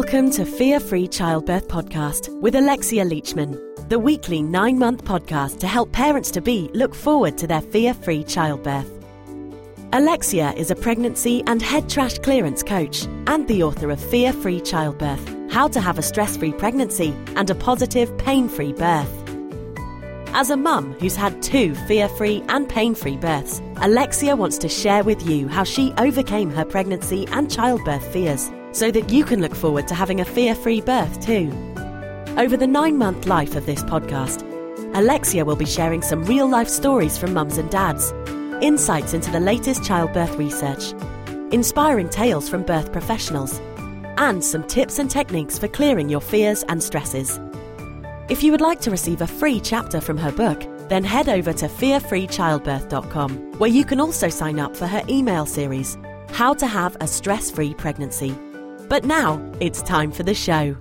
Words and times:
Welcome 0.00 0.30
to 0.30 0.44
Fear 0.44 0.78
Free 0.78 1.08
Childbirth 1.08 1.66
Podcast 1.66 2.28
with 2.40 2.54
Alexia 2.54 3.04
Leachman, 3.04 3.58
the 3.88 3.98
weekly 3.98 4.42
nine 4.42 4.78
month 4.78 5.04
podcast 5.04 5.58
to 5.58 5.66
help 5.66 5.90
parents 5.90 6.30
to 6.30 6.40
be 6.40 6.70
look 6.72 6.94
forward 6.94 7.36
to 7.38 7.48
their 7.48 7.60
fear 7.60 7.92
free 7.92 8.22
childbirth. 8.22 8.88
Alexia 9.92 10.52
is 10.52 10.70
a 10.70 10.76
pregnancy 10.76 11.42
and 11.48 11.60
head 11.60 11.90
trash 11.90 12.16
clearance 12.20 12.62
coach 12.62 13.06
and 13.26 13.48
the 13.48 13.64
author 13.64 13.90
of 13.90 13.98
Fear 13.98 14.34
Free 14.34 14.60
Childbirth 14.60 15.50
How 15.50 15.66
to 15.66 15.80
Have 15.80 15.98
a 15.98 16.02
Stress 16.02 16.36
Free 16.36 16.52
Pregnancy 16.52 17.12
and 17.34 17.50
a 17.50 17.56
Positive 17.56 18.16
Pain 18.18 18.48
Free 18.48 18.74
Birth. 18.74 19.12
As 20.28 20.48
a 20.48 20.56
mum 20.56 20.92
who's 21.00 21.16
had 21.16 21.42
two 21.42 21.74
fear 21.74 22.08
free 22.08 22.44
and 22.48 22.68
pain 22.68 22.94
free 22.94 23.16
births, 23.16 23.60
Alexia 23.78 24.36
wants 24.36 24.58
to 24.58 24.68
share 24.68 25.02
with 25.02 25.26
you 25.26 25.48
how 25.48 25.64
she 25.64 25.92
overcame 25.98 26.50
her 26.50 26.64
pregnancy 26.64 27.26
and 27.32 27.50
childbirth 27.50 28.06
fears 28.12 28.48
so 28.78 28.92
that 28.92 29.10
you 29.10 29.24
can 29.24 29.40
look 29.40 29.56
forward 29.56 29.88
to 29.88 29.94
having 29.94 30.20
a 30.20 30.24
fear 30.24 30.54
free 30.54 30.80
birth 30.80 31.20
too. 31.20 31.50
Over 32.36 32.56
the 32.56 32.66
nine 32.68 32.96
month 32.96 33.26
life 33.26 33.56
of 33.56 33.66
this 33.66 33.82
podcast, 33.82 34.44
Alexia 34.94 35.44
will 35.44 35.56
be 35.56 35.66
sharing 35.66 36.00
some 36.00 36.22
real 36.24 36.48
life 36.48 36.68
stories 36.68 37.18
from 37.18 37.34
mums 37.34 37.58
and 37.58 37.68
dads, 37.70 38.12
insights 38.62 39.14
into 39.14 39.32
the 39.32 39.40
latest 39.40 39.84
childbirth 39.84 40.36
research, 40.36 40.92
inspiring 41.52 42.08
tales 42.08 42.48
from 42.48 42.62
birth 42.62 42.92
professionals, 42.92 43.60
and 44.16 44.44
some 44.44 44.62
tips 44.62 45.00
and 45.00 45.10
techniques 45.10 45.58
for 45.58 45.66
clearing 45.66 46.08
your 46.08 46.20
fears 46.20 46.62
and 46.68 46.80
stresses. 46.80 47.40
If 48.28 48.44
you 48.44 48.52
would 48.52 48.60
like 48.60 48.80
to 48.82 48.92
receive 48.92 49.22
a 49.22 49.26
free 49.26 49.58
chapter 49.58 50.00
from 50.00 50.18
her 50.18 50.30
book, 50.30 50.62
then 50.88 51.02
head 51.02 51.28
over 51.28 51.52
to 51.52 51.66
fearfreechildbirth.com, 51.66 53.58
where 53.58 53.70
you 53.70 53.84
can 53.84 54.00
also 54.00 54.28
sign 54.28 54.60
up 54.60 54.76
for 54.76 54.86
her 54.86 55.02
email 55.08 55.46
series, 55.46 55.98
How 56.30 56.54
to 56.54 56.66
Have 56.66 56.96
a 57.00 57.08
Stress 57.08 57.50
Free 57.50 57.74
Pregnancy. 57.74 58.36
But 58.88 59.04
now 59.04 59.38
it's 59.60 59.82
time 59.82 60.10
for 60.10 60.22
the 60.22 60.34
show. 60.34 60.74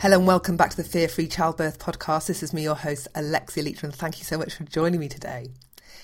Hello 0.00 0.18
and 0.18 0.26
welcome 0.26 0.58
back 0.58 0.68
to 0.70 0.76
the 0.76 0.84
Fear 0.84 1.08
Free 1.08 1.28
Childbirth 1.28 1.78
podcast. 1.78 2.26
This 2.26 2.42
is 2.42 2.52
me, 2.52 2.62
your 2.62 2.74
host, 2.74 3.08
Alexia 3.14 3.64
Leachman. 3.64 3.92
Thank 3.92 4.18
you 4.18 4.24
so 4.24 4.36
much 4.36 4.54
for 4.54 4.64
joining 4.64 5.00
me 5.00 5.08
today. 5.08 5.46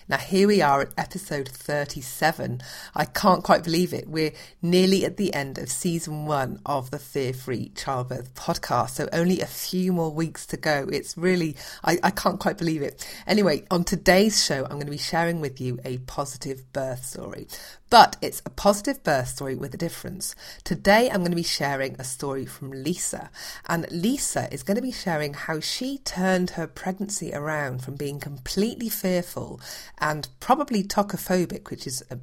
Now, 0.09 0.19
here 0.19 0.47
we 0.47 0.63
are 0.63 0.83
at 0.83 0.93
episode 0.97 1.49
37. 1.49 2.61
I 2.95 3.07
can't 3.07 3.43
quite 3.43 3.65
believe 3.65 3.93
it. 3.93 4.09
We're 4.09 4.31
nearly 4.63 5.05
at 5.05 5.17
the 5.17 5.35
end 5.35 5.59
of 5.59 5.69
season 5.69 6.27
one 6.27 6.61
of 6.65 6.93
the 6.93 7.01
Fear 7.01 7.33
Free 7.33 7.73
Childbirth 7.75 8.33
podcast. 8.37 8.91
So, 8.91 9.09
only 9.13 9.41
a 9.41 9.47
few 9.47 9.93
more 9.93 10.13
weeks 10.13 10.47
to 10.47 10.57
go. 10.57 10.87
It's 10.93 11.19
really, 11.19 11.57
I, 11.83 11.99
I 12.05 12.11
can't 12.11 12.39
quite 12.39 12.57
believe 12.57 12.83
it. 12.83 13.05
Anyway, 13.27 13.65
on 13.69 13.83
today's 13.83 14.45
show, 14.45 14.63
I'm 14.63 14.77
going 14.77 14.87
to 14.87 14.93
be 14.93 14.97
sharing 14.97 15.41
with 15.41 15.61
you 15.61 15.81
a 15.85 15.99
positive 15.99 16.73
birth 16.73 17.05
story. 17.05 17.49
But 17.89 18.17
it's 18.21 18.43
a 18.45 18.51
positive 18.51 19.05
birth 19.05 19.29
story 19.29 19.55
with 19.55 19.73
a 19.73 19.77
difference. 19.77 20.35
Today 20.65 21.09
I'm 21.09 21.21
going 21.21 21.31
to 21.31 21.37
be 21.37 21.45
sharing 21.45 21.95
a 21.99 22.05
story 22.05 22.45
from 22.45 22.73
Lisa. 22.73 23.31
And 23.69 23.87
Lisa 23.93 24.53
is 24.53 24.65
going 24.65 24.75
to 24.75 24.83
be 24.83 24.91
sharing 24.91 25.35
how 25.35 25.61
she 25.61 25.99
turned 25.99 26.51
her 26.51 26.67
pregnancy 26.67 27.33
around 27.33 27.85
from 27.85 27.95
being 27.95 28.19
completely 28.19 28.89
fearful 28.89 29.61
and 29.99 30.29
probably 30.41 30.83
tocophobic, 30.83 31.71
which 31.71 31.87
is 31.87 32.03
a 32.11 32.19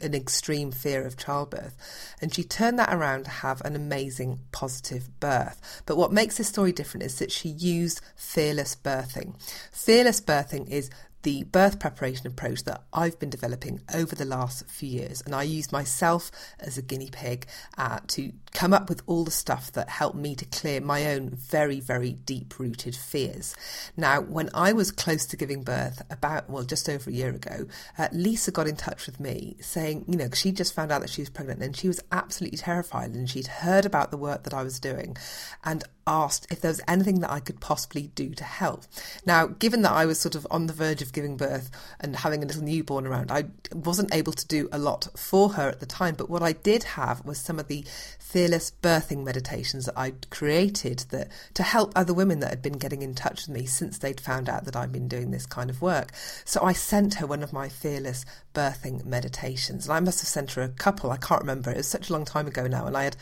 an 0.00 0.14
extreme 0.14 0.72
fear 0.72 1.06
of 1.06 1.16
childbirth. 1.16 1.76
And 2.20 2.34
she 2.34 2.42
turned 2.42 2.78
that 2.78 2.92
around 2.92 3.24
to 3.24 3.30
have 3.30 3.60
an 3.60 3.76
amazing 3.76 4.40
positive 4.50 5.08
birth. 5.20 5.82
But 5.86 5.96
what 5.96 6.12
makes 6.12 6.36
this 6.36 6.48
story 6.48 6.72
different 6.72 7.04
is 7.04 7.18
that 7.18 7.30
she 7.30 7.48
used 7.48 8.00
fearless 8.16 8.74
birthing. 8.74 9.34
Fearless 9.70 10.20
birthing 10.20 10.68
is 10.68 10.90
the 11.22 11.44
birth 11.44 11.78
preparation 11.78 12.26
approach 12.26 12.64
that 12.64 12.82
I've 12.92 13.18
been 13.18 13.30
developing 13.30 13.80
over 13.92 14.14
the 14.14 14.24
last 14.24 14.68
few 14.68 14.88
years. 14.88 15.20
And 15.22 15.34
I 15.34 15.42
used 15.42 15.72
myself 15.72 16.30
as 16.60 16.78
a 16.78 16.82
guinea 16.82 17.10
pig 17.10 17.46
uh, 17.76 18.00
to 18.08 18.32
come 18.54 18.72
up 18.72 18.88
with 18.88 19.02
all 19.06 19.24
the 19.24 19.30
stuff 19.30 19.72
that 19.72 19.88
helped 19.88 20.16
me 20.16 20.34
to 20.34 20.44
clear 20.46 20.80
my 20.80 21.06
own 21.06 21.30
very, 21.30 21.80
very 21.80 22.12
deep 22.12 22.58
rooted 22.58 22.94
fears. 22.96 23.54
Now, 23.96 24.20
when 24.20 24.50
I 24.54 24.72
was 24.72 24.90
close 24.90 25.26
to 25.26 25.36
giving 25.36 25.62
birth, 25.62 26.02
about, 26.10 26.48
well, 26.48 26.64
just 26.64 26.88
over 26.88 27.10
a 27.10 27.12
year 27.12 27.30
ago, 27.30 27.66
uh, 27.96 28.08
Lisa 28.12 28.50
got 28.50 28.66
in 28.66 28.76
touch 28.76 29.06
with 29.06 29.20
me 29.20 29.56
saying, 29.60 30.04
you 30.08 30.16
know, 30.16 30.28
she 30.32 30.52
just 30.52 30.74
found 30.74 30.92
out 30.92 31.00
that 31.00 31.10
she 31.10 31.22
was 31.22 31.30
pregnant 31.30 31.62
and 31.62 31.76
she 31.76 31.88
was 31.88 32.00
absolutely 32.12 32.58
terrified 32.58 33.10
and 33.10 33.28
she'd 33.28 33.46
heard 33.46 33.84
about 33.84 34.10
the 34.10 34.16
work 34.16 34.44
that 34.44 34.54
I 34.54 34.62
was 34.62 34.80
doing 34.80 35.16
and 35.64 35.84
asked 36.06 36.46
if 36.50 36.60
there 36.60 36.70
was 36.70 36.80
anything 36.88 37.20
that 37.20 37.30
I 37.30 37.40
could 37.40 37.60
possibly 37.60 38.08
do 38.14 38.30
to 38.30 38.44
help. 38.44 38.84
Now, 39.26 39.46
given 39.46 39.82
that 39.82 39.92
I 39.92 40.06
was 40.06 40.18
sort 40.18 40.34
of 40.34 40.46
on 40.50 40.66
the 40.66 40.72
verge 40.72 41.02
of 41.02 41.07
giving 41.12 41.36
birth 41.36 41.70
and 42.00 42.16
having 42.16 42.42
a 42.42 42.46
little 42.46 42.62
newborn 42.62 43.06
around, 43.06 43.30
I 43.30 43.44
wasn't 43.72 44.14
able 44.14 44.32
to 44.32 44.46
do 44.46 44.68
a 44.72 44.78
lot 44.78 45.08
for 45.16 45.50
her 45.50 45.68
at 45.68 45.80
the 45.80 45.86
time, 45.86 46.14
but 46.14 46.30
what 46.30 46.42
I 46.42 46.52
did 46.52 46.84
have 46.84 47.24
was 47.24 47.38
some 47.38 47.58
of 47.58 47.68
the 47.68 47.84
fearless 48.18 48.70
birthing 48.82 49.24
meditations 49.24 49.86
that 49.86 49.98
I'd 49.98 50.28
created 50.30 51.00
that 51.10 51.28
to 51.54 51.62
help 51.62 51.92
other 51.96 52.12
women 52.12 52.40
that 52.40 52.50
had 52.50 52.62
been 52.62 52.78
getting 52.78 53.02
in 53.02 53.14
touch 53.14 53.46
with 53.46 53.56
me 53.56 53.64
since 53.66 53.98
they'd 53.98 54.20
found 54.20 54.48
out 54.48 54.64
that 54.66 54.76
I'd 54.76 54.92
been 54.92 55.08
doing 55.08 55.30
this 55.30 55.46
kind 55.46 55.70
of 55.70 55.80
work. 55.80 56.12
So 56.44 56.62
I 56.62 56.72
sent 56.72 57.14
her 57.14 57.26
one 57.26 57.42
of 57.42 57.52
my 57.52 57.68
fearless 57.68 58.26
birthing 58.54 59.04
meditations. 59.04 59.86
And 59.86 59.94
I 59.94 60.00
must 60.00 60.20
have 60.20 60.28
sent 60.28 60.52
her 60.52 60.62
a 60.62 60.68
couple, 60.68 61.10
I 61.10 61.16
can't 61.16 61.40
remember. 61.40 61.70
It 61.70 61.78
was 61.78 61.88
such 61.88 62.10
a 62.10 62.12
long 62.12 62.24
time 62.24 62.46
ago 62.46 62.66
now, 62.66 62.86
and 62.86 62.96
I 62.96 63.04
had 63.04 63.16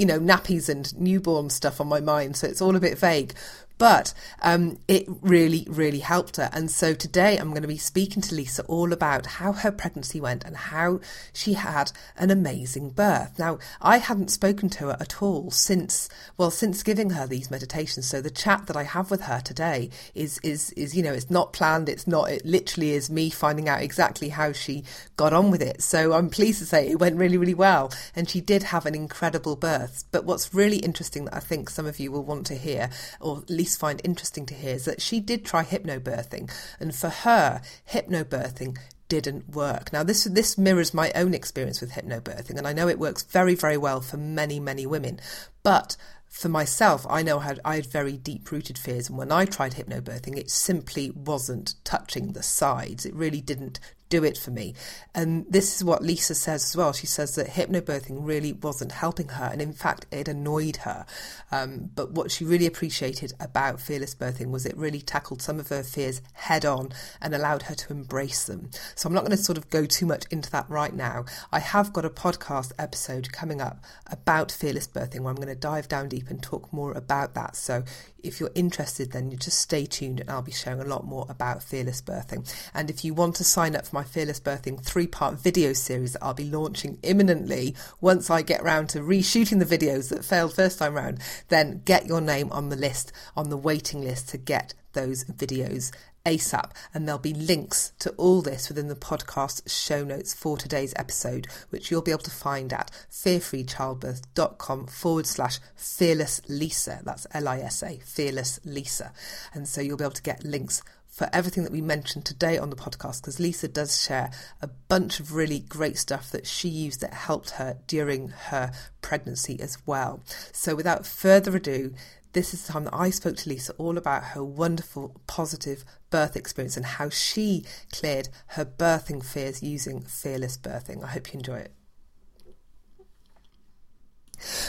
you 0.00 0.06
know, 0.06 0.18
nappies 0.18 0.70
and 0.70 0.98
newborn 0.98 1.50
stuff 1.50 1.78
on 1.78 1.86
my 1.86 2.00
mind, 2.00 2.34
so 2.34 2.46
it's 2.46 2.62
all 2.62 2.74
a 2.74 2.80
bit 2.80 2.98
vague. 2.98 3.34
But 3.80 4.12
um, 4.42 4.78
it 4.88 5.06
really, 5.22 5.66
really 5.70 6.00
helped 6.00 6.36
her. 6.36 6.50
And 6.52 6.70
so 6.70 6.92
today 6.92 7.38
I'm 7.38 7.48
going 7.48 7.62
to 7.62 7.66
be 7.68 7.78
speaking 7.78 8.20
to 8.20 8.34
Lisa 8.34 8.62
all 8.64 8.92
about 8.92 9.24
how 9.24 9.52
her 9.52 9.72
pregnancy 9.72 10.20
went 10.20 10.44
and 10.44 10.54
how 10.54 11.00
she 11.32 11.54
had 11.54 11.90
an 12.18 12.30
amazing 12.30 12.90
birth. 12.90 13.38
Now, 13.38 13.58
I 13.80 13.96
hadn't 13.96 14.30
spoken 14.30 14.68
to 14.68 14.88
her 14.88 14.96
at 15.00 15.22
all 15.22 15.50
since, 15.50 16.10
well, 16.36 16.50
since 16.50 16.82
giving 16.82 17.10
her 17.10 17.26
these 17.26 17.50
meditations. 17.50 18.06
So 18.06 18.20
the 18.20 18.28
chat 18.28 18.66
that 18.66 18.76
I 18.76 18.82
have 18.82 19.10
with 19.10 19.22
her 19.22 19.40
today 19.40 19.88
is, 20.14 20.38
is, 20.42 20.72
is, 20.72 20.94
you 20.94 21.02
know, 21.02 21.14
it's 21.14 21.30
not 21.30 21.54
planned. 21.54 21.88
It's 21.88 22.06
not, 22.06 22.30
it 22.30 22.44
literally 22.44 22.90
is 22.90 23.08
me 23.08 23.30
finding 23.30 23.66
out 23.66 23.80
exactly 23.80 24.28
how 24.28 24.52
she 24.52 24.84
got 25.16 25.32
on 25.32 25.50
with 25.50 25.62
it. 25.62 25.80
So 25.80 26.12
I'm 26.12 26.28
pleased 26.28 26.58
to 26.58 26.66
say 26.66 26.86
it 26.86 26.98
went 26.98 27.16
really, 27.16 27.38
really 27.38 27.54
well. 27.54 27.90
And 28.14 28.28
she 28.28 28.42
did 28.42 28.64
have 28.64 28.84
an 28.84 28.94
incredible 28.94 29.56
birth. 29.56 30.04
But 30.12 30.26
what's 30.26 30.52
really 30.52 30.80
interesting 30.80 31.24
that 31.24 31.34
I 31.34 31.40
think 31.40 31.70
some 31.70 31.86
of 31.86 31.98
you 31.98 32.12
will 32.12 32.24
want 32.24 32.44
to 32.48 32.54
hear, 32.56 32.90
or 33.20 33.38
at 33.38 33.48
least 33.48 33.69
find 33.76 34.00
interesting 34.04 34.46
to 34.46 34.54
hear 34.54 34.74
is 34.74 34.84
that 34.84 35.02
she 35.02 35.20
did 35.20 35.44
try 35.44 35.64
hypnobirthing, 35.64 36.50
and 36.78 36.94
for 36.94 37.08
her, 37.08 37.62
hypnobirthing 37.90 38.78
didn't 39.08 39.50
work. 39.50 39.92
Now, 39.92 40.02
this 40.02 40.24
this 40.24 40.56
mirrors 40.56 40.94
my 40.94 41.12
own 41.14 41.34
experience 41.34 41.80
with 41.80 41.92
hypnobirthing, 41.92 42.56
and 42.56 42.66
I 42.66 42.72
know 42.72 42.88
it 42.88 42.98
works 42.98 43.22
very, 43.22 43.54
very 43.54 43.76
well 43.76 44.00
for 44.00 44.16
many, 44.16 44.60
many 44.60 44.86
women. 44.86 45.20
But 45.62 45.96
for 46.28 46.48
myself, 46.48 47.04
I 47.10 47.22
know 47.22 47.40
how 47.40 47.56
I 47.64 47.74
had 47.74 47.86
very 47.86 48.16
deep 48.16 48.50
rooted 48.50 48.78
fears, 48.78 49.08
and 49.08 49.18
when 49.18 49.32
I 49.32 49.44
tried 49.44 49.74
hypnobirthing, 49.74 50.38
it 50.38 50.50
simply 50.50 51.10
wasn't 51.10 51.74
touching 51.84 52.32
the 52.32 52.42
sides. 52.42 53.04
It 53.04 53.14
really 53.14 53.40
didn't 53.40 53.80
do 54.10 54.22
it 54.24 54.36
for 54.36 54.50
me. 54.50 54.74
And 55.14 55.46
this 55.48 55.74
is 55.76 55.82
what 55.82 56.02
Lisa 56.02 56.34
says 56.34 56.64
as 56.64 56.76
well. 56.76 56.92
She 56.92 57.06
says 57.06 57.34
that 57.36 57.48
hypnobirthing 57.48 58.18
really 58.20 58.52
wasn't 58.52 58.92
helping 58.92 59.28
her, 59.28 59.48
and 59.50 59.62
in 59.62 59.72
fact, 59.72 60.06
it 60.10 60.28
annoyed 60.28 60.78
her. 60.78 61.06
Um, 61.50 61.90
but 61.94 62.12
what 62.12 62.30
she 62.30 62.44
really 62.44 62.66
appreciated 62.66 63.32
about 63.40 63.80
fearless 63.80 64.14
birthing 64.14 64.50
was 64.50 64.66
it 64.66 64.76
really 64.76 65.00
tackled 65.00 65.40
some 65.40 65.58
of 65.58 65.68
her 65.68 65.82
fears 65.82 66.20
head 66.34 66.66
on 66.66 66.90
and 67.22 67.34
allowed 67.34 67.62
her 67.62 67.74
to 67.74 67.92
embrace 67.92 68.44
them. 68.44 68.70
So 68.94 69.06
I'm 69.06 69.14
not 69.14 69.24
going 69.24 69.36
to 69.36 69.42
sort 69.42 69.58
of 69.58 69.70
go 69.70 69.86
too 69.86 70.06
much 70.06 70.24
into 70.30 70.50
that 70.50 70.68
right 70.68 70.94
now. 70.94 71.24
I 71.50 71.60
have 71.60 71.92
got 71.92 72.04
a 72.04 72.10
podcast 72.10 72.72
episode 72.78 73.32
coming 73.32 73.60
up 73.60 73.82
about 74.10 74.52
fearless 74.52 74.86
birthing 74.86 75.20
where 75.20 75.30
I'm 75.30 75.36
going 75.36 75.48
to 75.48 75.54
dive 75.54 75.88
down 75.88 76.08
deep 76.08 76.28
and 76.28 76.42
talk 76.42 76.72
more 76.72 76.92
about 76.92 77.34
that. 77.34 77.56
So 77.56 77.84
if 78.22 78.40
you're 78.40 78.50
interested, 78.54 79.12
then 79.12 79.30
you 79.30 79.36
just 79.36 79.58
stay 79.58 79.86
tuned 79.86 80.20
and 80.20 80.30
I'll 80.30 80.42
be 80.42 80.52
sharing 80.52 80.80
a 80.80 80.84
lot 80.84 81.04
more 81.04 81.26
about 81.28 81.62
fearless 81.62 82.02
birthing. 82.02 82.50
And 82.74 82.90
if 82.90 83.04
you 83.04 83.14
want 83.14 83.36
to 83.36 83.44
sign 83.44 83.76
up 83.76 83.86
for 83.86 83.96
my 83.96 83.99
my 84.00 84.06
Fearless 84.06 84.40
Birthing 84.40 84.82
three 84.82 85.06
part 85.06 85.34
video 85.34 85.74
series 85.74 86.14
that 86.14 86.24
I'll 86.24 86.32
be 86.32 86.50
launching 86.50 86.98
imminently 87.02 87.74
once 88.00 88.30
I 88.30 88.40
get 88.40 88.62
round 88.62 88.88
to 88.90 89.00
reshooting 89.00 89.58
the 89.58 89.76
videos 89.78 90.08
that 90.08 90.24
failed 90.24 90.54
first 90.54 90.78
time 90.78 90.94
round, 90.94 91.18
then 91.48 91.82
get 91.84 92.06
your 92.06 92.22
name 92.22 92.50
on 92.50 92.70
the 92.70 92.76
list, 92.76 93.12
on 93.36 93.50
the 93.50 93.58
waiting 93.58 94.00
list 94.00 94.30
to 94.30 94.38
get 94.38 94.72
those 94.94 95.24
videos 95.24 95.92
ASAP, 96.24 96.70
and 96.94 97.06
there'll 97.06 97.18
be 97.18 97.34
links 97.34 97.92
to 97.98 98.10
all 98.12 98.40
this 98.40 98.70
within 98.70 98.88
the 98.88 98.94
podcast 98.94 99.70
show 99.70 100.02
notes 100.02 100.32
for 100.32 100.56
today's 100.56 100.94
episode, 100.96 101.46
which 101.68 101.90
you'll 101.90 102.00
be 102.00 102.10
able 102.10 102.22
to 102.22 102.30
find 102.30 102.72
at 102.72 102.90
fearfreechildbirth.com 103.10 104.86
forward 104.86 105.26
slash 105.26 105.58
fearless 105.76 106.40
Lisa. 106.48 107.00
That's 107.04 107.26
L 107.32 107.48
I 107.48 107.58
S 107.58 107.82
A, 107.82 107.98
fearless 107.98 108.60
Lisa. 108.64 109.12
And 109.52 109.68
so 109.68 109.82
you'll 109.82 109.98
be 109.98 110.04
able 110.04 110.12
to 110.14 110.22
get 110.22 110.42
links 110.42 110.82
for 111.10 111.28
everything 111.32 111.64
that 111.64 111.72
we 111.72 111.80
mentioned 111.80 112.24
today 112.24 112.56
on 112.56 112.70
the 112.70 112.76
podcast 112.76 113.20
because 113.20 113.40
Lisa 113.40 113.68
does 113.68 114.00
share 114.00 114.30
a 114.62 114.68
bunch 114.68 115.20
of 115.20 115.34
really 115.34 115.58
great 115.58 115.98
stuff 115.98 116.30
that 116.30 116.46
she 116.46 116.68
used 116.68 117.00
that 117.00 117.12
helped 117.12 117.50
her 117.50 117.78
during 117.86 118.28
her 118.28 118.72
pregnancy 119.02 119.60
as 119.60 119.76
well. 119.86 120.22
So, 120.52 120.74
without 120.74 121.06
further 121.06 121.56
ado, 121.56 121.92
this 122.32 122.54
is 122.54 122.64
the 122.64 122.72
time 122.72 122.84
that 122.84 122.94
I 122.94 123.10
spoke 123.10 123.36
to 123.38 123.48
Lisa 123.48 123.72
all 123.72 123.98
about 123.98 124.22
her 124.22 124.44
wonderful 124.44 125.20
positive 125.26 125.84
birth 126.10 126.36
experience 126.36 126.76
and 126.76 126.86
how 126.86 127.08
she 127.08 127.64
cleared 127.92 128.28
her 128.48 128.64
birthing 128.64 129.24
fears 129.24 129.62
using 129.62 130.00
fearless 130.00 130.56
birthing. 130.56 131.02
I 131.02 131.08
hope 131.08 131.32
you 131.32 131.38
enjoy 131.38 131.58
it. 131.58 131.72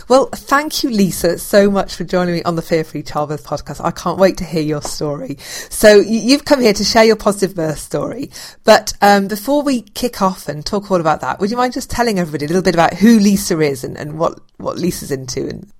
Well, 0.07 0.27
thank 0.27 0.83
you, 0.83 0.89
Lisa, 0.89 1.37
so 1.37 1.69
much 1.71 1.95
for 1.95 2.03
joining 2.03 2.35
me 2.35 2.43
on 2.43 2.55
the 2.55 2.61
Fear 2.61 2.83
Free 2.83 3.03
Childbirth 3.03 3.45
podcast. 3.45 3.83
I 3.83 3.91
can't 3.91 4.17
wait 4.17 4.37
to 4.37 4.43
hear 4.43 4.61
your 4.61 4.81
story. 4.81 5.37
So, 5.69 5.99
you've 5.99 6.45
come 6.45 6.61
here 6.61 6.73
to 6.73 6.83
share 6.83 7.03
your 7.03 7.15
positive 7.15 7.55
birth 7.55 7.79
story. 7.79 8.31
But 8.63 8.93
um, 9.01 9.27
before 9.27 9.63
we 9.63 9.81
kick 9.81 10.21
off 10.21 10.47
and 10.47 10.65
talk 10.65 10.91
all 10.91 10.99
about 10.99 11.21
that, 11.21 11.39
would 11.39 11.51
you 11.51 11.57
mind 11.57 11.73
just 11.73 11.89
telling 11.89 12.19
everybody 12.19 12.45
a 12.45 12.47
little 12.47 12.63
bit 12.63 12.75
about 12.75 12.95
who 12.95 13.19
Lisa 13.19 13.59
is 13.59 13.83
and, 13.83 13.97
and 13.97 14.17
what, 14.17 14.39
what 14.57 14.77
Lisa's 14.77 15.11
into? 15.11 15.47
And... 15.47 15.71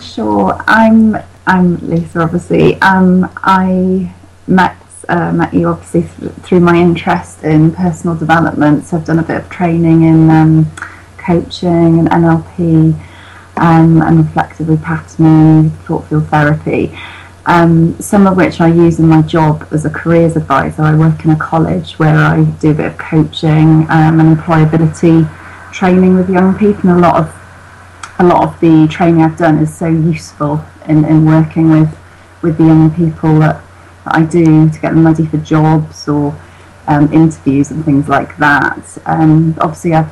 Sure. 0.00 0.56
I'm 0.66 1.16
I'm 1.46 1.76
Lisa, 1.88 2.20
obviously. 2.20 2.80
Um, 2.80 3.30
I 3.38 4.12
met 4.46 4.76
uh, 5.08 5.32
met 5.32 5.52
you 5.52 5.68
obviously 5.68 6.02
th- 6.02 6.32
through 6.42 6.60
my 6.60 6.76
interest 6.76 7.42
in 7.42 7.72
personal 7.72 8.16
development. 8.16 8.84
So 8.84 8.96
I've 8.96 9.04
done 9.04 9.18
a 9.18 9.22
bit 9.22 9.36
of 9.36 9.50
training 9.50 10.02
in 10.02 10.30
um, 10.30 10.70
coaching 11.18 11.98
and 11.98 12.08
NLP 12.08 12.98
um, 13.56 14.02
and 14.02 14.18
reflective 14.18 14.66
repatterning, 14.66 15.70
thought 15.84 16.06
field 16.06 16.28
therapy. 16.28 16.96
Um, 17.44 18.00
some 18.00 18.26
of 18.26 18.36
which 18.36 18.60
I 18.60 18.68
use 18.68 19.00
in 19.00 19.08
my 19.08 19.22
job 19.22 19.66
as 19.72 19.84
a 19.84 19.90
careers 19.90 20.36
advisor. 20.36 20.82
I 20.82 20.94
work 20.94 21.24
in 21.24 21.32
a 21.32 21.36
college 21.36 21.98
where 21.98 22.16
I 22.16 22.44
do 22.44 22.70
a 22.70 22.74
bit 22.74 22.86
of 22.86 22.98
coaching 22.98 23.86
um, 23.90 24.20
and 24.20 24.36
employability 24.36 25.28
training 25.72 26.14
with 26.14 26.30
young 26.30 26.56
people, 26.56 26.90
and 26.90 26.98
a 26.98 27.02
lot 27.02 27.16
of 27.16 27.38
a 28.18 28.24
lot 28.24 28.46
of 28.46 28.60
the 28.60 28.86
training 28.88 29.22
I've 29.22 29.36
done 29.36 29.58
is 29.58 29.74
so 29.74 29.88
useful 29.88 30.64
in, 30.86 31.04
in 31.04 31.24
working 31.24 31.70
with 31.70 31.98
with 32.42 32.58
the 32.58 32.64
young 32.64 32.90
people 32.94 33.38
that, 33.40 33.62
that 34.04 34.14
I 34.14 34.24
do 34.24 34.68
to 34.68 34.80
get 34.80 34.94
them 34.94 35.04
ready 35.04 35.26
for 35.26 35.38
jobs 35.38 36.08
or 36.08 36.36
um, 36.86 37.12
interviews 37.12 37.70
and 37.70 37.84
things 37.84 38.08
like 38.08 38.36
that. 38.38 38.98
Um, 39.06 39.56
obviously, 39.60 39.94
i 39.94 40.08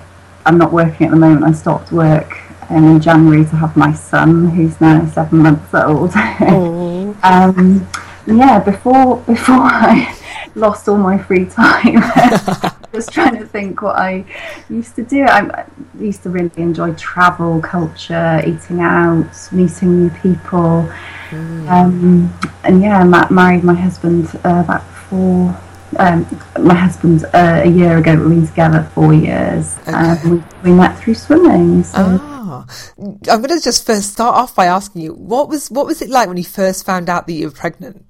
am 0.47 0.59
not 0.59 0.73
working 0.73 1.07
at 1.07 1.11
the 1.11 1.17
moment. 1.17 1.45
I 1.45 1.53
stopped 1.53 1.93
work 1.93 2.39
um, 2.71 2.85
in 2.85 3.01
January 3.01 3.45
to 3.45 3.57
have 3.57 3.77
my 3.77 3.93
son, 3.93 4.47
who's 4.51 4.81
now 4.81 5.07
seven 5.07 5.39
months 5.39 5.75
old. 5.75 6.15
um, 7.23 7.87
yeah, 8.27 8.59
before 8.61 9.17
before 9.19 9.57
I 9.61 10.17
lost 10.55 10.89
all 10.89 10.97
my 10.97 11.19
free 11.19 11.47
time. 11.47 12.03
Just 12.93 13.13
trying 13.13 13.39
to 13.39 13.47
think 13.47 13.83
what 13.83 13.97
I 13.97 14.25
used 14.69 14.97
to 14.97 15.05
do. 15.05 15.23
I 15.25 15.65
used 15.99 16.23
to 16.25 16.31
really 16.31 16.51
enjoy 16.57 16.93
travel, 16.95 17.61
culture, 17.61 18.43
eating 18.45 18.81
out, 18.81 19.31
meeting 19.53 20.03
new 20.03 20.11
people. 20.11 20.91
Mm. 21.31 21.69
Um, 21.69 22.39
and 22.65 22.83
yeah, 22.83 22.99
I 22.99 23.31
married 23.31 23.63
my 23.63 23.75
husband 23.75 24.29
uh, 24.45 24.63
about 24.65 24.83
four. 24.83 25.57
Um, 25.99 26.27
my 26.59 26.75
husband 26.75 27.25
uh, 27.35 27.63
a 27.65 27.69
year 27.69 27.99
ago. 27.99 28.17
We've 28.17 28.29
been 28.29 28.47
together 28.47 28.89
four 28.95 29.13
years. 29.13 29.77
Okay. 29.81 29.93
Um, 29.93 30.45
we, 30.63 30.71
we, 30.71 30.77
met 30.77 30.97
through 30.99 31.15
swimming. 31.15 31.83
So. 31.83 31.99
Ah, 31.99 32.67
I'm 32.99 33.43
going 33.43 33.49
to 33.49 33.61
just 33.61 33.85
first 33.85 34.13
start 34.13 34.37
off 34.37 34.55
by 34.55 34.67
asking 34.67 35.03
you 35.03 35.15
what 35.15 35.49
was 35.49 35.69
what 35.69 35.87
was 35.87 36.01
it 36.01 36.09
like 36.09 36.29
when 36.29 36.37
you 36.37 36.45
first 36.45 36.87
found 36.87 37.11
out 37.11 37.27
that 37.27 37.33
you 37.33 37.47
were 37.47 37.53
pregnant? 37.53 38.05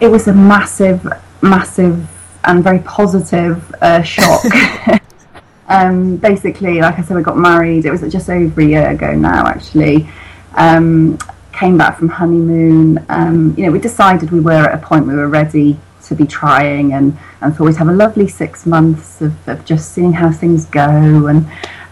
It 0.00 0.08
was 0.08 0.28
a 0.28 0.34
massive, 0.34 1.06
massive, 1.40 2.06
and 2.44 2.62
very 2.62 2.80
positive 2.80 3.74
uh, 3.80 4.02
shock. 4.02 4.44
um, 5.68 6.16
basically, 6.16 6.80
like 6.80 6.98
I 6.98 7.02
said, 7.02 7.16
we 7.16 7.22
got 7.22 7.38
married. 7.38 7.86
It 7.86 7.90
was 7.90 8.02
just 8.12 8.28
over 8.28 8.60
a 8.60 8.64
year 8.64 8.90
ago 8.90 9.14
now, 9.14 9.46
actually. 9.46 10.08
Um, 10.54 11.18
came 11.52 11.78
back 11.78 11.98
from 11.98 12.08
honeymoon. 12.08 13.04
Um, 13.08 13.54
you 13.56 13.64
know, 13.64 13.72
we 13.72 13.78
decided 13.78 14.30
we 14.30 14.40
were 14.40 14.52
at 14.52 14.74
a 14.74 14.86
point 14.86 15.06
we 15.06 15.14
were 15.14 15.28
ready 15.28 15.78
to 16.08 16.14
be 16.14 16.26
trying, 16.26 16.92
and 16.92 17.16
and 17.40 17.54
thought 17.54 17.64
we'd 17.64 17.76
have 17.76 17.88
a 17.88 17.92
lovely 17.92 18.28
six 18.28 18.66
months 18.66 19.20
of, 19.20 19.48
of 19.48 19.64
just 19.64 19.92
seeing 19.92 20.12
how 20.12 20.30
things 20.30 20.66
go. 20.66 21.26
And 21.26 21.46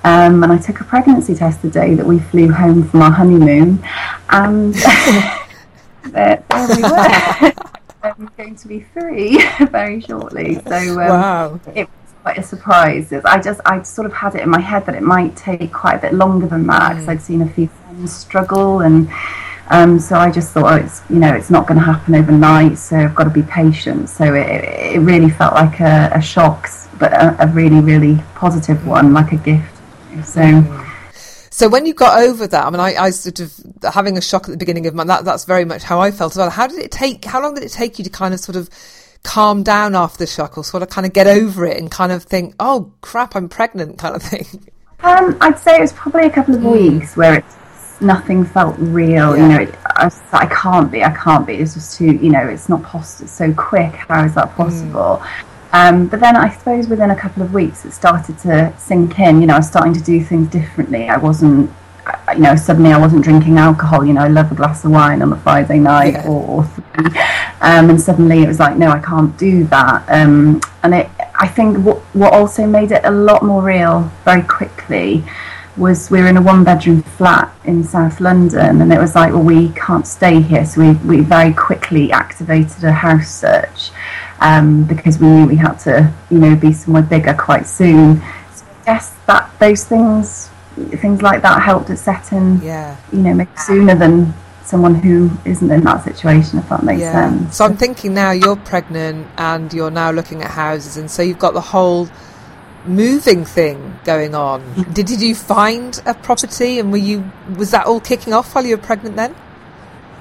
um, 0.05 0.43
and 0.43 0.53
I 0.53 0.59
took 0.59 0.81
a 0.81 0.85
pregnancy 0.85 1.35
test 1.35 1.63
the 1.63 1.71
day 1.71 1.95
that 1.95 2.07
we 2.07 2.19
flew 2.19 2.53
home 2.53 2.87
from 2.89 3.03
our 3.03 3.11
honeymoon, 3.11 3.83
and 4.31 4.75
there, 6.05 6.45
there 6.51 6.69
we 6.77 6.83
were. 6.83 7.53
I'm 8.05 8.31
going 8.37 8.55
to 8.57 8.69
be 8.69 8.81
three 8.81 9.43
very 9.71 10.01
shortly. 10.03 10.61
So 10.67 10.77
um, 10.77 10.97
wow. 10.97 11.61
it 11.75 11.89
was 11.89 12.13
quite 12.23 12.37
a 12.37 12.43
surprise. 12.43 13.11
I 13.13 13.41
just 13.41 13.63
I 13.65 13.81
sort 13.83 14.07
of 14.07 14.13
had 14.13 14.35
it 14.35 14.43
in 14.43 14.51
my 14.51 14.61
head 14.61 14.85
that 14.87 14.95
it 14.95 15.03
might 15.03 15.35
take 15.37 15.73
quite 15.73 15.95
a 15.95 16.01
bit 16.01 16.13
longer 16.13 16.47
than 16.47 16.67
that 16.67 16.91
because 16.91 17.07
mm. 17.07 17.09
I'd 17.09 17.23
seen 17.23 17.41
a 17.43 17.49
few 17.49 17.69
friends 17.69 18.15
struggle 18.15 18.81
and. 18.81 19.09
Um, 19.71 19.99
so 19.99 20.17
I 20.17 20.31
just 20.31 20.53
thought, 20.53 20.73
oh, 20.73 20.85
it's 20.85 21.03
you 21.09 21.17
know, 21.17 21.35
it's 21.35 21.51
not 21.51 21.67
going 21.67 21.79
to 21.79 21.85
happen 21.85 22.15
overnight. 22.15 22.79
So 22.79 22.97
I've 22.97 23.15
got 23.15 23.25
to 23.25 23.31
be 23.31 23.43
patient. 23.43 24.09
So 24.11 24.35
it, 24.35 24.95
it 24.97 25.01
really 25.01 25.31
felt 25.31 25.55
like 25.55 25.81
a, 25.81 26.11
a 26.15 26.21
shock, 26.21 26.69
but 26.99 27.13
a, 27.13 27.37
a, 27.45 27.47
really, 27.49 27.81
really 27.81 28.23
positive 28.35 28.87
one, 28.87 29.13
like 29.13 29.33
a 29.33 29.37
gift. 29.37 29.75
So. 30.25 30.41
Mm 30.41 30.85
so 31.55 31.69
when 31.69 31.87
you 31.87 31.95
got 31.95 32.21
over 32.21 32.49
that, 32.49 32.67
I 32.67 32.71
mean, 32.71 32.81
I, 32.81 32.97
I 32.97 33.11
sort 33.11 33.39
of 33.39 33.55
having 33.95 34.19
a 34.19 34.21
shock 34.21 34.49
at 34.49 34.51
the 34.51 34.57
beginning 34.57 34.89
of 34.89 34.95
my 34.95 35.05
that 35.05 35.25
that's 35.25 35.45
very 35.45 35.65
much 35.65 35.85
how 35.85 36.01
I 36.01 36.11
felt 36.11 36.33
as 36.33 36.37
well. 36.37 36.51
How 36.51 36.67
did 36.67 36.81
it 36.81 36.91
take? 36.91 37.25
How 37.25 37.41
long 37.41 37.55
did 37.55 37.63
it 37.63 37.71
take 37.71 37.97
you 37.97 38.05
to 38.05 38.11
kind 38.11 38.35
of 38.35 38.41
sort 38.41 38.57
of 38.57 38.69
calm 39.23 39.63
down 39.63 39.95
after 39.95 40.19
the 40.19 40.27
shock, 40.27 40.59
or 40.59 40.65
sort 40.65 40.83
of 40.83 40.91
kind 40.91 41.07
of 41.07 41.13
get 41.13 41.29
over 41.29 41.65
it 41.65 41.77
and 41.77 41.93
kind 41.93 42.11
of 42.11 42.25
think, 42.25 42.57
oh 42.59 42.93
crap, 43.03 43.37
I'm 43.37 43.49
pregnant, 43.49 43.99
kind 43.99 44.17
of 44.17 44.23
thing? 44.25 44.67
Um, 45.05 45.37
I'd 45.41 45.57
say 45.61 45.77
it 45.77 45.81
was 45.81 45.93
probably 45.93 46.27
a 46.27 46.31
couple 46.31 46.57
of 46.57 46.61
mm. 46.61 46.73
weeks 46.73 47.17
where 47.17 47.35
it 47.35 47.45
nothing 48.01 48.45
felt 48.45 48.77
real. 48.79 49.37
Yeah. 49.37 49.43
You 49.43 49.49
know, 49.49 49.61
it, 49.63 49.75
I, 49.85 50.11
I, 50.33 50.47
can't 50.47 50.91
be, 50.91 51.03
I 51.05 51.11
can't 51.11 51.47
be. 51.47 51.55
It's 51.55 51.75
just 51.75 51.97
too, 51.97 52.07
you 52.07 52.31
know, 52.31 52.47
it's 52.47 52.69
not 52.69 52.83
possible. 52.83 53.25
It's 53.25 53.33
so 53.33 53.53
quick. 53.53 53.95
How 53.95 54.25
is 54.25 54.35
that 54.35 54.55
possible? 54.55 55.23
Mm. 55.23 55.45
Um, 55.73 56.07
but 56.07 56.21
then 56.21 56.37
I 56.37 56.51
suppose 56.51 56.87
within 56.87 57.11
a 57.11 57.17
couple 57.17 57.43
of 57.43 57.53
weeks 57.53 57.85
it 57.85 57.93
started 57.93 58.39
to 58.41 58.73
sink 58.79 59.19
in. 59.19 59.41
You 59.41 59.49
know, 59.49 59.55
I 59.55 59.59
was 59.59 59.69
starting 59.69 59.93
to 59.95 60.03
do 60.03 60.23
things 60.23 60.49
differently. 60.49 61.09
I 61.09 61.17
wasn't, 61.17 61.69
you 62.33 62.41
know, 62.41 62.55
suddenly 62.55 62.93
I 62.93 62.99
wasn't 62.99 63.25
drinking 63.25 63.59
alcohol. 63.59 64.05
You 64.05 64.13
know, 64.13 64.23
I 64.23 64.29
love 64.29 64.53
a 64.53 64.55
glass 64.55 64.85
of 64.85 64.93
wine 64.93 65.21
on 65.21 65.33
a 65.33 65.37
Friday 65.37 65.81
night 65.81 66.15
yeah. 66.15 66.29
or, 66.29 66.49
or 66.49 66.65
three. 66.65 67.07
Um, 67.61 67.91
and 67.91 68.01
suddenly 68.01 68.43
it 68.43 68.47
was 68.47 68.61
like, 68.61 68.77
no, 68.77 68.89
I 68.91 69.01
can't 69.01 69.37
do 69.37 69.65
that. 69.65 70.05
Um, 70.09 70.61
and 70.83 70.95
it, 70.95 71.11
I 71.41 71.49
think 71.49 71.79
what, 71.79 71.99
what 72.15 72.33
also 72.33 72.67
made 72.67 72.93
it 72.93 73.05
a 73.05 73.11
lot 73.11 73.43
more 73.43 73.63
real 73.63 74.13
very 74.25 74.43
quickly 74.43 75.25
was 75.77 76.11
we 76.11 76.21
were 76.21 76.29
in 76.29 76.37
a 76.37 76.43
one 76.43 76.63
bedroom 76.65 77.03
flat 77.03 77.55
in 77.65 77.83
South 77.83 78.21
London 78.21 78.81
and 78.81 78.93
it 78.93 78.99
was 78.99 79.15
like, 79.15 79.33
well, 79.33 79.43
we 79.43 79.71
can't 79.71 80.07
stay 80.07 80.41
here. 80.41 80.65
So 80.65 80.81
we, 80.81 80.93
we 81.07 81.21
very 81.21 81.53
quickly 81.53 82.13
activated 82.13 82.85
a 82.85 82.93
house 82.93 83.29
search 83.29 83.91
um, 84.41 84.85
because 84.85 85.19
we 85.19 85.27
knew 85.27 85.47
we 85.47 85.57
had 85.57 85.75
to, 85.81 86.13
you 86.31 86.39
know, 86.39 86.55
be 86.55 86.73
somewhere 86.73 87.03
bigger 87.03 87.35
quite 87.35 87.67
soon. 87.67 88.21
So 88.55 88.65
I 88.67 88.85
guess 88.85 89.15
that 89.27 89.51
those 89.59 89.85
things, 89.85 90.49
things 90.77 91.23
like 91.23 91.43
that, 91.43 91.63
helped 91.63 91.91
it 91.91 91.97
set 91.97 92.33
in, 92.33 92.61
yeah. 92.61 92.97
you 93.13 93.19
know, 93.19 93.35
maybe 93.35 93.51
sooner 93.57 93.95
than 93.95 94.33
someone 94.65 94.95
who 94.95 95.31
isn't 95.45 95.71
in 95.71 95.83
that 95.85 96.05
situation, 96.05 96.59
if 96.59 96.69
that 96.69 96.83
makes 96.83 97.01
yeah. 97.01 97.13
sense. 97.13 97.57
So 97.57 97.65
I'm 97.65 97.77
thinking 97.77 98.15
now 98.15 98.31
you're 98.31 98.57
pregnant 98.57 99.29
and 99.37 99.73
you're 99.73 99.91
now 99.91 100.11
looking 100.11 100.43
at 100.43 100.51
houses, 100.51 100.97
and 100.97 101.11
so 101.11 101.23
you've 101.23 101.39
got 101.39 101.55
the 101.55 101.61
whole 101.61 102.09
moving 102.87 103.45
thing 103.45 103.99
going 104.05 104.35
on. 104.35 104.63
Did, 104.93 105.07
did 105.07 105.21
you 105.21 105.35
find 105.35 106.01
a 106.07 106.15
property, 106.15 106.79
and 106.79 106.93
were 106.93 106.99
you 106.99 107.31
was 107.57 107.71
that 107.71 107.87
all 107.87 108.01
kicking 108.01 108.33
off 108.33 108.55
while 108.55 108.65
you 108.65 108.77
were 108.77 108.83
pregnant 108.83 109.17
then? 109.17 109.35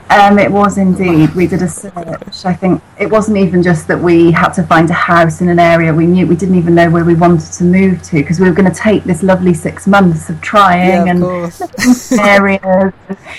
Um, 0.09 0.37
it 0.37 0.51
was 0.51 0.77
indeed. 0.77 1.33
We 1.33 1.47
did 1.47 1.61
a 1.63 1.67
search. 1.67 2.45
I 2.45 2.53
think 2.53 2.83
it 2.99 3.07
wasn't 3.07 3.37
even 3.37 3.63
just 3.63 3.87
that 3.87 3.99
we 3.99 4.31
had 4.31 4.49
to 4.53 4.63
find 4.63 4.89
a 4.89 4.93
house 4.93 5.41
in 5.41 5.49
an 5.49 5.59
area 5.59 5.93
we 5.93 6.05
knew. 6.05 6.27
We 6.27 6.35
didn't 6.35 6.55
even 6.55 6.75
know 6.75 6.89
where 6.89 7.03
we 7.03 7.15
wanted 7.15 7.51
to 7.53 7.63
move 7.63 8.03
to 8.03 8.17
because 8.17 8.39
we 8.39 8.47
were 8.47 8.53
going 8.53 8.71
to 8.71 8.77
take 8.77 9.05
this 9.05 9.23
lovely 9.23 9.53
six 9.53 9.87
months 9.87 10.29
of 10.29 10.39
trying 10.41 11.07
yeah, 11.07 11.13
of 11.13 11.61
and 12.11 12.19
areas. 12.19 12.93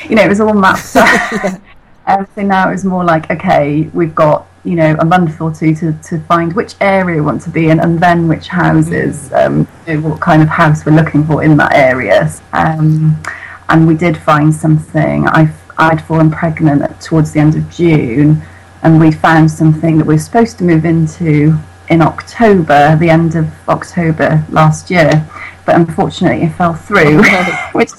You 0.09 0.17
know, 0.17 0.23
it 0.23 0.29
was 0.29 0.41
all 0.41 0.55
mapped 0.55 0.97
out. 0.97 1.33
yeah. 1.33 1.59
um, 2.07 2.27
so 2.35 2.43
now 2.43 2.69
it 2.69 2.73
was 2.73 2.85
more 2.85 3.05
like, 3.05 3.31
okay, 3.31 3.83
we've 3.93 4.15
got 4.15 4.49
you 4.65 4.77
know 4.77 4.97
a 4.99 5.05
month 5.05 5.41
or 5.41 5.53
two 5.53 5.75
to, 5.77 5.93
to 5.93 6.19
find 6.21 6.53
which 6.55 6.75
area 6.81 7.17
we 7.17 7.21
want 7.21 7.43
to 7.43 7.51
be 7.51 7.69
in 7.69 7.81
and 7.81 7.99
then 7.99 8.29
which 8.29 8.49
houses, 8.49 9.29
mm. 9.29 9.47
um, 9.47 9.69
you 9.87 9.95
know, 9.95 10.09
what 10.09 10.21
kind 10.21 10.43
of 10.43 10.49
house 10.49 10.85
we're 10.85 10.93
looking 10.93 11.25
for 11.25 11.43
in 11.43 11.57
that 11.57 11.75
area. 11.75 12.31
Um, 12.53 13.21
and 13.69 13.87
we 13.87 13.95
did 13.95 14.17
find 14.17 14.53
something. 14.53 15.27
I 15.29 15.53
I'd 15.77 16.03
fallen 16.05 16.31
pregnant 16.31 17.01
towards 17.01 17.33
the 17.33 17.41
end 17.41 17.57
of 17.57 17.69
June, 17.71 18.43
and 18.83 19.01
we 19.01 19.11
found 19.11 19.51
something 19.51 19.99
that 19.99 20.07
we 20.07 20.15
were 20.15 20.21
supposed 20.21 20.59
to 20.59 20.65
move 20.65 20.85
into 20.85 21.59
in 21.89 22.01
October, 22.01 22.97
the 22.97 23.11
end 23.11 23.35
of 23.35 23.51
October 23.69 24.45
last 24.51 24.91
year, 24.91 25.27
but 25.67 25.75
unfortunately 25.75 26.47
it 26.47 26.53
fell 26.53 26.75
through, 26.75 27.21
oh, 27.25 27.69
which 27.73 27.91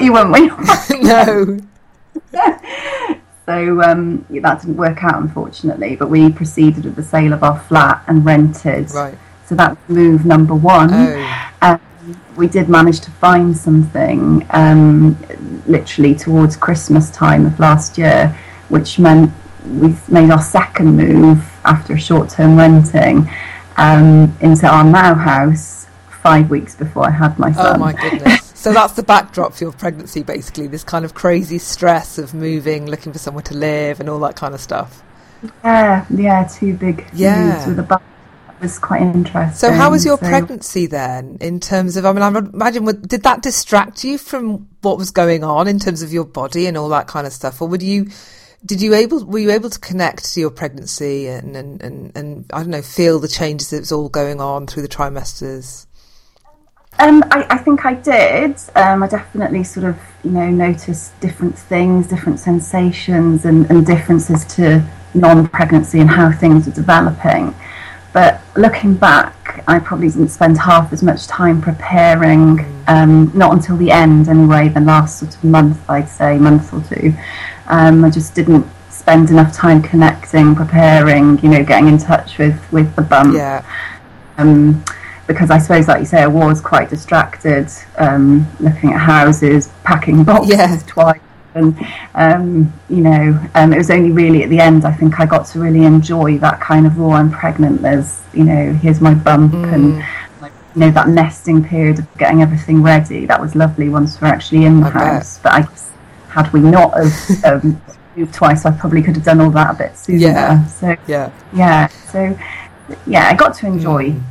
you 0.00 0.12
weren't 0.12 0.30
when 0.30 0.46
No. 1.02 1.58
so 3.46 3.82
um, 3.82 4.24
that 4.30 4.60
didn't 4.60 4.76
work 4.76 5.04
out, 5.04 5.20
unfortunately, 5.20 5.96
but 5.96 6.08
we 6.08 6.30
proceeded 6.30 6.84
with 6.84 6.96
the 6.96 7.02
sale 7.02 7.32
of 7.32 7.42
our 7.42 7.58
flat 7.60 8.02
and 8.06 8.24
rented. 8.24 8.90
Right. 8.92 9.18
So 9.44 9.54
that's 9.54 9.76
move 9.88 10.24
number 10.24 10.54
one. 10.54 10.88
Oh. 10.92 11.50
Um, 11.60 11.80
we 12.36 12.48
did 12.48 12.68
manage 12.68 13.00
to 13.00 13.10
find 13.10 13.56
something 13.56 14.46
um, 14.50 15.18
literally 15.66 16.14
towards 16.14 16.56
Christmas 16.56 17.10
time 17.10 17.46
of 17.46 17.60
last 17.60 17.98
year, 17.98 18.36
which 18.70 18.98
meant 18.98 19.30
we 19.66 19.94
made 20.08 20.30
our 20.30 20.42
second 20.42 20.96
move 20.96 21.44
after 21.64 21.96
short 21.98 22.30
term 22.30 22.56
renting 22.56 23.30
um, 23.76 24.36
into 24.40 24.66
our 24.66 24.84
now 24.84 25.14
house 25.14 25.86
five 26.22 26.48
weeks 26.50 26.74
before 26.74 27.06
I 27.06 27.10
had 27.10 27.38
my 27.38 27.52
son. 27.52 27.76
Oh 27.76 27.78
my 27.78 27.92
goodness! 27.92 28.43
So 28.64 28.72
that's 28.72 28.94
the 28.94 29.02
backdrop 29.02 29.52
for 29.52 29.64
your 29.64 29.72
pregnancy, 29.72 30.22
basically. 30.22 30.66
This 30.66 30.82
kind 30.84 31.04
of 31.04 31.12
crazy 31.14 31.58
stress 31.58 32.16
of 32.18 32.32
moving, 32.32 32.86
looking 32.86 33.12
for 33.12 33.18
somewhere 33.18 33.42
to 33.42 33.54
live, 33.54 34.00
and 34.00 34.08
all 34.08 34.18
that 34.20 34.36
kind 34.36 34.54
of 34.54 34.60
stuff. 34.60 35.02
Yeah, 35.62 36.06
yeah, 36.08 36.44
two 36.44 36.74
big 36.74 37.04
Yeah. 37.12 37.54
moves 37.56 37.66
with 37.66 37.78
a. 37.80 37.82
That 37.82 38.02
was 38.62 38.78
quite 38.78 39.02
interesting. 39.02 39.54
So, 39.54 39.72
how 39.72 39.90
was 39.90 40.06
your 40.06 40.16
So- 40.16 40.26
pregnancy 40.28 40.86
then? 40.86 41.36
In 41.40 41.60
terms 41.60 41.96
of, 41.98 42.06
I 42.06 42.12
mean, 42.12 42.22
I 42.22 42.28
imagine, 42.28 42.84
did 43.06 43.22
that 43.24 43.42
distract 43.42 44.02
you 44.04 44.16
from 44.16 44.68
what 44.80 44.96
was 44.96 45.10
going 45.10 45.44
on 45.44 45.68
in 45.68 45.78
terms 45.78 46.02
of 46.02 46.12
your 46.12 46.24
body 46.24 46.66
and 46.66 46.76
all 46.78 46.88
that 46.88 47.06
kind 47.06 47.26
of 47.26 47.32
stuff, 47.34 47.60
or 47.60 47.68
would 47.68 47.82
you? 47.82 48.08
Did 48.64 48.80
you 48.80 48.94
able 48.94 49.22
were 49.26 49.40
you 49.40 49.50
able 49.50 49.68
to 49.68 49.78
connect 49.78 50.32
to 50.32 50.40
your 50.40 50.48
pregnancy 50.48 51.26
and 51.28 51.54
and, 51.54 51.82
and, 51.82 52.12
and 52.16 52.46
I 52.50 52.60
don't 52.60 52.70
know 52.70 52.80
feel 52.80 53.18
the 53.18 53.28
changes 53.28 53.68
that 53.68 53.80
was 53.80 53.92
all 53.92 54.08
going 54.08 54.40
on 54.40 54.66
through 54.66 54.84
the 54.84 54.88
trimesters? 54.88 55.84
Um, 56.98 57.24
I, 57.30 57.46
I 57.50 57.58
think 57.58 57.84
I 57.84 57.94
did. 57.94 58.56
Um, 58.76 59.02
I 59.02 59.08
definitely 59.08 59.64
sort 59.64 59.86
of, 59.86 59.98
you 60.22 60.30
know, 60.30 60.48
noticed 60.48 61.18
different 61.20 61.58
things, 61.58 62.06
different 62.06 62.38
sensations, 62.38 63.44
and, 63.44 63.68
and 63.70 63.84
differences 63.84 64.44
to 64.56 64.84
non-pregnancy 65.14 66.00
and 66.00 66.10
how 66.10 66.32
things 66.32 66.66
were 66.66 66.72
developing. 66.72 67.54
But 68.12 68.40
looking 68.56 68.94
back, 68.94 69.64
I 69.66 69.80
probably 69.80 70.08
didn't 70.08 70.28
spend 70.28 70.56
half 70.58 70.92
as 70.92 71.02
much 71.02 71.26
time 71.26 71.60
preparing. 71.60 72.60
Um, 72.86 73.32
not 73.34 73.52
until 73.52 73.76
the 73.76 73.90
end, 73.90 74.28
anyway. 74.28 74.68
The 74.68 74.80
last 74.80 75.18
sort 75.18 75.34
of 75.34 75.42
month, 75.42 75.90
I'd 75.90 76.08
say, 76.08 76.38
month 76.38 76.72
or 76.72 76.80
two. 76.82 77.12
Um, 77.66 78.04
I 78.04 78.10
just 78.10 78.34
didn't 78.34 78.66
spend 78.90 79.30
enough 79.30 79.52
time 79.52 79.82
connecting, 79.82 80.54
preparing. 80.54 81.40
You 81.40 81.48
know, 81.48 81.64
getting 81.64 81.88
in 81.88 81.98
touch 81.98 82.38
with 82.38 82.60
with 82.72 82.94
the 82.94 83.02
bump 83.02 83.34
Yeah, 83.34 83.64
um, 84.38 84.84
because 85.26 85.50
I 85.50 85.58
suppose, 85.58 85.88
like 85.88 86.00
you 86.00 86.06
say, 86.06 86.22
I 86.22 86.26
was 86.26 86.60
quite 86.60 86.90
distracted, 86.90 87.68
um, 87.98 88.46
looking 88.60 88.92
at 88.92 88.98
houses, 89.00 89.70
packing 89.84 90.24
boxes 90.30 90.50
Yeah. 90.56 90.78
twice, 90.86 91.20
and 91.54 91.76
um, 92.14 92.72
you 92.88 93.00
know, 93.00 93.40
um, 93.54 93.72
it 93.72 93.78
was 93.78 93.90
only 93.90 94.10
really 94.10 94.42
at 94.42 94.50
the 94.50 94.60
end 94.60 94.84
I 94.84 94.92
think 94.92 95.20
I 95.20 95.26
got 95.26 95.46
to 95.46 95.60
really 95.60 95.84
enjoy 95.84 96.38
that 96.38 96.60
kind 96.60 96.86
of. 96.86 97.00
Oh, 97.00 97.12
I'm 97.12 97.30
pregnant. 97.30 97.80
There's, 97.82 98.22
you 98.32 98.44
know, 98.44 98.72
here's 98.74 99.00
my 99.00 99.14
bump, 99.14 99.54
and 99.54 99.96
you 100.74 100.80
know 100.80 100.90
that 100.90 101.08
nesting 101.08 101.64
period 101.64 102.00
of 102.00 102.18
getting 102.18 102.42
everything 102.42 102.82
ready. 102.82 103.26
That 103.26 103.40
was 103.40 103.54
lovely 103.54 103.88
once 103.88 104.20
we're 104.20 104.28
actually 104.28 104.64
in 104.64 104.80
the 104.80 104.86
I 104.88 104.92
bet. 104.92 105.02
house. 105.02 105.38
But 105.38 105.52
I 105.52 105.60
guess 105.62 105.90
had 106.28 106.52
we 106.52 106.60
not 106.60 106.92
have 106.96 107.44
um, 107.64 107.80
moved 108.16 108.34
twice, 108.34 108.66
I 108.66 108.72
probably 108.72 109.00
could 109.02 109.14
have 109.14 109.24
done 109.24 109.40
all 109.40 109.50
that 109.50 109.74
a 109.76 109.78
bit 109.78 109.96
sooner. 109.96 110.18
Yeah. 110.18 110.66
So 110.66 110.96
yeah. 111.06 111.30
yeah 111.54 111.86
so 111.86 112.36
yeah 113.06 113.28
i 113.30 113.34
got 113.34 113.54
to 113.54 113.66
enjoy 113.66 113.98
you 114.00 114.22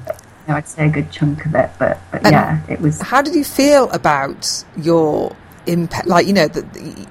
know, 0.47 0.55
i'd 0.55 0.67
say 0.67 0.85
a 0.85 0.89
good 0.89 1.11
chunk 1.11 1.45
of 1.45 1.55
it 1.55 1.69
but, 1.79 1.99
but. 2.11 2.21
Yeah 2.23 2.61
it 2.69 2.79
was 2.81 3.01
How 3.01 3.21
did 3.21 3.35
you 3.35 3.43
feel 3.43 3.89
about 3.91 4.63
your 4.77 5.35
impact? 5.65 6.07
Like, 6.07 6.27
you 6.27 6.33
know, 6.33 6.47
that 6.47 6.65
it 6.75 7.07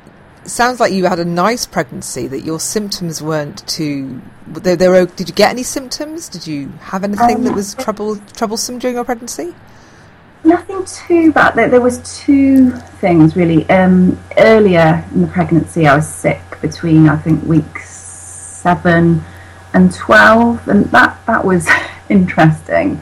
sounds 0.48 0.80
like 0.80 0.92
you 0.92 1.06
had 1.06 1.18
a 1.18 1.24
nice 1.24 1.66
pregnancy, 1.66 2.26
that 2.28 2.40
your 2.40 2.60
symptoms 2.60 3.22
weren't 3.22 3.66
too. 3.68 4.20
They, 4.46 4.74
they 4.74 4.88
were, 4.88 5.06
did 5.06 5.28
you 5.28 5.34
get 5.34 5.50
any 5.50 5.62
symptoms? 5.62 6.28
Did 6.28 6.46
you 6.46 6.68
have 6.80 7.04
anything 7.04 7.42
that 7.44 7.50
Um, 7.50 7.54
was 7.54 7.74
trouble, 7.74 8.16
troublesome 8.36 8.78
during 8.78 8.96
your 8.96 9.04
pregnancy? 9.04 9.54
nothing 10.44 10.84
too 10.84 11.30
bad 11.32 11.54
there, 11.54 11.68
there 11.68 11.80
was 11.80 11.98
two 12.24 12.72
things 13.00 13.36
really 13.36 13.68
um, 13.70 14.18
earlier 14.38 15.04
in 15.14 15.22
the 15.22 15.28
pregnancy 15.28 15.86
i 15.86 15.94
was 15.94 16.08
sick 16.08 16.42
between 16.60 17.08
i 17.08 17.16
think 17.16 17.40
weeks 17.44 17.88
7 17.88 19.22
and 19.72 19.94
12 19.94 20.66
and 20.66 20.84
that 20.86 21.16
that 21.26 21.44
was 21.44 21.68
interesting. 22.12 23.00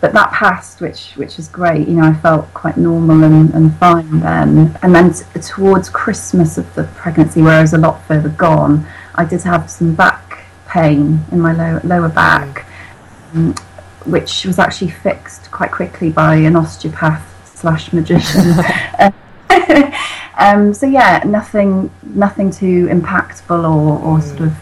But 0.00 0.12
that 0.14 0.32
passed 0.32 0.80
which 0.80 1.12
which 1.12 1.38
is 1.38 1.48
great. 1.48 1.86
You 1.86 1.94
know 1.94 2.04
i 2.04 2.14
felt 2.14 2.52
quite 2.54 2.76
normal 2.76 3.22
and, 3.22 3.54
and 3.54 3.74
fine 3.76 4.20
then. 4.20 4.76
And 4.82 4.94
then 4.94 5.12
t- 5.12 5.24
towards 5.40 5.88
christmas 5.88 6.58
of 6.58 6.72
the 6.74 6.84
pregnancy 6.96 7.40
where 7.40 7.58
i 7.58 7.60
was 7.60 7.72
a 7.72 7.78
lot 7.78 8.04
further 8.06 8.30
gone 8.30 8.86
i 9.14 9.24
did 9.24 9.42
have 9.42 9.70
some 9.70 9.94
back 9.94 10.44
pain 10.66 11.20
in 11.30 11.40
my 11.40 11.52
lower, 11.52 11.80
lower 11.84 12.08
back 12.08 12.66
um, 13.34 13.54
which 14.06 14.44
was 14.44 14.58
actually 14.58 14.90
fixed 14.90 15.50
quite 15.52 15.70
quickly 15.70 16.10
by 16.10 16.34
an 16.34 16.56
osteopath 16.56 17.24
slash 17.44 17.92
magician. 17.92 18.54
Um, 20.38 20.72
so 20.72 20.86
yeah 20.86 21.22
nothing 21.26 21.90
nothing 22.02 22.50
too 22.50 22.86
impactful 22.86 23.50
or, 23.50 23.98
or 24.00 24.20
sort 24.22 24.40
of 24.40 24.54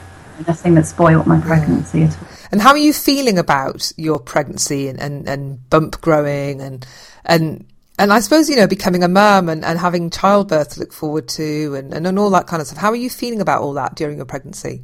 nothing 0.46 0.74
that 0.74 0.84
spoilt 0.84 1.26
my 1.26 1.40
pregnancy 1.40 2.02
at 2.02 2.20
all 2.20 2.39
And 2.52 2.60
how 2.60 2.70
are 2.70 2.78
you 2.78 2.92
feeling 2.92 3.38
about 3.38 3.92
your 3.96 4.18
pregnancy 4.18 4.88
and, 4.88 5.00
and, 5.00 5.28
and 5.28 5.70
bump 5.70 6.00
growing 6.00 6.60
and 6.60 6.86
and 7.24 7.66
and 7.98 8.12
I 8.12 8.20
suppose 8.20 8.48
you 8.48 8.56
know 8.56 8.66
becoming 8.66 9.02
a 9.02 9.08
mum 9.08 9.48
and, 9.48 9.64
and 9.64 9.78
having 9.78 10.10
childbirth 10.10 10.70
to 10.74 10.80
look 10.80 10.92
forward 10.92 11.28
to 11.28 11.74
and, 11.74 11.92
and, 11.94 12.06
and 12.06 12.18
all 12.18 12.30
that 12.30 12.46
kind 12.46 12.60
of 12.60 12.66
stuff. 12.66 12.80
How 12.80 12.90
are 12.90 12.96
you 12.96 13.10
feeling 13.10 13.40
about 13.40 13.62
all 13.62 13.74
that 13.74 13.94
during 13.94 14.16
your 14.16 14.26
pregnancy? 14.26 14.82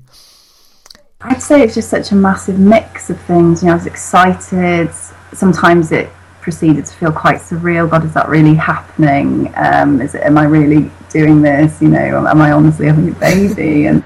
I'd 1.23 1.43
say 1.43 1.63
it's 1.63 1.75
just 1.75 1.89
such 1.89 2.13
a 2.13 2.15
massive 2.15 2.59
mix 2.59 3.11
of 3.11 3.21
things. 3.23 3.63
You 3.63 3.69
know, 3.69 3.73
I 3.73 3.77
was 3.77 3.87
excited. 3.87 4.93
Sometimes 5.33 5.91
it 5.91 6.11
proceeded 6.43 6.87
to 6.87 6.95
feel 6.95 7.11
quite 7.11 7.39
surreal. 7.39 7.91
God, 7.91 8.05
is 8.05 8.15
that 8.15 8.29
really 8.29 8.55
happening? 8.55 9.53
Um, 9.57 10.01
is 10.01 10.15
it? 10.15 10.23
Am 10.23 10.39
I 10.39 10.45
really 10.45 10.91
doing 11.11 11.43
this? 11.43 11.81
You 11.81 11.89
know, 11.89 12.27
am 12.27 12.41
I 12.41 12.53
honestly 12.53 12.87
having 12.87 13.09
a 13.09 13.13
baby? 13.13 13.87
And 13.87 14.05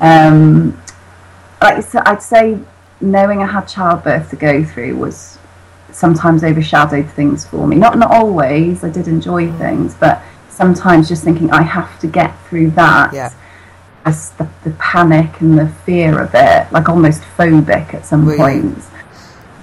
um, 0.00 0.80
like 1.60 1.82
so 1.82 2.00
I'd 2.06 2.22
say, 2.22 2.58
knowing 3.04 3.42
I 3.42 3.46
had 3.46 3.66
childbirth 3.66 4.30
to 4.30 4.36
go 4.36 4.64
through 4.64 4.96
was 4.96 5.38
sometimes 5.92 6.42
overshadowed 6.42 7.08
things 7.10 7.44
for 7.44 7.66
me. 7.66 7.76
Not 7.76 7.98
not 7.98 8.10
always. 8.10 8.82
I 8.82 8.90
did 8.90 9.06
enjoy 9.08 9.46
mm. 9.46 9.58
things, 9.58 9.94
but 9.94 10.22
sometimes 10.48 11.08
just 11.08 11.24
thinking 11.24 11.50
I 11.50 11.62
have 11.62 11.98
to 12.00 12.06
get 12.06 12.32
through 12.48 12.70
that 12.72 13.12
Yeah. 13.12 13.32
as 14.04 14.30
the, 14.32 14.48
the 14.62 14.70
panic 14.72 15.40
and 15.40 15.58
the 15.58 15.68
fear 15.68 16.20
of 16.20 16.34
it, 16.34 16.70
like 16.72 16.88
almost 16.88 17.22
phobic 17.36 17.94
at 17.94 18.06
some 18.06 18.28
you? 18.28 18.36
points. 18.36 18.88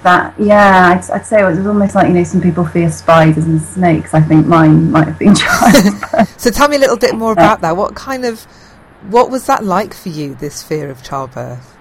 That 0.03 0.33
yeah, 0.39 0.89
I'd, 0.97 1.11
I'd 1.11 1.25
say 1.25 1.41
it 1.41 1.45
was, 1.45 1.57
it 1.57 1.61
was 1.61 1.67
almost 1.67 1.95
like 1.95 2.07
you 2.07 2.13
know 2.13 2.23
some 2.23 2.41
people 2.41 2.65
fear 2.65 2.89
spiders 2.89 3.45
and 3.45 3.61
snakes. 3.61 4.13
I 4.13 4.21
think 4.21 4.47
mine 4.47 4.91
might 4.91 5.07
have 5.07 5.19
been 5.19 5.35
childbirth. 5.43 6.39
So 6.39 6.49
tell 6.49 6.67
me 6.69 6.77
a 6.77 6.79
little 6.79 6.97
bit 6.97 7.15
more 7.15 7.33
about 7.33 7.61
that. 7.61 7.77
What 7.77 7.95
kind 7.95 8.25
of 8.25 8.41
what 9.09 9.29
was 9.29 9.45
that 9.47 9.63
like 9.63 9.93
for 9.93 10.09
you? 10.09 10.35
This 10.35 10.63
fear 10.63 10.89
of 10.89 11.03
childbirth. 11.03 11.77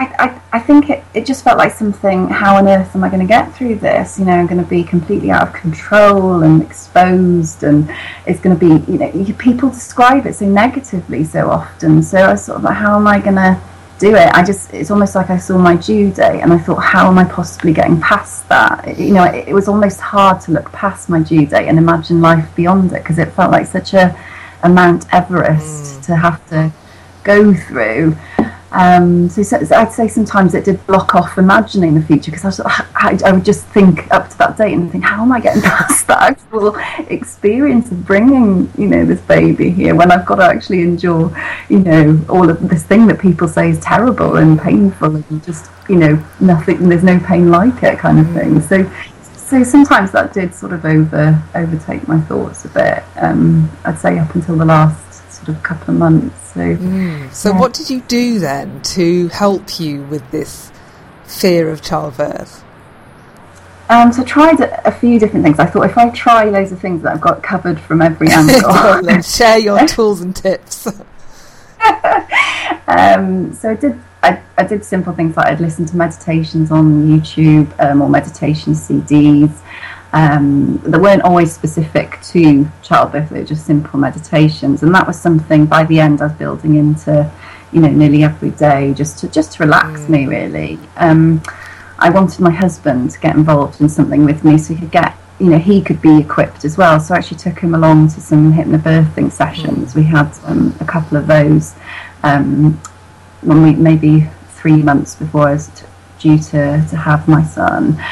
I, 0.00 0.14
I, 0.18 0.42
I 0.56 0.60
think 0.60 0.88
it, 0.88 1.04
it 1.12 1.26
just 1.26 1.44
felt 1.44 1.58
like 1.58 1.72
something. 1.72 2.26
How 2.28 2.56
on 2.56 2.66
earth 2.66 2.96
am 2.96 3.04
I 3.04 3.10
going 3.10 3.20
to 3.20 3.26
get 3.26 3.54
through 3.54 3.76
this? 3.76 4.18
You 4.18 4.24
know, 4.24 4.32
I'm 4.32 4.46
going 4.46 4.62
to 4.62 4.68
be 4.68 4.82
completely 4.82 5.30
out 5.30 5.46
of 5.46 5.52
control 5.52 6.42
and 6.42 6.62
exposed, 6.62 7.62
and 7.64 7.86
it's 8.26 8.40
going 8.40 8.58
to 8.58 8.60
be. 8.60 8.90
You 8.90 8.98
know, 8.98 9.34
people 9.34 9.68
describe 9.68 10.24
it 10.24 10.36
so 10.36 10.46
negatively 10.46 11.22
so 11.24 11.50
often. 11.50 12.02
So 12.02 12.16
I 12.16 12.30
was 12.32 12.46
sort 12.46 12.56
of 12.56 12.64
like, 12.64 12.78
how 12.78 12.96
am 12.96 13.06
I 13.06 13.20
going 13.20 13.36
to 13.36 13.60
do 13.98 14.14
it? 14.14 14.32
I 14.32 14.42
just, 14.42 14.72
it's 14.72 14.90
almost 14.90 15.14
like 15.14 15.28
I 15.28 15.36
saw 15.36 15.58
my 15.58 15.76
due 15.76 16.10
date, 16.10 16.40
and 16.40 16.50
I 16.50 16.58
thought, 16.58 16.78
how 16.78 17.08
am 17.08 17.18
I 17.18 17.24
possibly 17.24 17.74
getting 17.74 18.00
past 18.00 18.48
that? 18.48 18.98
You 18.98 19.12
know, 19.12 19.24
it, 19.24 19.48
it 19.48 19.52
was 19.52 19.68
almost 19.68 20.00
hard 20.00 20.40
to 20.42 20.52
look 20.52 20.72
past 20.72 21.10
my 21.10 21.20
due 21.20 21.44
date 21.44 21.68
and 21.68 21.76
imagine 21.76 22.22
life 22.22 22.48
beyond 22.56 22.94
it 22.94 23.02
because 23.02 23.18
it 23.18 23.32
felt 23.32 23.52
like 23.52 23.66
such 23.66 23.92
a, 23.92 24.18
a 24.62 24.68
Mount 24.70 25.04
Everest 25.12 26.00
mm. 26.00 26.06
to 26.06 26.16
have 26.16 26.48
to 26.48 26.72
go 27.22 27.52
through. 27.52 28.16
Um, 28.72 29.28
so, 29.28 29.42
so 29.42 29.56
I'd 29.74 29.92
say 29.92 30.06
sometimes 30.06 30.54
it 30.54 30.64
did 30.64 30.84
block 30.86 31.14
off 31.14 31.38
imagining 31.38 31.94
the 31.94 32.02
future 32.02 32.30
because 32.30 32.44
I, 32.44 32.48
was 32.48 32.56
sort 32.56 32.80
of- 32.80 32.86
I, 32.94 33.18
I 33.26 33.32
would 33.32 33.44
just 33.44 33.64
think 33.66 34.10
up 34.12 34.28
to 34.30 34.38
that 34.38 34.56
date 34.56 34.74
and 34.74 34.90
think, 34.90 35.04
how 35.04 35.22
am 35.22 35.32
I 35.32 35.40
getting 35.40 35.62
past 35.76 36.06
that 36.06 36.22
actual 36.22 36.76
experience 37.08 37.90
of 37.90 38.06
bringing, 38.06 38.70
you 38.78 38.86
know, 38.86 39.04
this 39.04 39.20
baby 39.22 39.70
here 39.70 39.94
when 39.94 40.12
I've 40.12 40.24
got 40.24 40.36
to 40.36 40.44
actually 40.44 40.82
endure, 40.82 41.34
you 41.68 41.80
know, 41.80 42.20
all 42.28 42.48
of 42.48 42.68
this 42.68 42.84
thing 42.84 43.06
that 43.08 43.18
people 43.18 43.48
say 43.48 43.70
is 43.70 43.80
terrible 43.80 44.36
and 44.36 44.60
painful 44.60 45.16
and 45.16 45.44
just, 45.44 45.70
you 45.88 45.96
know, 45.96 46.24
nothing, 46.40 46.88
there's 46.88 47.04
no 47.04 47.18
pain 47.20 47.50
like 47.50 47.82
it 47.82 47.98
kind 47.98 48.20
of 48.20 48.30
thing. 48.32 48.60
So, 48.60 48.88
so 49.34 49.64
sometimes 49.64 50.12
that 50.12 50.32
did 50.32 50.54
sort 50.54 50.72
of 50.72 50.84
over 50.84 51.42
overtake 51.56 52.06
my 52.06 52.20
thoughts 52.20 52.64
a 52.66 52.68
bit. 52.68 53.02
Um, 53.16 53.68
I'd 53.84 53.98
say 53.98 54.16
up 54.16 54.32
until 54.36 54.56
the 54.56 54.64
last 54.64 55.09
sort 55.44 55.56
of 55.56 55.62
couple 55.62 55.94
of 55.94 55.98
months. 55.98 56.52
So. 56.52 57.28
So 57.32 57.52
what 57.52 57.72
did 57.72 57.90
you 57.90 58.00
do 58.02 58.38
then 58.38 58.82
to 58.82 59.28
help 59.28 59.80
you 59.80 60.02
with 60.02 60.28
this 60.30 60.70
fear 61.24 61.70
of 61.70 61.82
childbirth? 61.82 62.64
Um, 63.88 64.12
so 64.12 64.22
I 64.22 64.24
tried 64.24 64.60
a, 64.60 64.86
a 64.86 64.92
few 64.92 65.18
different 65.18 65.44
things. 65.44 65.58
I 65.58 65.66
thought 65.66 65.82
if 65.82 65.98
I 65.98 66.10
try 66.10 66.44
loads 66.44 66.70
of 66.70 66.80
things 66.80 67.02
that 67.02 67.12
I've 67.12 67.20
got 67.20 67.42
covered 67.42 67.80
from 67.80 68.00
every 68.00 68.28
angle. 68.30 69.02
then, 69.02 69.22
share 69.22 69.58
your 69.58 69.84
tools 69.86 70.20
and 70.20 70.34
tips. 70.34 70.86
um, 72.86 73.52
so 73.52 73.70
I 73.70 73.74
did. 73.74 74.00
I, 74.22 74.40
I 74.58 74.64
did 74.64 74.84
simple 74.84 75.14
things 75.14 75.36
like 75.36 75.46
I'd 75.46 75.60
listen 75.60 75.86
to 75.86 75.96
meditations 75.96 76.70
on 76.70 77.08
YouTube 77.08 77.72
um, 77.80 78.02
or 78.02 78.08
meditation 78.08 78.74
CDs. 78.74 79.50
Um, 80.12 80.78
that 80.78 81.00
weren't 81.00 81.22
always 81.22 81.52
specific 81.52 82.20
to 82.22 82.68
childbirth; 82.82 83.30
they 83.30 83.40
were 83.40 83.46
just 83.46 83.66
simple 83.66 83.98
meditations, 84.00 84.82
and 84.82 84.94
that 84.94 85.06
was 85.06 85.20
something. 85.20 85.66
By 85.66 85.84
the 85.84 86.00
end, 86.00 86.20
I 86.20 86.26
was 86.26 86.32
building 86.32 86.76
into, 86.76 87.30
you 87.72 87.80
know, 87.80 87.88
nearly 87.88 88.24
every 88.24 88.50
day, 88.50 88.92
just 88.94 89.18
to 89.20 89.28
just 89.28 89.52
to 89.52 89.64
relax 89.64 90.08
me, 90.08 90.26
really. 90.26 90.78
Um, 90.96 91.42
I 92.00 92.08
wanted 92.08 92.40
my 92.40 92.50
husband 92.50 93.10
to 93.10 93.20
get 93.20 93.36
involved 93.36 93.80
in 93.80 93.88
something 93.88 94.24
with 94.24 94.42
me 94.42 94.56
so 94.56 94.72
he 94.72 94.80
could 94.80 94.90
get, 94.90 95.14
you 95.38 95.50
know, 95.50 95.58
he 95.58 95.82
could 95.82 96.00
be 96.00 96.18
equipped 96.18 96.64
as 96.64 96.78
well. 96.78 96.98
So 96.98 97.14
I 97.14 97.18
actually 97.18 97.36
took 97.36 97.58
him 97.60 97.74
along 97.74 98.08
to 98.08 98.20
some 98.20 98.54
hypnobirthing 98.54 99.30
sessions. 99.30 99.94
We 99.94 100.04
had 100.04 100.32
um, 100.44 100.74
a 100.80 100.84
couple 100.86 101.18
of 101.18 101.26
those 101.26 101.74
um, 102.22 102.80
when 103.42 103.62
we 103.62 103.74
maybe 103.74 104.28
three 104.54 104.82
months 104.82 105.14
before 105.14 105.48
I 105.48 105.52
was 105.52 105.68
t- 105.68 105.86
due 106.18 106.38
to, 106.38 106.84
to 106.88 106.96
have 106.96 107.28
my 107.28 107.44
son. 107.44 108.02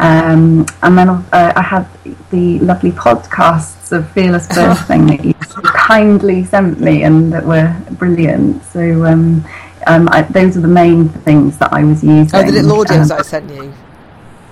Um, 0.00 0.64
and 0.82 0.96
then 0.96 1.10
uh, 1.10 1.52
I 1.54 1.60
had 1.60 1.86
the 2.30 2.58
lovely 2.60 2.90
podcasts 2.90 3.92
of 3.92 4.10
Fearless 4.12 4.46
Birthing 4.48 5.08
that 5.08 5.22
you 5.22 5.34
kindly 5.34 6.44
sent 6.44 6.80
me 6.80 7.02
and 7.02 7.30
that 7.34 7.44
were 7.44 7.76
brilliant. 7.92 8.64
So 8.64 9.04
um, 9.04 9.44
um, 9.86 10.08
I, 10.10 10.22
those 10.22 10.56
are 10.56 10.60
the 10.60 10.68
main 10.68 11.10
things 11.10 11.58
that 11.58 11.72
I 11.74 11.84
was 11.84 12.02
using. 12.02 12.30
Oh, 12.34 12.42
the 12.42 12.62
little 12.62 12.82
audios 12.82 13.08
that 13.08 13.20
I 13.20 13.22
sent 13.22 13.50
you. 13.50 13.74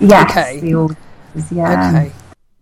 Yes, 0.00 0.30
Okay. 0.30 0.60
the 0.60 0.72
audios, 0.72 0.96
yeah. 1.50 1.96
Okay. 1.96 2.12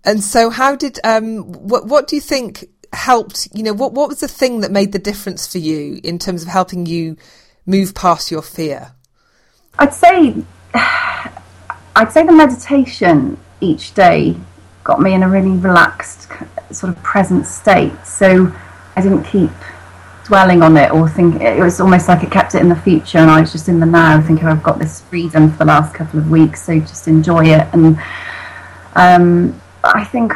And 0.04 0.22
so, 0.22 0.50
how 0.50 0.76
did 0.76 1.00
um, 1.02 1.38
what 1.52 1.86
what 1.86 2.06
do 2.06 2.14
you 2.14 2.22
think 2.22 2.64
helped? 2.92 3.48
You 3.52 3.64
know, 3.64 3.72
what 3.72 3.92
what 3.94 4.08
was 4.08 4.20
the 4.20 4.28
thing 4.28 4.60
that 4.60 4.70
made 4.70 4.92
the 4.92 5.00
difference 5.00 5.46
for 5.46 5.58
you 5.58 6.00
in 6.04 6.20
terms 6.20 6.42
of 6.42 6.48
helping 6.48 6.86
you 6.86 7.16
move 7.66 7.94
past 7.94 8.30
your 8.30 8.42
fear? 8.42 8.92
I'd 9.76 9.92
say 9.92 10.36
I'd 11.96 12.12
say 12.12 12.26
the 12.26 12.32
meditation 12.32 13.38
each 13.62 13.94
day 13.94 14.36
got 14.84 15.00
me 15.00 15.14
in 15.14 15.22
a 15.22 15.28
really 15.28 15.56
relaxed 15.56 16.28
sort 16.70 16.94
of 16.94 17.02
present 17.02 17.46
state. 17.46 17.94
So 18.04 18.52
I 18.94 19.00
didn't 19.00 19.24
keep 19.24 19.50
dwelling 20.24 20.60
on 20.62 20.76
it 20.76 20.90
or 20.90 21.08
think 21.08 21.40
it 21.40 21.58
was 21.58 21.80
almost 21.80 22.06
like 22.06 22.22
it 22.22 22.30
kept 22.30 22.54
it 22.54 22.60
in 22.60 22.68
the 22.68 22.76
future 22.76 23.18
and 23.18 23.30
I 23.30 23.40
was 23.40 23.50
just 23.50 23.68
in 23.68 23.80
the 23.80 23.86
now 23.86 24.20
thinking 24.20 24.46
I've 24.46 24.62
got 24.62 24.78
this 24.78 25.00
freedom 25.02 25.50
for 25.52 25.58
the 25.58 25.66
last 25.66 25.94
couple 25.94 26.18
of 26.18 26.28
weeks 26.30 26.64
so 26.64 26.80
just 26.80 27.06
enjoy 27.06 27.46
it 27.46 27.64
and 27.72 27.96
um, 28.96 29.60
I 29.84 30.02
think 30.02 30.32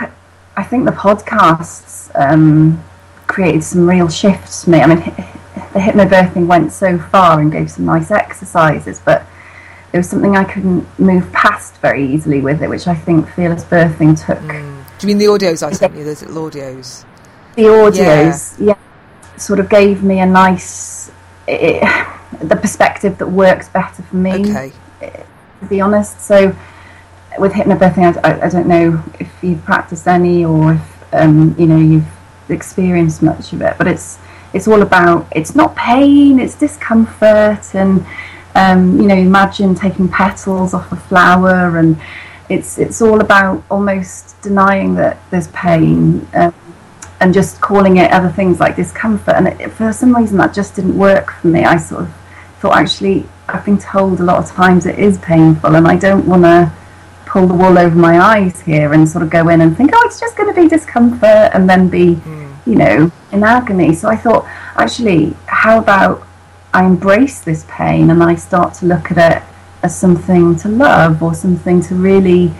I 0.56 0.62
think 0.62 0.84
the 0.84 0.92
podcasts 0.92 2.10
um, 2.14 2.82
created 3.26 3.64
some 3.64 3.88
real 3.88 4.08
shifts 4.08 4.64
for 4.64 4.70
me. 4.70 4.80
I 4.80 4.86
mean, 4.86 4.98
the 4.98 5.80
hypnobirthing 5.80 6.46
went 6.46 6.72
so 6.72 6.98
far 6.98 7.40
and 7.40 7.50
gave 7.50 7.70
some 7.70 7.86
nice 7.86 8.10
exercises, 8.10 9.00
but 9.04 9.24
there 9.92 9.98
was 9.98 10.08
something 10.08 10.36
I 10.36 10.44
couldn't 10.44 10.86
move 10.98 11.30
past 11.32 11.76
very 11.76 12.06
easily 12.06 12.40
with 12.40 12.62
it, 12.62 12.68
which 12.68 12.86
I 12.86 12.94
think 12.94 13.28
fearless 13.30 13.64
birthing 13.64 14.24
took. 14.24 14.40
Do 14.98 15.06
you 15.06 15.14
mean 15.14 15.18
the 15.18 15.26
audios 15.26 15.66
I 15.66 15.72
sent 15.72 15.96
you? 15.96 16.04
Those 16.04 16.22
little 16.22 16.48
audios. 16.48 17.04
The 17.56 17.62
audios, 17.62 18.54
yeah. 18.58 18.76
sort 19.36 19.58
of 19.58 19.68
gave 19.68 20.02
me 20.02 20.20
a 20.20 20.26
nice 20.26 21.10
it, 21.48 21.82
the 22.40 22.56
perspective 22.56 23.18
that 23.18 23.26
works 23.26 23.68
better 23.68 24.02
for 24.02 24.16
me. 24.16 24.50
Okay. 24.50 24.72
to 25.00 25.66
be 25.68 25.80
honest. 25.80 26.20
So 26.20 26.54
with 27.38 27.52
hypnobirthing, 27.52 28.16
I, 28.24 28.28
I, 28.28 28.46
I 28.46 28.48
don't 28.48 28.68
know 28.68 29.02
if 29.18 29.32
you've 29.42 29.64
practiced 29.64 30.06
any 30.06 30.44
or 30.44 30.74
if 30.74 31.14
um, 31.14 31.54
you 31.58 31.66
know 31.66 31.78
you've 31.78 32.06
experienced 32.48 33.22
much 33.22 33.52
of 33.52 33.62
it, 33.62 33.76
but 33.78 33.86
it's 33.86 34.18
it's 34.52 34.68
all 34.68 34.82
about 34.82 35.26
it's 35.32 35.54
not 35.54 35.74
pain, 35.76 36.38
it's 36.38 36.54
discomfort, 36.54 37.74
and 37.74 38.04
um, 38.54 39.00
you 39.00 39.06
know 39.06 39.16
imagine 39.16 39.74
taking 39.74 40.08
petals 40.08 40.74
off 40.74 40.90
a 40.92 40.96
flower, 40.96 41.78
and 41.78 42.00
it's 42.48 42.78
it's 42.78 43.00
all 43.02 43.20
about 43.20 43.62
almost 43.70 44.40
denying 44.42 44.94
that 44.94 45.18
there's 45.30 45.48
pain. 45.48 46.26
Um, 46.34 46.54
and 47.22 47.34
just 47.34 47.60
calling 47.60 47.98
it 47.98 48.10
other 48.12 48.30
things 48.30 48.60
like 48.60 48.76
discomfort, 48.76 49.34
and 49.34 49.48
it, 49.48 49.70
for 49.72 49.92
some 49.92 50.16
reason 50.16 50.38
that 50.38 50.54
just 50.54 50.74
didn't 50.74 50.96
work 50.96 51.32
for 51.32 51.48
me. 51.48 51.64
I 51.64 51.76
sort 51.76 52.04
of 52.04 52.14
thought 52.60 52.76
actually 52.76 53.26
I've 53.46 53.64
been 53.64 53.78
told 53.78 54.20
a 54.20 54.22
lot 54.22 54.38
of 54.38 54.50
times 54.50 54.86
it 54.86 54.98
is 54.98 55.18
painful, 55.18 55.76
and 55.76 55.86
I 55.86 55.96
don't 55.96 56.26
want 56.26 56.44
to 56.44 56.72
pull 57.26 57.46
the 57.46 57.54
wool 57.54 57.78
over 57.78 57.94
my 57.94 58.18
eyes 58.18 58.60
here 58.60 58.92
and 58.92 59.08
sort 59.08 59.22
of 59.22 59.30
go 59.30 59.48
in 59.50 59.60
and 59.60 59.76
think, 59.76 59.90
oh, 59.94 60.02
it's 60.06 60.18
just 60.18 60.36
going 60.36 60.52
to 60.52 60.60
be 60.60 60.66
discomfort, 60.68 61.50
and 61.52 61.68
then 61.68 61.88
be, 61.88 62.18
you 62.66 62.74
know, 62.74 63.10
in 63.32 63.44
agony. 63.44 63.94
So 63.94 64.08
I 64.08 64.16
thought, 64.16 64.46
actually, 64.76 65.36
how 65.46 65.78
about 65.78 66.26
I 66.72 66.84
embrace 66.84 67.40
this 67.40 67.64
pain 67.68 68.10
and 68.10 68.22
I 68.22 68.34
start 68.36 68.74
to 68.74 68.86
look 68.86 69.10
at 69.10 69.18
it 69.18 69.42
as 69.82 69.98
something 69.98 70.56
to 70.56 70.68
love 70.68 71.22
or 71.22 71.34
something 71.34 71.80
to 71.82 71.94
really, 71.94 72.52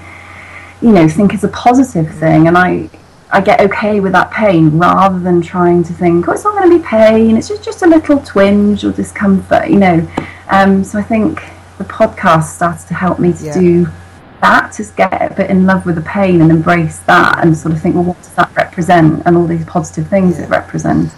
you 0.83 0.93
know, 0.93 1.09
think 1.09 1.35
is 1.35 1.45
a 1.45 1.49
positive 1.49 2.13
thing, 2.15 2.49
and 2.49 2.57
I. 2.57 2.91
I 3.33 3.41
get 3.41 3.61
okay 3.61 4.01
with 4.01 4.11
that 4.11 4.33
pain 4.33 4.77
rather 4.77 5.21
than 5.21 5.41
trying 5.41 5.85
to 5.85 5.93
think, 5.93 6.27
oh, 6.27 6.33
it's 6.33 6.43
not 6.43 6.59
going 6.59 6.69
to 6.69 6.79
be 6.79 6.85
pain, 6.85 7.37
it's 7.37 7.47
just, 7.47 7.63
just 7.63 7.83
a 7.83 7.87
little 7.87 8.19
twinge 8.19 8.85
or 8.85 8.91
discomfort, 8.91 9.71
you 9.71 9.79
know. 9.79 10.09
Um, 10.49 10.83
so 10.83 10.99
I 10.99 11.03
think 11.05 11.41
the 11.79 11.85
podcast 11.85 12.57
started 12.57 12.89
to 12.89 12.95
help 12.95 13.21
me 13.21 13.33
to 13.35 13.45
Yeah. 13.45 13.55
do 13.55 13.89
that, 14.43 14.73
to 14.73 14.85
get 14.97 15.31
a 15.31 15.33
bit 15.33 15.49
in 15.49 15.65
love 15.65 15.87
with 15.87 15.95
the 15.95 16.01
pain 16.01 16.41
and 16.43 16.51
embrace 16.51 16.99
that 17.07 17.39
and 17.45 17.57
sort 17.57 17.73
of 17.73 17.81
think, 17.81 17.95
well, 17.95 18.03
what 18.03 18.17
does 18.17 18.35
that 18.35 18.51
represent 18.57 19.23
and 19.25 19.37
all 19.37 19.47
these 19.47 19.65
positive 19.65 20.09
things 20.09 20.41
it 20.41 20.49
represents. 20.51 21.15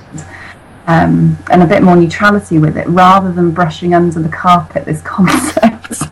Um, 0.86 1.38
and 1.50 1.62
a 1.62 1.66
bit 1.66 1.82
more 1.84 1.94
neutrality 1.94 2.58
with 2.58 2.76
it 2.76 2.88
rather 2.88 3.30
than 3.32 3.52
brushing 3.52 3.94
under 3.94 4.20
the 4.20 4.28
carpet 4.28 4.84
this 4.84 5.00
concept 5.04 6.02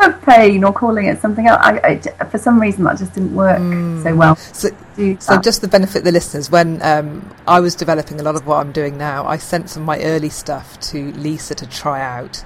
of 0.00 0.22
pain 0.22 0.64
or 0.64 0.72
calling 0.72 1.06
it 1.06 1.20
something 1.20 1.46
else. 1.46 1.60
I, 1.62 2.00
I- 2.20 2.24
for 2.24 2.38
some 2.38 2.58
reason, 2.60 2.84
that 2.84 2.96
just 2.98 3.12
didn't 3.12 3.34
work 3.34 3.58
so 4.02 4.14
well. 4.14 4.36
So, 4.36 4.70
so 5.18 5.38
just 5.40 5.60
to 5.60 5.68
benefit 5.68 6.04
the 6.04 6.12
listeners, 6.12 6.50
when 6.50 6.80
um, 6.82 7.34
I 7.46 7.60
was 7.60 7.74
developing 7.74 8.18
a 8.18 8.22
lot 8.22 8.34
of 8.34 8.46
what 8.46 8.56
I'm 8.56 8.72
doing 8.72 8.96
now, 8.96 9.26
I 9.26 9.36
sent 9.36 9.68
some 9.68 9.82
of 9.82 9.86
my 9.86 10.00
early 10.02 10.30
stuff 10.30 10.80
to 10.90 11.12
Lisa 11.12 11.54
to 11.56 11.66
try 11.66 12.00
out. 12.00 12.42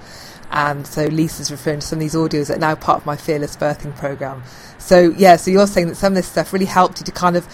And 0.50 0.84
so 0.86 1.04
Lisa's 1.06 1.50
referring 1.52 1.80
to 1.80 1.86
some 1.86 1.98
of 1.98 2.00
these 2.00 2.14
audios 2.14 2.48
that 2.48 2.56
are 2.56 2.60
now 2.60 2.74
part 2.74 2.98
of 3.00 3.06
my 3.06 3.16
Fearless 3.16 3.54
Birthing 3.56 3.94
program. 3.96 4.42
So, 4.78 5.14
yeah, 5.16 5.36
so 5.36 5.50
you're 5.52 5.66
saying 5.66 5.88
that 5.88 5.94
some 5.96 6.14
of 6.14 6.16
this 6.16 6.26
stuff 6.28 6.52
really 6.52 6.64
helped 6.66 6.98
you 7.00 7.04
to 7.06 7.12
kind 7.12 7.36
of 7.36 7.46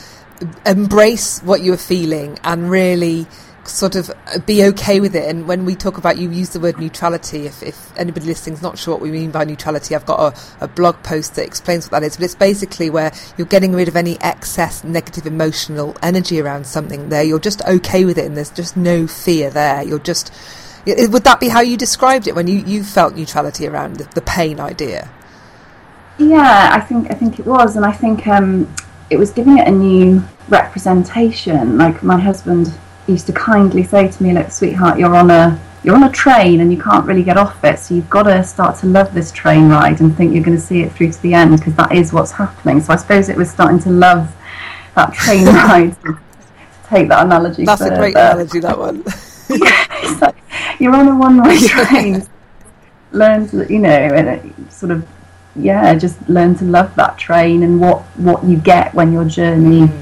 embrace 0.65 1.41
what 1.43 1.61
you 1.61 1.73
were 1.73 1.77
feeling 1.77 2.39
and 2.45 2.71
really 2.71 3.27
sort 3.66 3.96
of 3.96 4.11
be 4.46 4.64
okay 4.64 5.00
with 5.00 5.14
it. 5.14 5.29
And 5.29 5.46
when 5.48 5.64
we 5.64 5.74
talk 5.74 5.98
about, 5.98 6.18
you 6.18 6.31
use 6.31 6.50
the 6.50 6.61
word 6.61 6.79
neutrality. 6.79 7.46
If, 7.46 7.62
if 7.62 7.98
anybody 7.98 8.27
listening's 8.27 8.62
not 8.62 8.79
sure 8.79 8.94
what 8.94 9.03
we 9.03 9.11
mean 9.11 9.31
by 9.31 9.44
neutrality, 9.44 9.94
I've 9.94 10.07
got 10.07 10.35
a, 10.61 10.64
a 10.64 10.68
blog 10.68 11.03
post 11.03 11.35
that 11.37 11.46
explains 11.46 11.87
what 11.87 12.00
that 12.00 12.07
is. 12.07 12.16
But 12.16 12.24
it's 12.24 12.35
basically 12.35 12.90
where 12.90 13.12
you're 13.37 13.46
getting 13.46 13.72
rid 13.72 13.88
of 13.88 13.96
any 13.96 14.20
excess 14.20 14.85
negative 14.85 15.27
emotional 15.27 15.96
energy 16.03 16.40
around 16.40 16.66
something 16.66 17.09
there. 17.09 17.22
You're 17.22 17.38
just 17.38 17.62
okay 17.64 18.05
with 18.05 18.18
it 18.18 18.27
and 18.27 18.37
there's 18.37 18.50
just 18.50 18.77
no 18.77 19.07
fear 19.07 19.50
there. 19.50 19.83
You're 19.83 19.98
just, 19.98 20.33
would 20.87 21.24
that 21.24 21.40
be 21.40 21.48
how 21.48 21.61
you 21.61 21.77
described 21.77 22.27
it 22.27 22.35
when 22.35 22.46
you, 22.46 22.59
you 22.61 22.85
felt 22.85 23.14
neutrality 23.14 23.66
around 23.66 23.96
the, 23.96 24.05
the 24.14 24.22
pain 24.22 24.61
idea? 24.61 25.11
Yeah, 26.18 26.70
I 26.72 26.81
think 26.81 27.11
I 27.11 27.14
think 27.14 27.40
it 27.40 27.46
was, 27.46 27.74
and 27.74 27.85
I 27.85 27.90
think 27.90 28.29
um, 28.29 28.72
it 29.11 29.16
was 29.16 29.33
giving 29.33 29.59
it 29.59 29.66
a 29.66 29.70
new 29.70 30.22
representation. 30.48 31.77
Like 31.77 32.05
my 32.05 32.20
husband 32.20 32.72
used 33.07 33.27
to 33.27 33.33
kindly 33.33 33.83
say 33.83 34.09
to 34.09 34.23
me, 34.23 34.33
"Look, 34.33 34.51
sweetheart, 34.51 34.99
you're 34.99 35.14
on 35.14 35.31
a 35.31 35.59
you're 35.83 35.95
on 35.95 36.05
a 36.05 36.11
train 36.11 36.61
and 36.61 36.73
you 36.73 36.81
can't 36.81 37.07
really 37.07 37.23
get 37.23 37.37
off 37.37 37.62
it, 37.62 37.79
so 37.79 37.95
you've 37.95 38.09
got 38.09 38.23
to 38.23 38.43
start 38.43 38.79
to 38.79 38.87
love 38.87 39.12
this 39.12 39.31
train 39.31 39.69
ride 39.69 40.01
and 40.01 40.17
think 40.17 40.33
you're 40.33 40.43
going 40.43 40.57
to 40.57 40.62
see 40.62 40.81
it 40.81 40.93
through 40.93 41.12
to 41.12 41.23
the 41.23 41.35
end 41.35 41.59
because 41.59 41.75
that 41.75 41.93
is 41.93 42.12
what's 42.12 42.33
happening." 42.33 42.81
So 42.81 42.93
I 42.93 42.97
suppose 42.97 43.29
it 43.29 43.37
was 43.37 43.51
starting 43.51 43.79
to 43.81 43.90
love 43.90 44.35
that 44.95 45.12
train 45.12 45.47
ride. 45.62 45.97
take 46.88 47.09
that 47.09 47.27
analogy. 47.27 47.64
That's 47.64 47.83
a 47.83 47.97
great 47.97 48.14
analogy, 48.14 48.61
that 48.61 48.79
one. 48.79 49.05
Like 50.21 50.37
you're 50.79 50.95
on 50.95 51.09
a 51.09 51.17
one-way 51.17 51.59
train. 51.67 52.23
learn 53.12 53.49
to, 53.49 53.73
you 53.73 53.79
know, 53.79 53.88
and 53.88 54.55
sort 54.73 54.93
of, 54.93 55.07
yeah, 55.57 55.95
just 55.95 56.29
learn 56.29 56.55
to 56.57 56.64
love 56.64 56.95
that 56.97 57.17
train 57.19 57.62
and 57.62 57.81
what 57.81 58.03
what 58.17 58.45
you 58.45 58.57
get 58.57 58.95
when 58.95 59.12
your 59.12 59.25
journey 59.25 59.88
to 59.88 59.95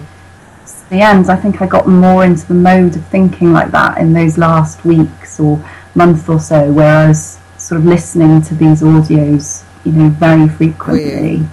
the 0.93 1.01
end. 1.01 1.29
I 1.31 1.37
think 1.37 1.61
I 1.63 1.67
got 1.67 1.89
more 1.89 2.25
into 2.25 2.47
the 2.47 2.55
mode 2.55 2.95
of 2.95 3.05
thinking 3.07 3.53
like 3.53 3.71
that 3.73 3.99
in 3.99 4.13
those 4.13 4.39
last 4.39 4.85
weeks 4.85 5.41
or 5.41 5.63
month 5.95 6.29
or 6.29 6.39
so, 6.39 6.71
where 6.71 6.97
I 6.99 7.09
was 7.09 7.39
sort 7.57 7.81
of 7.81 7.87
listening 7.87 8.43
to 8.43 8.55
these 8.55 8.83
audios, 8.83 9.65
you 9.85 9.93
know, 9.93 10.11
very 10.11 10.49
frequently. 10.49 11.45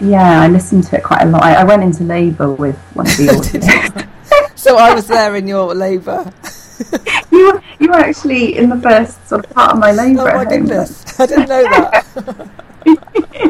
Yeah, 0.00 0.42
I 0.42 0.48
listened 0.48 0.84
to 0.84 0.96
it 0.96 1.04
quite 1.04 1.22
a 1.22 1.26
lot. 1.26 1.42
I, 1.42 1.54
I 1.54 1.64
went 1.64 1.82
into 1.82 2.04
labour 2.04 2.52
with 2.52 2.78
one 2.94 3.06
of 3.06 3.16
the 3.16 3.26
audios. 3.28 4.58
so 4.58 4.76
I 4.76 4.94
was 4.94 5.06
there 5.08 5.34
in 5.36 5.46
your 5.48 5.74
labour. 5.74 6.32
you 7.32 7.52
were 7.52 7.62
you 7.80 7.88
were 7.88 7.96
actually 7.96 8.56
in 8.58 8.68
the 8.68 8.76
first 8.76 9.26
sort 9.26 9.44
of 9.44 9.50
part 9.50 9.72
of 9.72 9.78
my 9.78 9.90
oh 9.90 9.94
labour. 9.94 10.30
Oh 10.30 10.34
my 10.34 10.44
goodness, 10.44 11.18
I 11.18 11.26
didn't 11.26 11.48
know 11.48 11.62
that. 11.62 12.50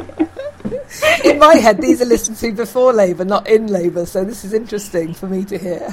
in 1.24 1.38
my 1.38 1.54
head, 1.56 1.80
these 1.80 2.00
are 2.02 2.06
listened 2.06 2.36
to 2.38 2.52
before 2.52 2.92
labour, 2.92 3.24
not 3.24 3.48
in 3.48 3.66
labour, 3.66 4.06
so 4.06 4.24
this 4.24 4.44
is 4.44 4.52
interesting 4.52 5.14
for 5.14 5.26
me 5.26 5.44
to 5.44 5.58
hear. 5.58 5.90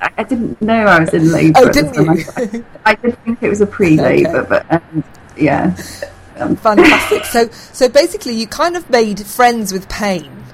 I 0.00 0.22
didn't 0.24 0.60
know 0.60 0.86
I 0.86 1.00
was 1.00 1.14
in 1.14 1.32
labour. 1.32 1.58
Oh, 1.60 1.70
didn't 1.72 1.94
you? 1.94 2.24
I, 2.36 2.92
I 2.92 2.94
did 2.94 3.18
think 3.24 3.42
it 3.42 3.48
was 3.48 3.60
a 3.60 3.66
pre-labour, 3.66 4.40
Okay. 4.40 4.48
but 4.48 4.72
um, 4.72 5.04
yeah. 5.36 5.74
Fantastic. 6.36 7.24
So, 7.24 7.48
so 7.48 7.88
basically, 7.88 8.34
you 8.34 8.46
kind 8.46 8.76
of 8.76 8.88
made 8.90 9.24
friends 9.24 9.72
with 9.72 9.88
pain. 9.88 10.44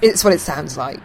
It's 0.00 0.24
what 0.24 0.32
it 0.32 0.40
sounds 0.40 0.76
like. 0.78 1.02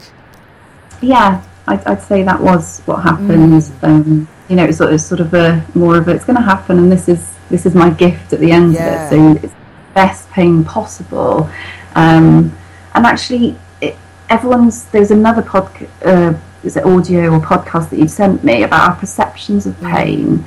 Yeah, 1.01 1.43
I'd, 1.67 1.83
I'd 1.85 2.01
say 2.01 2.23
that 2.23 2.41
was 2.41 2.79
what 2.81 3.03
happened. 3.03 3.29
Mm. 3.61 3.83
Um, 3.83 4.27
you 4.47 4.55
know, 4.55 4.65
it's 4.65 4.77
sort 4.77 4.93
of, 4.93 5.01
sort 5.01 5.19
of 5.19 5.33
a 5.33 5.65
more 5.75 5.97
of 5.97 6.07
a, 6.07 6.11
it's 6.11 6.25
going 6.25 6.37
to 6.37 6.41
happen, 6.41 6.77
and 6.77 6.91
this 6.91 7.09
is 7.09 7.29
this 7.49 7.65
is 7.65 7.75
my 7.75 7.89
gift 7.89 8.31
at 8.33 8.39
the 8.39 8.51
end 8.51 8.73
Yeah. 8.73 9.07
of 9.07 9.13
it. 9.13 9.41
So 9.41 9.47
it's 9.47 9.55
best 9.93 10.29
pain 10.31 10.63
possible. 10.63 11.49
Um, 11.95 12.55
and 12.93 13.05
actually, 13.05 13.57
it, 13.81 13.97
everyone's 14.29 14.85
there's 14.85 15.11
another 15.11 15.41
podcast, 15.41 15.89
uh, 16.05 16.37
is 16.63 16.77
it 16.77 16.85
audio 16.85 17.31
or 17.33 17.39
podcast 17.39 17.89
that 17.89 17.99
you 17.99 18.07
sent 18.07 18.43
me 18.43 18.63
about 18.63 18.89
our 18.89 18.95
perceptions 18.95 19.65
of 19.65 19.75
mm. 19.75 19.95
pain. 19.95 20.45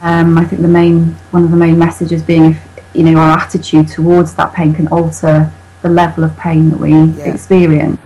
Um, 0.00 0.38
I 0.38 0.44
think 0.44 0.62
the 0.62 0.68
main 0.68 1.14
one 1.30 1.44
of 1.44 1.50
the 1.50 1.56
main 1.56 1.78
messages 1.78 2.22
being 2.22 2.52
if 2.52 2.84
you 2.94 3.02
know 3.02 3.18
our 3.18 3.38
attitude 3.38 3.88
towards 3.88 4.34
that 4.34 4.52
pain 4.54 4.74
can 4.74 4.88
alter 4.88 5.50
the 5.82 5.88
level 5.88 6.24
of 6.24 6.36
pain 6.36 6.70
that 6.70 6.78
we 6.78 6.92
yeah. 6.92 7.32
experience. 7.32 8.00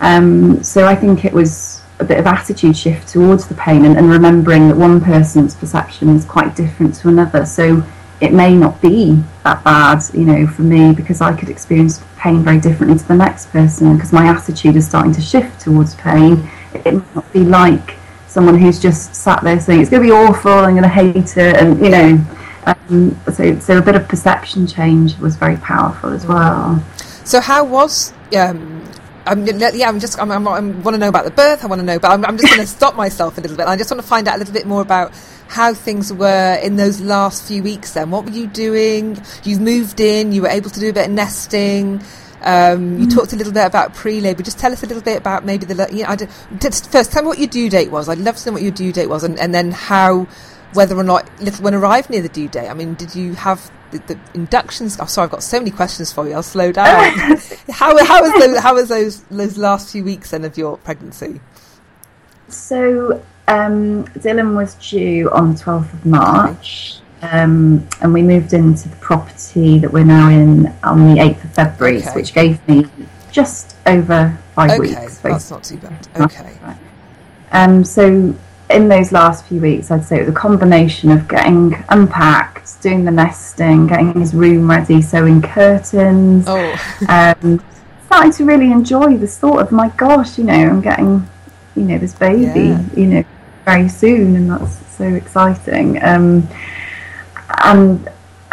Um, 0.00 0.62
so 0.62 0.86
I 0.86 0.94
think 0.94 1.24
it 1.24 1.32
was 1.32 1.82
a 1.98 2.04
bit 2.04 2.18
of 2.18 2.26
attitude 2.26 2.76
shift 2.76 3.08
towards 3.08 3.48
the 3.48 3.54
pain 3.54 3.84
and, 3.84 3.96
and 3.96 4.08
remembering 4.08 4.68
that 4.68 4.76
one 4.76 5.00
person's 5.00 5.54
perception 5.54 6.08
is 6.10 6.24
quite 6.24 6.54
different 6.54 6.94
to 6.96 7.08
another. 7.08 7.44
So 7.44 7.82
it 8.20 8.32
may 8.32 8.54
not 8.54 8.80
be 8.82 9.22
that 9.44 9.62
bad, 9.62 10.02
you 10.12 10.24
know, 10.24 10.46
for 10.46 10.62
me 10.62 10.92
because 10.92 11.20
I 11.20 11.36
could 11.36 11.48
experience 11.48 12.02
pain 12.16 12.42
very 12.42 12.58
differently 12.58 12.98
to 12.98 13.08
the 13.08 13.14
next 13.14 13.50
person 13.50 13.94
because 13.94 14.12
my 14.12 14.26
attitude 14.26 14.76
is 14.76 14.88
starting 14.88 15.12
to 15.12 15.20
shift 15.20 15.60
towards 15.60 15.94
pain. 15.94 16.48
It 16.74 16.94
might 16.94 17.14
not 17.14 17.32
be 17.32 17.40
like 17.40 17.96
someone 18.26 18.58
who's 18.58 18.80
just 18.80 19.14
sat 19.14 19.42
there 19.42 19.60
saying 19.60 19.80
it's 19.80 19.90
going 19.90 20.02
to 20.02 20.08
be 20.08 20.12
awful, 20.12 20.50
I'm 20.50 20.72
going 20.72 20.82
to 20.82 20.88
hate 20.88 21.36
it, 21.36 21.56
and 21.56 21.80
you 21.80 21.90
know. 21.90 22.24
Um, 22.66 23.18
so, 23.32 23.58
so 23.60 23.78
a 23.78 23.82
bit 23.82 23.94
of 23.94 24.08
perception 24.08 24.66
change 24.66 25.16
was 25.18 25.36
very 25.36 25.56
powerful 25.56 26.10
as 26.10 26.26
well. 26.26 26.84
So, 27.24 27.40
how 27.40 27.64
was 27.64 28.12
um, 28.36 28.84
I'm, 29.28 29.46
yeah, 29.46 29.88
I'm 29.88 30.00
just, 30.00 30.18
I'm, 30.18 30.30
I'm, 30.30 30.48
i 30.48 30.60
want 30.60 30.94
to 30.94 30.98
know 30.98 31.08
about 31.08 31.24
the 31.24 31.30
birth. 31.30 31.64
I 31.64 31.66
want 31.66 31.80
to 31.80 31.86
know, 31.86 31.98
but 31.98 32.10
I'm, 32.10 32.24
I'm 32.24 32.38
just 32.38 32.48
going 32.54 32.60
to 32.66 32.66
stop 32.66 32.96
myself 32.96 33.38
a 33.38 33.40
little 33.40 33.56
bit. 33.56 33.66
I 33.66 33.76
just 33.76 33.90
want 33.90 34.00
to 34.00 34.06
find 34.06 34.26
out 34.26 34.36
a 34.36 34.38
little 34.38 34.54
bit 34.54 34.66
more 34.66 34.82
about 34.82 35.12
how 35.48 35.74
things 35.74 36.12
were 36.12 36.58
in 36.62 36.76
those 36.76 37.00
last 37.00 37.46
few 37.46 37.62
weeks. 37.62 37.92
Then, 37.92 38.10
what 38.10 38.24
were 38.24 38.30
you 38.30 38.46
doing? 38.46 39.20
You've 39.44 39.60
moved 39.60 40.00
in. 40.00 40.32
You 40.32 40.42
were 40.42 40.48
able 40.48 40.70
to 40.70 40.80
do 40.80 40.90
a 40.90 40.92
bit 40.92 41.06
of 41.06 41.12
nesting. 41.12 42.02
Um, 42.42 42.98
you 42.98 43.06
mm. 43.06 43.14
talked 43.14 43.32
a 43.32 43.36
little 43.36 43.52
bit 43.52 43.66
about 43.66 43.94
pre-labour. 43.94 44.42
Just 44.42 44.58
tell 44.58 44.72
us 44.72 44.82
a 44.82 44.86
little 44.86 45.02
bit 45.02 45.18
about 45.18 45.44
maybe 45.44 45.66
the. 45.66 45.88
You 45.92 46.04
know, 46.04 46.16
just, 46.58 46.90
first, 46.90 47.12
tell 47.12 47.22
me 47.22 47.28
what 47.28 47.38
your 47.38 47.48
due 47.48 47.68
date 47.68 47.90
was. 47.90 48.08
I'd 48.08 48.18
love 48.18 48.36
to 48.36 48.48
know 48.48 48.52
what 48.54 48.62
your 48.62 48.72
due 48.72 48.92
date 48.92 49.08
was, 49.08 49.24
and, 49.24 49.38
and 49.38 49.54
then 49.54 49.72
how, 49.72 50.26
whether 50.74 50.96
or 50.96 51.04
not 51.04 51.28
little 51.40 51.64
one 51.64 51.74
arrived 51.74 52.10
near 52.10 52.22
the 52.22 52.28
due 52.28 52.48
date. 52.48 52.68
I 52.68 52.74
mean, 52.74 52.94
did 52.94 53.14
you 53.14 53.34
have 53.34 53.70
the, 53.90 53.98
the, 54.00 54.18
inductions. 54.34 54.98
Oh, 55.00 55.06
sorry, 55.06 55.26
I've 55.26 55.30
got 55.30 55.42
so 55.42 55.58
many 55.58 55.70
questions 55.70 56.12
for 56.12 56.26
you. 56.26 56.34
I'll 56.34 56.42
slow 56.42 56.72
down. 56.72 57.16
how 57.70 57.96
how 58.04 58.22
was 58.22 58.32
those, 58.40 58.58
how 58.58 58.74
was 58.74 58.88
those 58.88 59.22
those 59.24 59.58
last 59.58 59.92
few 59.92 60.04
weeks 60.04 60.30
then 60.30 60.44
of 60.44 60.56
your 60.58 60.76
pregnancy? 60.78 61.40
So 62.48 63.22
um, 63.46 64.04
Dylan 64.08 64.54
was 64.54 64.74
due 64.74 65.30
on 65.30 65.54
the 65.54 65.58
twelfth 65.58 65.92
of 65.92 66.06
March, 66.06 67.00
okay. 67.22 67.30
um, 67.30 67.86
and 68.00 68.12
we 68.12 68.22
moved 68.22 68.52
into 68.52 68.88
the 68.88 68.96
property 68.96 69.78
that 69.78 69.92
we're 69.92 70.04
now 70.04 70.28
in 70.28 70.66
on 70.82 71.14
the 71.14 71.20
eighth 71.20 71.44
of 71.44 71.54
February, 71.54 71.98
okay. 71.98 72.14
which 72.14 72.34
gave 72.34 72.66
me 72.68 72.84
just 73.30 73.76
over 73.86 74.36
five 74.54 74.70
okay. 74.70 74.80
weeks. 74.80 75.18
That's 75.18 75.50
not 75.50 75.64
too 75.64 75.78
bad. 75.78 76.08
Okay. 76.20 76.58
Right. 76.62 76.76
Um, 77.52 77.84
so 77.84 78.34
in 78.70 78.88
those 78.88 79.12
last 79.12 79.46
few 79.46 79.60
weeks, 79.60 79.90
I'd 79.90 80.04
say 80.04 80.18
it 80.18 80.20
was 80.20 80.28
a 80.30 80.32
combination 80.32 81.10
of 81.10 81.26
getting 81.26 81.74
unpacked, 81.88 82.80
doing 82.82 83.04
the 83.04 83.10
nesting, 83.10 83.86
getting 83.86 84.12
his 84.18 84.34
room 84.34 84.68
ready, 84.68 85.00
sewing 85.00 85.40
curtains, 85.40 86.44
oh. 86.46 87.04
um, 87.08 87.62
starting 88.06 88.32
to 88.32 88.44
really 88.44 88.70
enjoy 88.70 89.16
the 89.16 89.26
thought 89.26 89.60
of 89.60 89.72
my 89.72 89.88
gosh, 89.90 90.38
you 90.38 90.44
know, 90.44 90.52
I'm 90.52 90.80
getting, 90.80 91.26
you 91.76 91.82
know, 91.82 91.98
this 91.98 92.14
baby, 92.14 92.68
yeah. 92.68 92.84
you 92.94 93.06
know, 93.06 93.24
very 93.64 93.88
soon, 93.88 94.36
and 94.36 94.50
that's 94.50 94.76
so 94.96 95.04
exciting. 95.14 96.02
Um, 96.02 96.46
and 97.64 98.08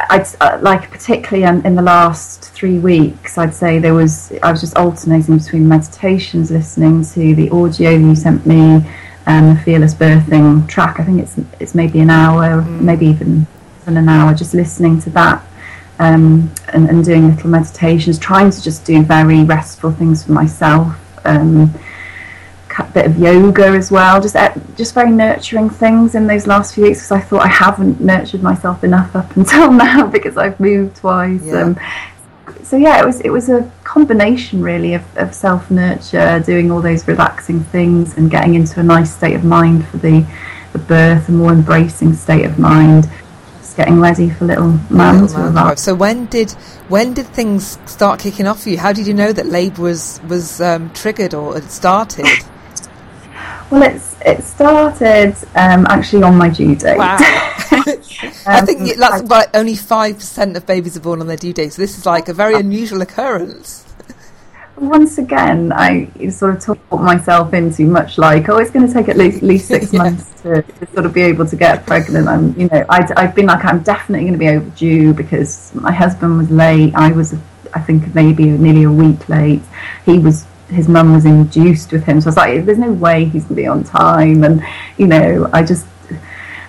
I'd 0.09 0.27
uh, 0.39 0.59
like 0.61 0.91
particularly 0.91 1.43
in, 1.43 1.65
in, 1.65 1.75
the 1.75 1.81
last 1.81 2.51
three 2.51 2.79
weeks, 2.79 3.37
I'd 3.37 3.53
say 3.53 3.79
there 3.79 3.93
was 3.93 4.31
I 4.43 4.51
was 4.51 4.61
just 4.61 4.77
alternating 4.77 5.37
between 5.37 5.67
meditations, 5.67 6.51
listening 6.51 7.03
to 7.05 7.35
the 7.35 7.49
audio 7.49 7.91
you 7.91 8.15
sent 8.15 8.45
me 8.45 8.85
um, 9.27 9.55
the 9.55 9.61
fearless 9.61 9.93
birthing 9.93 10.67
track. 10.67 10.99
I 10.99 11.03
think 11.03 11.21
it's 11.21 11.37
it's 11.59 11.75
maybe 11.75 11.99
an 11.99 12.09
hour, 12.09 12.61
mm. 12.61 12.81
maybe 12.81 13.07
even 13.07 13.47
even 13.81 13.97
an 13.97 14.09
hour, 14.09 14.33
just 14.33 14.53
listening 14.53 14.99
to 15.01 15.09
that 15.11 15.45
um, 15.99 16.51
and, 16.69 16.89
and, 16.89 17.05
doing 17.05 17.29
little 17.29 17.49
meditations, 17.49 18.19
trying 18.19 18.49
to 18.51 18.61
just 18.61 18.85
do 18.85 19.01
very 19.03 19.43
restful 19.43 19.91
things 19.91 20.23
for 20.23 20.33
myself. 20.33 20.95
Um, 21.25 21.73
a 22.77 22.83
bit 22.91 23.05
of 23.05 23.17
yoga 23.17 23.67
as 23.67 23.89
well, 23.89 24.21
just 24.21 24.35
uh, 24.35 24.53
just 24.75 24.93
very 24.93 25.09
nurturing 25.09 25.69
things 25.69 26.13
in 26.13 26.27
those 26.27 26.45
last 26.45 26.75
few 26.75 26.83
weeks 26.83 26.99
because 26.99 27.11
I 27.11 27.21
thought 27.21 27.41
I 27.41 27.47
haven't 27.47 28.01
nurtured 28.01 28.43
myself 28.43 28.83
enough 28.83 29.15
up 29.15 29.33
until 29.37 29.71
now 29.71 30.07
because 30.07 30.35
I've 30.35 30.59
moved 30.59 30.97
twice. 30.97 31.41
Yeah. 31.41 31.61
Um, 31.61 31.79
so 32.63 32.75
yeah, 32.75 33.01
it 33.01 33.05
was 33.05 33.21
it 33.21 33.29
was 33.29 33.47
a 33.47 33.71
combination 33.95 34.61
really 34.61 34.93
of, 34.93 35.03
of 35.17 35.33
self 35.33 35.71
nurture, 35.71 36.43
doing 36.45 36.69
all 36.69 36.81
those 36.81 37.07
relaxing 37.07 37.63
things, 37.63 38.17
and 38.17 38.29
getting 38.29 38.53
into 38.53 38.81
a 38.81 38.83
nice 38.83 39.15
state 39.15 39.35
of 39.35 39.45
mind 39.45 39.87
for 39.87 39.97
the 39.97 40.25
the 40.73 40.79
birth, 40.79 41.29
a 41.29 41.31
more 41.31 41.53
embracing 41.53 42.13
state 42.13 42.43
of 42.43 42.59
mind. 42.59 43.09
Just 43.59 43.77
getting 43.77 44.01
ready 44.01 44.29
for 44.29 44.43
little 44.43 44.77
man 44.89 45.27
to 45.27 45.47
arrive. 45.47 45.79
So 45.79 45.95
when 45.95 46.25
did 46.25 46.51
when 46.89 47.13
did 47.13 47.27
things 47.27 47.79
start 47.85 48.19
kicking 48.19 48.47
off 48.47 48.63
for 48.63 48.69
you? 48.69 48.77
How 48.77 48.91
did 48.91 49.07
you 49.07 49.13
know 49.13 49.31
that 49.31 49.45
labour 49.45 49.83
was 49.83 50.19
was 50.27 50.59
um, 50.59 50.91
triggered 50.91 51.33
or 51.33 51.53
had 51.53 51.71
started? 51.71 52.25
well, 53.71 53.81
it's 53.81 54.17
it 54.25 54.43
started 54.43 55.37
um, 55.55 55.87
actually 55.87 56.23
on 56.23 56.37
my 56.37 56.49
due 56.49 56.75
date. 56.75 56.97
Wow. 56.97 57.17
I 58.45 58.61
think 58.61 58.81
um, 58.81 58.99
that's 58.99 59.21
about 59.21 59.47
only 59.55 59.75
five 59.75 60.15
percent 60.15 60.57
of 60.57 60.65
babies 60.65 60.97
are 60.97 61.01
born 61.01 61.21
on 61.21 61.27
their 61.27 61.37
due 61.37 61.53
date. 61.53 61.73
So 61.73 61.81
this 61.81 61.97
is 61.97 62.05
like 62.05 62.29
a 62.29 62.33
very 62.33 62.55
unusual 62.55 63.01
occurrence. 63.01 63.83
Once 64.77 65.17
again, 65.17 65.71
I 65.71 66.09
sort 66.29 66.55
of 66.55 66.79
talk 66.89 66.99
myself 66.99 67.53
into 67.53 67.85
much 67.85 68.17
like, 68.17 68.49
oh, 68.49 68.57
it's 68.57 68.71
going 68.71 68.85
to 68.85 68.93
take 68.93 69.07
at 69.07 69.15
least, 69.15 69.37
at 69.37 69.43
least 69.43 69.67
six 69.69 69.93
yeah. 69.93 70.03
months 70.03 70.41
to, 70.41 70.61
to, 70.63 70.87
sort 70.93 71.05
of 71.05 71.13
be 71.13 71.21
able 71.21 71.45
to 71.45 71.55
get 71.55 71.85
pregnant. 71.85 72.27
I'm, 72.27 72.59
you 72.59 72.67
know, 72.67 72.85
i 72.89 73.21
have 73.21 73.33
been 73.33 73.45
like, 73.45 73.63
I'm 73.63 73.83
definitely 73.83 74.25
going 74.27 74.33
to 74.33 74.39
be 74.39 74.49
overdue 74.49 75.13
because 75.13 75.73
my 75.75 75.93
husband 75.93 76.37
was 76.37 76.51
late. 76.51 76.93
I 76.93 77.13
was, 77.13 77.33
I 77.73 77.79
think, 77.79 78.13
maybe 78.13 78.45
nearly 78.47 78.83
a 78.83 78.91
week 78.91 79.29
late. 79.29 79.61
He 80.05 80.19
was 80.19 80.45
his 80.69 80.87
mum 80.87 81.13
was 81.13 81.25
induced 81.25 81.91
with 81.91 82.03
him. 82.03 82.19
So 82.21 82.25
I 82.25 82.29
was 82.29 82.37
like, 82.37 82.65
there's 82.65 82.77
no 82.77 82.91
way 82.91 83.25
he's 83.25 83.43
going 83.43 83.55
to 83.55 83.61
be 83.61 83.67
on 83.67 83.83
time. 83.83 84.43
And, 84.43 84.63
you 84.97 85.07
know, 85.07 85.49
I 85.53 85.63
just 85.63 85.85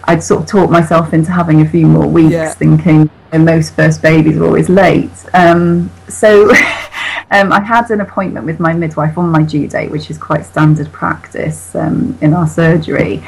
I'd 0.07 0.23
sort 0.23 0.42
of 0.42 0.47
talked 0.49 0.71
myself 0.71 1.12
into 1.12 1.33
having 1.33 1.62
a 1.62 1.69
few 1.69 1.87
more 1.87 2.07
weeks, 2.07 2.33
yeah. 2.33 2.53
thinking 2.55 3.11
most 3.38 3.75
first 3.75 4.03
babies 4.03 4.38
are 4.38 4.45
always 4.45 4.69
late. 4.69 5.11
Um, 5.35 5.90
so 6.09 6.51
um, 7.31 7.53
I 7.53 7.61
had 7.61 7.90
an 7.90 8.01
appointment 8.01 8.47
with 8.47 8.61
my 8.61 8.73
midwife 8.73 9.19
on 9.19 9.31
my 9.31 9.42
due 9.42 9.69
date, 9.69 9.90
which 9.90 10.11
is 10.11 10.19
quite 10.19 10.45
standard 10.45 10.90
practice 10.92 11.75
um, 11.75 12.16
in 12.21 12.33
our 12.33 12.47
surgery, 12.47 13.23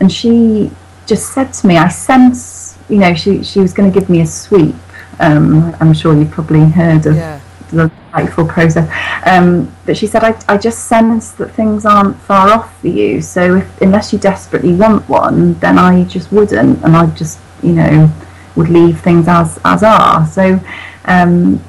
and 0.00 0.10
she 0.10 0.70
just 1.06 1.32
said 1.32 1.52
to 1.54 1.66
me, 1.66 1.76
"I 1.76 1.88
sense, 1.88 2.78
you 2.88 2.98
know, 2.98 3.14
she 3.14 3.42
she 3.42 3.60
was 3.60 3.72
going 3.72 3.92
to 3.92 4.00
give 4.00 4.08
me 4.08 4.20
a 4.20 4.26
sweep." 4.26 4.76
Um, 5.20 5.74
I'm 5.80 5.92
sure 5.92 6.16
you've 6.16 6.30
probably 6.30 6.64
heard 6.64 7.06
of. 7.06 7.16
Yeah 7.16 7.40
delightful 7.72 8.46
process. 8.46 8.88
Um, 9.26 9.74
but 9.86 9.96
she 9.96 10.06
said, 10.06 10.22
I, 10.24 10.38
I 10.48 10.58
just 10.58 10.86
sense 10.86 11.32
that 11.32 11.52
things 11.52 11.84
aren't 11.84 12.16
far 12.16 12.50
off 12.50 12.80
for 12.80 12.88
you. 12.88 13.20
So 13.20 13.56
if, 13.56 13.80
unless 13.80 14.12
you 14.12 14.18
desperately 14.18 14.74
want 14.74 15.08
one, 15.08 15.54
then 15.54 15.78
I 15.78 16.04
just 16.04 16.32
wouldn't, 16.32 16.82
and 16.84 16.96
I 16.96 17.06
just, 17.14 17.40
you 17.62 17.72
know, 17.72 18.10
would 18.56 18.68
leave 18.68 19.00
things 19.00 19.28
as 19.28 19.58
as 19.64 19.82
are. 19.82 20.26
So 20.26 20.60
um, 21.06 21.62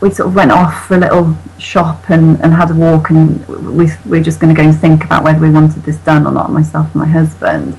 we 0.00 0.10
sort 0.10 0.28
of 0.28 0.34
went 0.34 0.52
off 0.52 0.86
for 0.86 0.96
a 0.96 0.98
little 0.98 1.36
shop 1.58 2.10
and, 2.10 2.40
and 2.42 2.52
had 2.52 2.70
a 2.70 2.74
walk, 2.74 3.10
and 3.10 3.46
we, 3.48 3.86
we 4.04 4.18
were 4.18 4.24
just 4.24 4.40
going 4.40 4.54
to 4.54 4.60
go 4.60 4.68
and 4.68 4.78
think 4.78 5.04
about 5.04 5.24
whether 5.24 5.40
we 5.40 5.50
wanted 5.50 5.82
this 5.84 5.96
done 5.98 6.26
or 6.26 6.32
not, 6.32 6.50
myself 6.50 6.86
and 6.86 6.96
my 6.96 7.06
husband. 7.08 7.74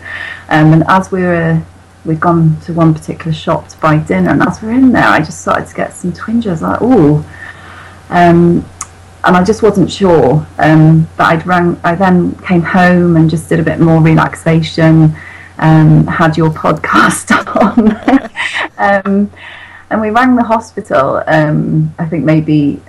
Um, 0.49 0.73
and 0.73 0.83
as 0.87 1.11
we 1.11 1.21
were 1.21 1.61
we'd 2.05 2.21
gone 2.21 2.57
to 2.61 2.73
one 2.73 2.93
particular 2.93 3.33
shop 3.33 3.67
to 3.67 3.77
buy 3.79 3.97
dinner, 3.97 4.31
and 4.31 4.41
as 4.41 4.61
we 4.61 4.69
were 4.69 4.73
in 4.73 4.93
there, 4.93 5.03
I 5.03 5.19
just 5.19 5.41
started 5.41 5.67
to 5.67 5.75
get 5.75 5.93
some 5.93 6.13
twinges. 6.13 6.61
Like, 6.61 6.79
oh, 6.81 7.23
um, 8.09 8.65
and 9.23 9.35
I 9.35 9.43
just 9.43 9.61
wasn't 9.61 9.91
sure. 9.91 10.47
Um, 10.57 11.07
but 11.17 11.25
I'd 11.25 11.45
rang, 11.45 11.79
I 11.83 11.95
then 11.95 12.35
came 12.39 12.61
home 12.61 13.17
and 13.17 13.29
just 13.29 13.49
did 13.49 13.59
a 13.59 13.63
bit 13.63 13.79
more 13.79 14.01
relaxation. 14.01 15.15
Um, 15.59 16.07
had 16.07 16.37
your 16.37 16.49
podcast 16.63 17.31
on, 17.55 17.91
um, 19.05 19.31
and 19.89 20.01
we 20.01 20.09
rang 20.11 20.35
the 20.35 20.43
hospital. 20.43 21.23
Um, 21.27 21.93
I 21.99 22.05
think 22.05 22.23
maybe 22.25 22.81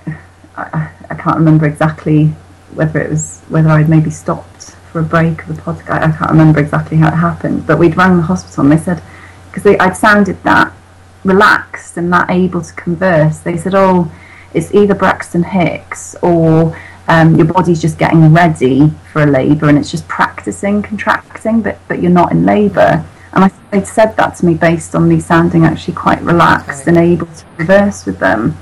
I, 0.55 0.89
I, 1.09 1.15
can't 1.15 1.37
remember 1.37 1.65
exactly 1.65 2.27
whether 2.75 3.01
it 3.01 3.09
was 3.09 3.41
whether 3.49 3.69
I'd 3.69 3.89
maybe 3.89 4.11
stopped 4.11 4.71
for 4.91 4.99
a 4.99 5.03
break 5.03 5.41
of 5.41 5.55
the 5.55 5.61
podcast. 5.61 6.03
I 6.03 6.15
can't 6.15 6.31
remember 6.31 6.59
exactly 6.59 6.97
how 6.97 7.07
it 7.07 7.15
happened, 7.15 7.65
but 7.65 7.79
we'd 7.79 7.97
rang 7.97 8.17
the 8.17 8.23
hospital 8.23 8.63
and 8.63 8.71
they 8.71 8.77
said 8.77 9.01
because 9.51 9.65
I'd 9.79 9.97
sounded 9.97 10.41
that 10.43 10.71
relaxed 11.23 11.97
and 11.97 12.13
that 12.13 12.29
able 12.29 12.61
to 12.61 12.73
converse. 12.73 13.39
They 13.39 13.57
said, 13.57 13.73
"Oh." 13.75 14.11
It's 14.53 14.73
either 14.73 14.95
Braxton 14.95 15.43
Hicks 15.43 16.15
or 16.21 16.77
um, 17.07 17.35
your 17.35 17.47
body's 17.47 17.81
just 17.81 17.97
getting 17.97 18.33
ready 18.33 18.91
for 19.11 19.23
a 19.23 19.25
labour 19.25 19.67
and 19.69 19.77
it's 19.77 19.91
just 19.91 20.07
practicing 20.07 20.81
contracting, 20.81 21.61
but 21.61 21.77
but 21.87 22.01
you're 22.01 22.11
not 22.11 22.31
in 22.31 22.45
labour. 22.45 23.03
And 23.33 23.43
I, 23.43 23.51
they'd 23.71 23.85
said 23.87 24.15
that 24.17 24.35
to 24.37 24.45
me 24.45 24.55
based 24.55 24.95
on 24.95 25.07
me 25.07 25.19
sounding 25.19 25.63
actually 25.63 25.93
quite 25.93 26.21
relaxed 26.21 26.87
Okay. 26.87 26.89
and 26.89 26.97
able 26.97 27.27
to 27.27 27.45
converse 27.57 28.05
with 28.05 28.19
them. 28.19 28.57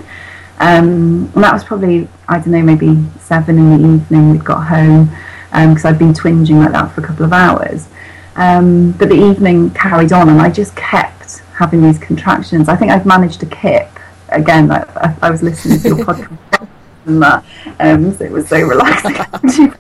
Um, 0.60 1.32
and 1.36 1.44
that 1.44 1.54
was 1.54 1.64
probably, 1.64 2.08
I 2.28 2.40
don't 2.40 2.48
know, 2.48 2.62
maybe 2.62 3.04
seven 3.20 3.58
in 3.58 3.82
the 3.82 3.96
evening 3.96 4.32
we'd 4.32 4.44
got 4.44 4.68
home 4.68 5.10
because 5.52 5.86
I'd 5.86 6.00
been 6.00 6.14
twinging 6.14 6.58
like 6.60 6.72
that 6.72 6.92
for 6.92 7.02
a 7.02 7.04
couple 7.04 7.26
of 7.26 7.32
hours. 7.32 7.88
Um, 8.36 8.92
but 8.94 9.10
the 9.10 9.16
evening 9.16 9.72
carried 9.72 10.12
on 10.12 10.30
and 10.30 10.42
I 10.42 10.50
just 10.50 10.76
kept 10.76 11.40
having 11.56 11.82
these 11.82 11.98
contractions. 11.98 12.70
I 12.70 12.76
think 12.76 12.92
I've 12.92 13.06
managed 13.06 13.40
to 13.42 13.46
kip. 13.46 13.90
Again, 14.30 14.72
I, 14.72 15.16
I, 15.22 15.30
was 15.32 15.42
listening 15.42 15.80
to 15.80 15.88
your 15.90 16.06
podcast 16.06 16.68
and 17.06 17.22
that, 17.22 17.46
um, 17.80 18.14
so 18.14 18.26
it 18.26 18.32
was 18.32 18.48
so 18.50 18.62
relaxing 18.62 19.14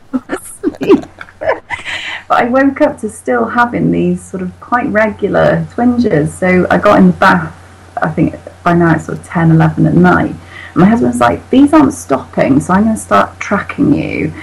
but 2.27 2.41
I 2.41 2.45
woke 2.45 2.81
up 2.81 2.99
to 2.99 3.09
still 3.09 3.45
having 3.45 3.91
these 3.91 4.23
sort 4.23 4.43
of 4.43 4.57
quite 4.59 4.87
regular 4.87 5.65
twinges. 5.71 6.33
So 6.33 6.67
I 6.69 6.77
got 6.77 6.99
in 6.99 7.07
the 7.07 7.13
bath, 7.13 7.55
I 8.01 8.09
think 8.09 8.35
by 8.63 8.73
now 8.73 8.95
it's 8.95 9.05
sort 9.05 9.17
of 9.19 9.25
10, 9.25 9.51
11 9.51 9.85
at 9.85 9.93
night. 9.93 10.31
And 10.31 10.75
my 10.75 10.85
husband's 10.85 11.19
like, 11.19 11.49
these 11.49 11.73
aren't 11.73 11.93
stopping, 11.93 12.59
so 12.59 12.73
I'm 12.73 12.83
going 12.83 12.95
to 12.95 13.01
start 13.01 13.39
tracking 13.39 13.93
you. 13.93 14.33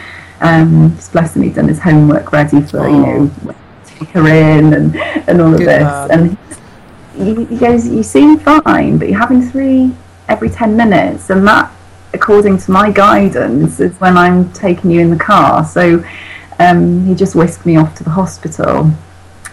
Um, 0.41 0.95
just 0.97 1.13
bless 1.13 1.37
him, 1.37 1.43
he'd 1.43 1.55
done 1.55 1.69
his 1.69 1.81
homework 1.81 2.33
ready 2.33 2.61
for, 2.63 2.89
you 2.89 2.99
know, 2.99 3.31
take 3.85 4.09
her 4.11 4.27
in 4.27 4.73
and, 4.75 4.97
and 4.97 5.41
all 5.41 5.53
of 5.53 5.59
Good 5.59 5.69
this. 5.69 5.83
man. 5.83 6.11
And 6.11 6.39
he, 7.17 7.45
he 7.45 7.57
goes, 7.57 7.87
you 7.87 8.03
seem 8.03 8.39
fine, 8.39 8.99
but 8.99 9.09
you're 9.09 9.19
having 9.19 9.43
three 9.43 9.93
every 10.29 10.51
10 10.51 10.77
minutes. 10.77 11.31
And 11.31 11.47
that, 11.47 11.73
according 12.13 12.59
to 12.59 12.71
my 12.71 12.91
guidance, 12.91 13.81
is 13.81 13.99
when 14.01 14.17
I'm 14.17 14.53
taking 14.53 14.91
you 14.91 15.01
in 15.01 15.11
the 15.11 15.17
car. 15.17 15.65
So 15.65 16.05
um, 16.59 17.07
he 17.07 17.15
just 17.15 17.35
whisked 17.35 17.67
me 17.67 17.77
off 17.77 17.95
to 17.97 18.05
the 18.05 18.11
hospital. 18.11 18.91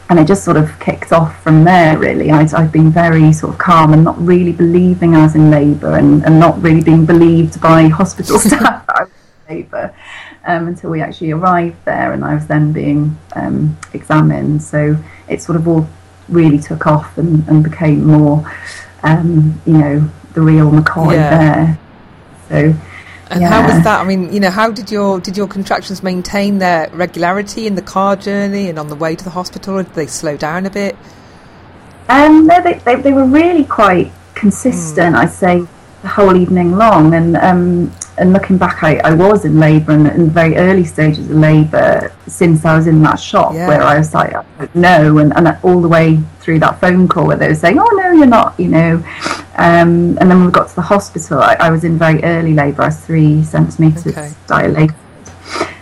And 0.10 0.20
it 0.20 0.28
just 0.28 0.44
sort 0.44 0.58
of 0.58 0.78
kicked 0.80 1.14
off 1.14 1.42
from 1.42 1.64
there, 1.64 1.98
really. 1.98 2.32
I'd, 2.32 2.54
I'd 2.54 2.72
been 2.72 2.92
very 2.92 3.32
sort 3.32 3.54
of 3.54 3.60
calm 3.60 3.94
and 3.94 4.04
not 4.04 4.20
really 4.22 4.52
believing 4.52 5.16
I 5.16 5.24
was 5.24 5.36
in 5.36 5.50
labour 5.50 5.96
and, 5.96 6.26
and 6.26 6.38
not 6.38 6.62
really 6.62 6.82
being 6.82 7.06
believed 7.06 7.62
by 7.62 7.88
hospital 7.88 8.38
staff 8.40 8.86
that 8.88 8.96
I 8.96 9.04
was 9.04 9.12
in 9.48 9.56
labour 9.56 9.96
um, 10.46 10.68
until 10.68 10.90
we 10.90 11.02
actually 11.02 11.32
arrived 11.32 11.78
there 11.86 12.12
and 12.12 12.26
I 12.26 12.36
was 12.36 12.46
then 12.48 12.74
being 12.74 13.18
um, 13.38 13.78
examined. 13.94 14.62
So 14.62 14.98
it 15.30 15.42
sort 15.42 15.56
of 15.56 15.66
all 15.66 15.88
really 16.32 16.58
took 16.60 16.88
off 16.88 17.18
and, 17.18 17.48
and 17.48 17.64
became 17.64 18.06
more, 18.06 18.50
um, 19.04 19.60
you 19.66 19.78
know, 19.78 20.10
the 20.34 20.42
real 20.42 20.72
McCoy 20.72 21.14
Yeah. 21.14 21.38
there. 21.38 21.80
So 22.50 22.80
And 23.30 23.44
how 23.44 23.66
was 23.66 23.84
that? 23.84 24.02
I 24.02 24.04
mean, 24.04 24.34
you 24.34 24.40
know, 24.40 24.50
how 24.50 24.72
did 24.72 24.92
your 24.92 25.20
did 25.20 25.38
your 25.38 25.48
contractions 25.48 26.02
maintain 26.04 26.58
their 26.60 26.90
regularity 26.94 27.68
in 27.68 27.76
the 27.76 27.82
car 27.82 28.16
journey 28.16 28.70
and 28.70 28.78
on 28.80 28.88
the 28.88 28.96
way 28.96 29.16
to 29.16 29.24
the 29.24 29.30
hospital? 29.30 29.78
Or 29.80 29.84
did 29.84 29.94
they 29.94 30.08
slow 30.08 30.36
down 30.38 30.66
a 30.66 30.70
bit? 30.70 30.96
Um, 32.10 32.46
no, 32.46 32.62
they, 32.62 32.74
they, 32.80 32.96
they 32.96 33.14
were 33.14 33.26
really 33.26 33.64
quite 33.64 34.12
consistent, 34.36 35.16
I'd 35.16 35.32
say, 35.32 35.66
the 36.02 36.08
whole 36.08 36.36
evening 36.36 36.74
long. 36.78 37.14
And 37.14 37.38
um, 37.38 37.92
and 38.18 38.34
looking 38.34 38.58
back, 38.58 38.84
I, 38.84 38.98
I 38.98 39.14
was 39.14 39.46
in 39.46 39.60
labour 39.60 39.94
and 39.94 40.08
in 40.08 40.26
the 40.26 40.32
very 40.32 40.56
early 40.58 40.84
stages 40.84 41.30
of 41.30 41.36
labour 41.38 42.12
since 42.28 42.66
I 42.66 42.76
was 42.76 42.86
in 42.88 43.02
that 43.04 43.20
shop 43.20 43.54
Yeah. 43.54 43.68
where 43.68 43.82
I 43.82 43.98
was 43.98 44.14
like, 44.14 44.36
I 44.36 44.44
don't 44.60 44.76
know, 44.76 45.18
and, 45.18 45.34
and 45.36 45.58
all 45.64 45.82
the 45.82 45.88
way 45.88 46.20
through 46.40 46.60
that 46.60 46.80
phone 46.80 47.08
call 47.08 47.28
where 47.28 47.38
they 47.38 47.48
were 47.48 47.56
saying, 47.56 47.80
oh, 47.80 47.90
no, 47.96 48.12
you're 48.12 48.26
not, 48.28 48.60
you 48.60 48.68
know. 48.68 48.96
Um, 49.58 50.18
and 50.20 50.30
then 50.30 50.30
when 50.30 50.46
we 50.46 50.52
got 50.52 50.70
to 50.70 50.76
the 50.76 50.82
hospital, 50.82 51.40
I, 51.40 51.56
I 51.60 51.70
was 51.72 51.84
in 51.84 51.98
very 51.98 52.22
early 52.24 52.54
labour. 52.54 52.84
I 52.84 52.86
was 52.88 53.00
three 53.00 53.44
centimetres 53.44 54.08
Okay. 54.08 54.32
dilated. 54.48 54.96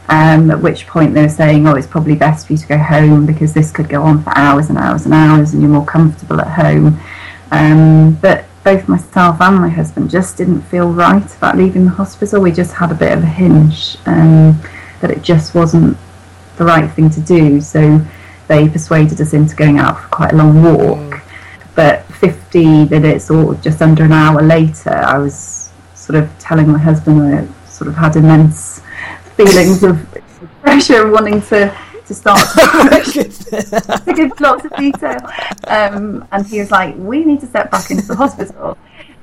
Um, 0.07 0.49
at 0.49 0.59
which 0.59 0.87
point 0.87 1.13
they 1.13 1.21
were 1.21 1.29
saying, 1.29 1.67
"Oh, 1.67 1.75
it's 1.75 1.85
probably 1.85 2.15
best 2.15 2.47
for 2.47 2.53
you 2.53 2.57
to 2.59 2.67
go 2.67 2.77
home 2.79 3.27
because 3.27 3.53
this 3.53 3.71
could 3.71 3.87
go 3.89 4.01
on 4.01 4.23
for 4.23 4.35
hours 4.35 4.69
and 4.69 4.77
hours 4.77 5.05
and 5.05 5.13
hours, 5.13 5.53
and 5.53 5.61
you're 5.61 5.69
more 5.71 5.85
comfortable 5.85 6.41
at 6.41 6.47
home." 6.47 6.99
Um, 7.51 8.15
but 8.15 8.45
both 8.63 8.87
myself 8.87 9.39
and 9.41 9.55
my 9.55 9.69
husband 9.69 10.09
just 10.09 10.37
didn't 10.37 10.61
feel 10.61 10.91
right 10.91 11.35
about 11.37 11.57
leaving 11.57 11.85
the 11.85 11.91
hospital. 11.91 12.41
We 12.41 12.51
just 12.51 12.73
had 12.73 12.91
a 12.91 12.95
bit 12.95 13.11
of 13.11 13.23
a 13.23 13.27
hinge 13.27 13.97
um, 14.05 14.59
that 15.01 15.11
it 15.11 15.21
just 15.21 15.55
wasn't 15.55 15.97
the 16.57 16.65
right 16.65 16.89
thing 16.91 17.09
to 17.11 17.21
do. 17.21 17.61
So 17.61 18.01
they 18.47 18.67
persuaded 18.67 19.21
us 19.21 19.33
into 19.33 19.55
going 19.55 19.77
out 19.77 20.01
for 20.01 20.07
quite 20.09 20.33
a 20.33 20.35
long 20.35 20.61
walk. 20.63 21.21
But 21.75 22.03
50 22.13 22.85
minutes 22.85 23.29
or 23.29 23.55
just 23.55 23.81
under 23.81 24.03
an 24.03 24.11
hour 24.11 24.41
later, 24.41 24.91
I 24.91 25.17
was 25.17 25.71
sort 25.93 26.21
of 26.21 26.29
telling 26.39 26.67
my 26.67 26.79
husband 26.79 27.21
I 27.21 27.47
sort 27.67 27.87
of 27.87 27.95
had 27.95 28.15
immense 28.15 28.81
feelings 29.37 29.83
of 29.83 30.05
pressure 30.61 31.09
wanting 31.09 31.41
to, 31.43 31.75
to 32.09 32.13
start 32.15 32.39
to 34.05 34.13
give 34.15 34.39
lots 34.39 34.65
of 34.65 34.75
detail. 34.75 35.19
Um, 35.67 36.27
and 36.31 36.45
he 36.45 36.59
was 36.59 36.71
like, 36.71 36.95
"We 36.97 37.23
need 37.23 37.39
to 37.41 37.47
step 37.47 37.71
back 37.71 37.89
into 37.91 38.05
the 38.07 38.15
hospital." 38.15 38.77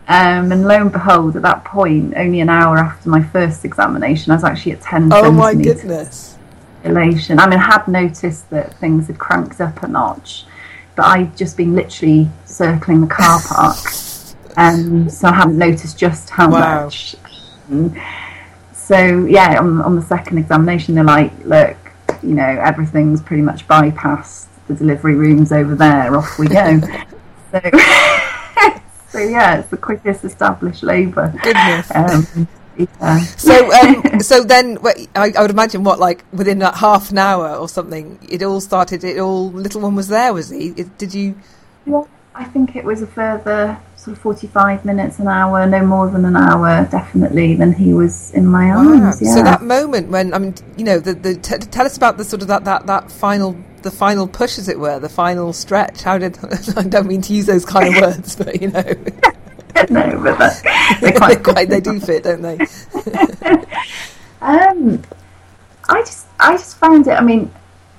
Um, 0.09 0.53
and 0.53 0.66
lo 0.66 0.77
and 0.83 0.92
behold, 0.92 1.35
at 1.37 1.42
that 1.42 1.64
point, 1.64 2.14
only 2.16 2.40
an 2.40 2.49
hour 2.49 2.79
after 2.79 3.09
my 3.11 3.22
first 3.22 3.64
examination, 3.64 4.31
I 4.31 4.37
was 4.37 4.44
actually 4.44 4.72
at 4.72 4.81
10 4.81 5.11
Oh 5.12 5.33
my 5.33 5.53
goodness! 5.53 6.38
elation. 6.85 7.40
I 7.40 7.49
mean, 7.49 7.59
I 7.59 7.64
had 7.64 7.88
noticed 7.88 8.49
that 8.51 8.75
things 8.79 9.09
had 9.09 9.18
cranked 9.18 9.61
up 9.61 9.83
a 9.83 9.88
notch, 9.88 10.44
but 10.94 11.07
I'd 11.07 11.37
just 11.37 11.57
been 11.57 11.75
literally 11.75 12.29
circling 12.44 13.01
the 13.01 13.09
car 13.09 13.40
park, 13.49 13.77
and 14.57 15.12
so 15.12 15.29
I 15.29 15.33
hadn't 15.35 15.59
noticed 15.59 15.99
just 15.99 16.31
how 16.31 16.51
Wow. 16.51 16.85
much. 16.85 17.16
Um, 17.70 17.94
So 18.72 19.25
yeah, 19.27 19.59
on 19.59 19.83
on 19.83 19.96
the 19.96 20.03
second 20.03 20.38
examination, 20.38 20.94
they're 20.94 21.03
like, 21.18 21.33
"Look, 21.44 21.77
you 22.22 22.35
know, 22.35 22.44
everything's 22.44 23.20
pretty 23.22 23.42
much 23.42 23.66
bypassed. 23.66 24.46
The 24.68 24.74
delivery 24.74 25.14
room's 25.14 25.52
over 25.52 25.74
there. 25.74 26.16
Off 26.16 26.38
we 26.38 26.48
go." 26.48 26.81
so, 27.52 27.61
so 29.09 29.18
yeah, 29.18 29.59
it's 29.59 29.68
the 29.68 29.79
quickest 29.81 30.24
established 30.24 30.83
labour. 30.83 31.33
Goodness. 31.42 31.90
Um, 31.94 32.48
yeah. 32.76 33.18
So, 33.20 33.72
um, 33.72 34.20
so 34.20 34.44
then 34.44 34.79
I, 34.85 35.33
I 35.37 35.42
would 35.42 35.50
imagine 35.50 35.85
what, 35.85 35.98
like 35.98 36.24
within 36.33 36.59
that 36.59 36.74
half 36.74 37.11
an 37.11 37.18
hour 37.18 37.55
or 37.55 37.68
something, 37.68 38.18
it 38.29 38.42
all 38.42 38.61
started. 38.61 39.05
It 39.05 39.18
all 39.18 39.50
little 39.50 39.81
one 39.81 39.94
was 39.94 40.09
there, 40.09 40.35
was 40.35 40.50
he? 40.50 40.68
It, 40.76 40.98
did 40.98 41.14
you? 41.14 41.37
Well, 41.87 42.09
I 42.35 42.44
think 42.44 42.76
it 42.76 42.85
was 42.85 43.02
a 43.02 43.07
further 43.07 43.79
sort 44.06 44.16
of 44.16 44.22
45 44.22 44.84
minutes, 44.84 45.18
an 45.18 45.26
hour, 45.26 45.66
no 45.66 45.84
more 45.84 46.08
than 46.08 46.24
an 46.24 46.36
hour, 46.36 46.86
definitely, 46.92 47.56
than 47.56 47.72
he 47.72 47.92
was 47.92 48.30
in 48.34 48.46
my 48.46 48.66
Wow. 48.68 48.88
arms. 48.88 49.20
Yeah. 49.20 49.34
So 49.34 49.42
that 49.42 49.62
moment 49.62 50.10
when 50.10 50.32
I 50.32 50.38
mean, 50.38 50.54
you 50.76 50.84
know, 50.84 51.00
the 51.00 51.14
the 51.14 51.34
t- 51.34 51.58
tell 51.58 51.84
us 51.84 51.96
about 51.96 52.16
the 52.16 52.24
sort 52.24 52.40
of 52.42 52.48
that 52.48 52.64
that 52.64 52.86
that 52.86 53.10
final 53.10 53.56
the 53.82 53.90
final 53.90 54.28
push, 54.28 54.58
as 54.58 54.68
it 54.68 54.78
were, 54.78 55.00
the 55.00 55.08
final 55.08 55.52
stretch. 55.52 56.02
How 56.02 56.18
did 56.18 56.38
I 56.76 56.84
don't 56.84 57.08
mean 57.08 57.20
to 57.22 57.32
use 57.34 57.46
those 57.46 57.64
kind 57.64 57.88
of 57.94 58.00
words, 58.00 58.36
but 58.36 58.62
you 58.62 58.68
know, 58.68 58.82
no, 59.90 60.20
but 60.22 60.38
that, 60.38 60.62
they're 61.00 61.10
they 61.10 61.18
quite, 61.18 61.42
quite 61.42 61.68
they 61.68 61.80
do 61.80 61.98
fit, 61.98 62.22
don't 62.22 62.42
they? 62.42 62.58
Um, 64.40 65.02
I 65.88 66.00
just, 66.02 66.26
I 66.38 66.52
just 66.52 66.76
found 66.78 67.06
it. 67.08 67.12
I 67.12 67.22
mean, 67.22 67.50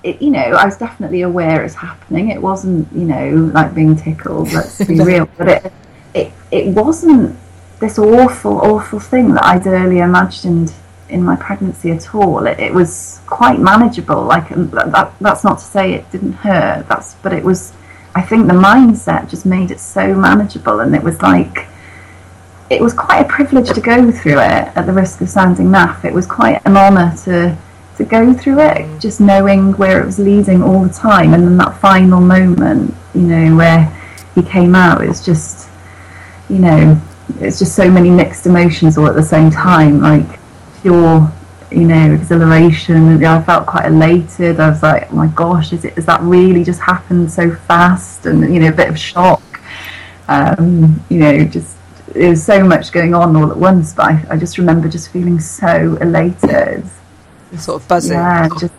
it, 0.03 0.21
you 0.21 0.29
know, 0.31 0.39
I 0.39 0.63
was 0.65 0.77
definitely 0.77 1.21
aware 1.21 1.63
it's 1.65 1.75
happening. 1.75 2.29
It 2.29 2.41
wasn't, 2.41 2.91
you 2.93 3.05
know, 3.05 3.51
like 3.53 3.73
being 3.75 3.95
tickled. 3.97 4.53
Let's 4.53 4.83
be 4.85 4.99
real, 4.99 5.27
but 5.37 5.47
it, 5.49 5.73
it, 6.17 6.34
it 6.51 6.67
wasn't 6.73 7.38
this 7.80 7.99
awful, 7.99 8.60
awful 8.60 8.99
thing 8.99 9.34
that 9.36 9.45
I'd 9.45 9.67
earlier 9.67 10.03
imagined 10.03 10.73
in 11.10 11.23
my 11.23 11.36
pregnancy 11.36 11.91
at 11.91 12.13
all. 12.13 12.45
It, 12.45 12.60
it 12.60 12.73
was 12.73 13.21
quite 13.25 13.60
manageable. 13.60 14.23
Like 14.23 14.49
that, 14.49 15.13
that's 15.19 15.43
not 15.43 15.60
to 15.60 15.65
say 15.65 15.93
it 15.93 16.12
didn't 16.12 16.34
hurt. 16.34 16.88
That's, 16.88 17.15
but 17.15 17.34
it 17.34 17.43
was. 17.43 17.73
I 18.15 18.21
think 18.21 18.47
the 18.47 18.53
mindset 18.53 19.30
just 19.30 19.45
made 19.45 19.69
it 19.69 19.80
so 19.80 20.15
manageable, 20.15 20.80
and 20.80 20.95
it 20.95 21.03
was 21.03 21.21
like 21.21 21.67
it 22.69 22.82
was 22.82 22.93
quite 22.93 23.21
a 23.25 23.30
privilege 23.30 23.69
to 23.69 23.82
go 23.82 24.12
through 24.12 24.39
it 24.39 24.65
at 24.75 24.86
the 24.86 24.93
risk 24.93 25.21
of 25.21 25.30
sounding 25.30 25.67
naff. 25.67 26.03
It 26.03 26.13
was 26.13 26.25
quite 26.25 26.62
an 26.65 26.75
honour 26.77 27.13
to 27.25 27.58
to 27.97 28.03
go 28.06 28.34
through 28.34 28.60
it, 28.60 28.77
mm. 28.77 29.01
just 29.01 29.19
knowing 29.19 29.73
where 29.73 30.01
it 30.01 30.06
was 30.06 30.19
leading 30.19 30.62
all 30.62 30.84
the 30.84 30.93
time, 30.93 31.34
and 31.34 31.43
then 31.43 31.58
that 31.58 31.80
final 31.80 32.21
moment, 32.21 32.93
you 33.13 33.21
know, 33.21 33.56
where 33.56 33.86
he 34.36 34.43
came 34.43 34.75
out, 34.75 35.01
it 35.01 35.08
was 35.08 35.25
just, 35.25 35.66
you 36.49 36.60
know, 36.60 37.01
it's 37.39 37.60
just 37.60 37.75
so 37.75 37.89
many 37.89 38.10
mixed 38.10 38.45
emotions 38.45 38.97
all 38.97 39.07
at 39.07 39.15
the 39.15 39.23
same 39.23 39.51
time, 39.51 39.99
like 39.99 40.39
pure, 40.81 41.31
you 41.71 41.86
know, 41.88 42.13
exhilaration. 42.13 43.23
I 43.23 43.41
felt 43.43 43.67
quite 43.67 43.86
elated. 43.86 44.60
I 44.60 44.69
was 44.69 44.81
like, 44.81 45.12
oh 45.12 45.15
my 45.15 45.27
gosh, 45.27 45.73
is 45.73 45.83
it? 45.86 45.93
Has 45.95 46.05
that 46.05 46.21
really 46.21 46.63
just 46.63 46.79
happened 46.79 47.31
so 47.31 47.53
fast? 47.55 48.25
And 48.25 48.53
you 48.53 48.60
know, 48.60 48.69
a 48.69 48.71
bit 48.71 48.89
of 48.89 48.97
shock. 48.97 49.41
Um, 50.29 51.03
you 51.10 51.19
know, 51.19 51.43
just 51.45 51.75
there 52.13 52.29
was 52.29 52.43
so 52.43 52.63
much 52.63 52.91
going 52.91 53.13
on 53.13 53.36
all 53.36 53.51
at 53.51 53.57
once, 53.57 53.93
but 53.93 54.05
I, 54.05 54.25
I 54.31 54.38
just 54.38 54.57
remember 54.57 54.88
just 54.88 55.10
feeling 55.12 55.39
so 55.39 55.97
elated. 56.01 56.86
Sort 57.57 57.81
of 57.81 57.88
buzzing. 57.88 58.13
Yeah, 58.17 58.49
just 58.60 58.73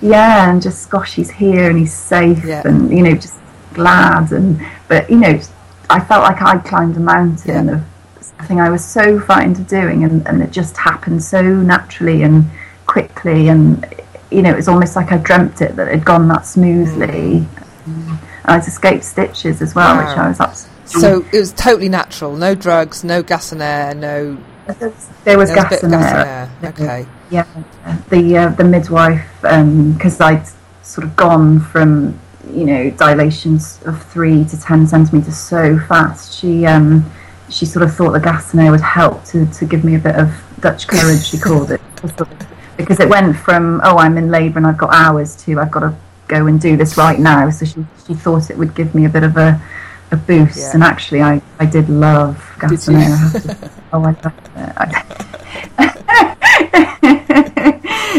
yeah, 0.00 0.50
and 0.50 0.60
just 0.62 0.90
gosh, 0.90 1.14
he's 1.14 1.30
here 1.30 1.70
and 1.70 1.78
he's 1.78 1.94
safe, 1.94 2.44
Yeah. 2.44 2.62
and 2.64 2.90
you 2.90 3.02
know, 3.02 3.14
just 3.14 3.38
glad 3.74 4.32
and 4.32 4.64
but 4.88 5.08
you 5.10 5.16
know, 5.18 5.40
I 5.90 6.00
felt 6.00 6.22
like 6.22 6.40
I 6.42 6.58
climbed 6.58 6.96
a 6.96 7.00
mountain 7.00 7.66
Yeah. 7.66 7.74
of 7.74 7.84
something 8.20 8.60
I 8.60 8.70
was 8.70 8.84
so 8.84 9.20
frightened 9.20 9.58
of 9.58 9.66
doing, 9.68 10.04
and, 10.04 10.26
and 10.26 10.42
it 10.42 10.50
just 10.50 10.76
happened 10.76 11.22
so 11.22 11.42
naturally 11.42 12.22
and 12.22 12.50
quickly, 12.86 13.48
and 13.48 13.86
you 14.30 14.42
know, 14.42 14.50
it 14.50 14.56
was 14.56 14.68
almost 14.68 14.96
like 14.96 15.12
I 15.12 15.18
dreamt 15.18 15.60
it 15.60 15.76
that 15.76 15.88
it 15.88 15.94
had 15.94 16.04
gone 16.04 16.28
that 16.28 16.46
smoothly. 16.46 17.46
And 17.84 18.18
I'd 18.44 18.66
escaped 18.66 19.04
stitches 19.04 19.62
as 19.62 19.74
well, 19.74 19.96
wow. 19.96 20.08
which 20.08 20.18
I 20.18 20.28
was 20.28 20.40
absolutely. 20.40 21.00
So 21.00 21.24
it 21.32 21.38
was 21.38 21.52
totally 21.52 21.88
natural. 21.88 22.36
No 22.36 22.54
drugs, 22.54 23.04
no 23.04 23.22
gas 23.22 23.52
and 23.52 23.62
air, 23.62 23.94
no. 23.94 24.38
There 25.24 25.38
was, 25.38 25.50
gas, 25.50 25.82
and, 25.82 25.92
gas 25.92 26.12
air. 26.12 26.50
air. 26.62 26.70
Okay. 26.70 27.06
Yeah, 27.30 27.46
the 28.08 28.36
uh, 28.36 28.48
the 28.50 28.64
midwife 28.64 29.26
because 29.40 30.20
um, 30.20 30.26
I'd 30.26 30.46
sort 30.82 31.06
of 31.06 31.16
gone 31.16 31.60
from 31.60 32.18
you 32.52 32.64
know 32.64 32.90
dilations 32.90 33.80
of 33.84 34.02
three 34.06 34.44
to 34.44 34.60
ten 34.60 34.86
centimeters 34.86 35.36
so 35.36 35.78
fast. 35.78 36.38
She 36.38 36.66
um, 36.66 37.10
she 37.48 37.66
sort 37.66 37.84
of 37.84 37.94
thought 37.94 38.12
the 38.12 38.20
gas 38.20 38.52
and 38.52 38.62
air 38.62 38.70
would 38.70 38.80
help 38.80 39.24
to, 39.26 39.46
to 39.46 39.64
give 39.64 39.84
me 39.84 39.94
a 39.94 39.98
bit 39.98 40.16
of 40.16 40.32
Dutch 40.60 40.86
courage. 40.86 41.24
she 41.24 41.38
called 41.38 41.70
it 41.70 41.80
because 42.76 43.00
it 43.00 43.08
went 43.08 43.36
from 43.36 43.80
oh 43.84 43.98
I'm 43.98 44.16
in 44.16 44.30
labour 44.30 44.58
and 44.58 44.66
I've 44.66 44.78
got 44.78 44.94
hours 44.94 45.36
to 45.44 45.60
I've 45.60 45.70
got 45.70 45.80
to 45.80 45.94
go 46.28 46.46
and 46.46 46.60
do 46.60 46.76
this 46.76 46.96
right 46.96 47.18
now. 47.18 47.50
So 47.50 47.66
she 47.66 47.84
she 48.06 48.14
thought 48.14 48.50
it 48.50 48.58
would 48.58 48.74
give 48.74 48.94
me 48.94 49.04
a 49.04 49.08
bit 49.08 49.22
of 49.22 49.36
a 49.36 49.60
a 50.10 50.16
boost, 50.16 50.58
yeah. 50.58 50.70
and 50.74 50.84
actually 50.84 51.22
I, 51.22 51.40
I 51.58 51.66
did 51.66 51.88
love 51.88 52.54
gas 52.60 52.88
and 52.88 52.98
air. 52.98 53.18
oh, 53.92 54.04
I 54.04 54.12
loved 54.22 54.50
it. 55.78 55.82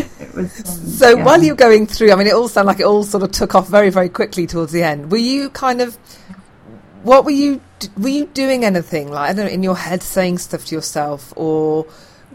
so 0.49 1.17
yeah. 1.17 1.23
while 1.23 1.41
you're 1.41 1.56
going 1.56 1.88
through, 1.88 2.12
I 2.12 2.15
mean, 2.15 2.27
it 2.27 2.34
all 2.34 2.47
sounded 2.47 2.67
like 2.67 2.79
it 2.79 2.86
all 2.86 3.03
sort 3.03 3.23
of 3.23 3.32
took 3.32 3.56
off 3.56 3.67
very, 3.67 3.89
very 3.89 4.10
quickly 4.10 4.47
towards 4.47 4.71
the 4.71 4.84
end. 4.84 5.12
Were 5.12 5.17
you 5.17 5.49
kind 5.49 5.82
of, 5.82 5.95
what 7.03 7.25
were 7.25 7.32
you, 7.32 7.62
were 7.97 8.10
you 8.10 8.25
doing 8.27 8.63
anything 8.63 9.12
like 9.12 9.29
I 9.29 9.34
don't 9.34 9.45
know 9.45 9.51
in 9.51 9.63
your 9.63 9.77
head, 9.77 10.03
saying 10.03 10.38
stuff 10.38 10.65
to 10.65 10.75
yourself, 10.75 11.34
or 11.36 11.86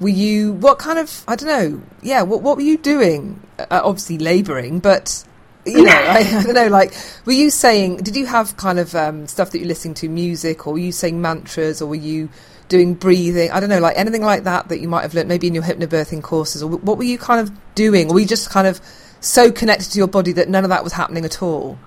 were 0.01 0.09
you 0.09 0.53
what 0.53 0.79
kind 0.79 0.99
of 0.99 1.25
I 1.27 1.37
don't 1.37 1.49
know, 1.49 1.83
yeah, 2.03 2.23
what 2.23 2.43
what 2.43 2.57
were 2.57 2.63
you 2.63 2.79
doing? 2.79 3.41
Uh, 3.59 3.81
obviously 3.83 4.19
labouring, 4.19 4.79
but 4.79 5.25
you 5.65 5.85
know, 5.85 5.91
I, 5.93 6.19
I, 6.19 6.43
don't 6.43 6.55
know, 6.55 6.69
like, 6.69 6.95
were 7.25 7.33
you 7.33 7.51
saying, 7.51 7.99
did 7.99 8.17
you 8.17 8.27
have 8.27 8.57
kind 8.57 8.79
of 8.79 8.95
um, 8.95 9.27
stuff 9.27 9.51
that 9.51 9.59
you're 9.59 9.69
listening 9.69 9.95
to, 9.95 10.09
music, 10.09 10.67
or 10.67 10.75
were 10.75 10.79
you 10.79 10.93
saying 10.93 11.21
mantras, 11.21 11.83
or 11.83 11.87
were 11.87 11.95
you 11.95 12.29
doing 12.69 12.95
breathing? 12.95 13.51
I 13.51 13.61
don't 13.61 13.69
know, 13.69 13.81
like 13.81 13.97
anything 13.97 14.23
like 14.23 14.45
that 14.45 14.69
that 14.69 14.81
you 14.81 14.89
might 14.89 15.03
have 15.03 15.15
learned 15.15 15.29
maybe 15.29 15.47
in 15.47 15.55
your 15.55 15.65
hypnobirthing 15.65 16.23
courses, 16.23 16.63
or 16.63 16.69
what 16.69 16.99
were 16.99 17.05
you 17.05 17.19
kind 17.19 17.41
of 17.41 17.53
doing? 17.75 18.11
Or 18.11 18.15
were 18.15 18.21
you 18.21 18.27
just 18.27 18.51
kind 18.51 18.67
of 18.67 18.81
so 19.21 19.51
connected 19.51 19.91
to 19.93 19.99
your 19.99 20.09
body 20.09 20.33
that 20.33 20.49
none 20.49 20.65
of 20.65 20.71
that 20.71 20.85
was 20.85 20.93
happening 20.93 21.25
at 21.25 21.43
all? 21.43 21.79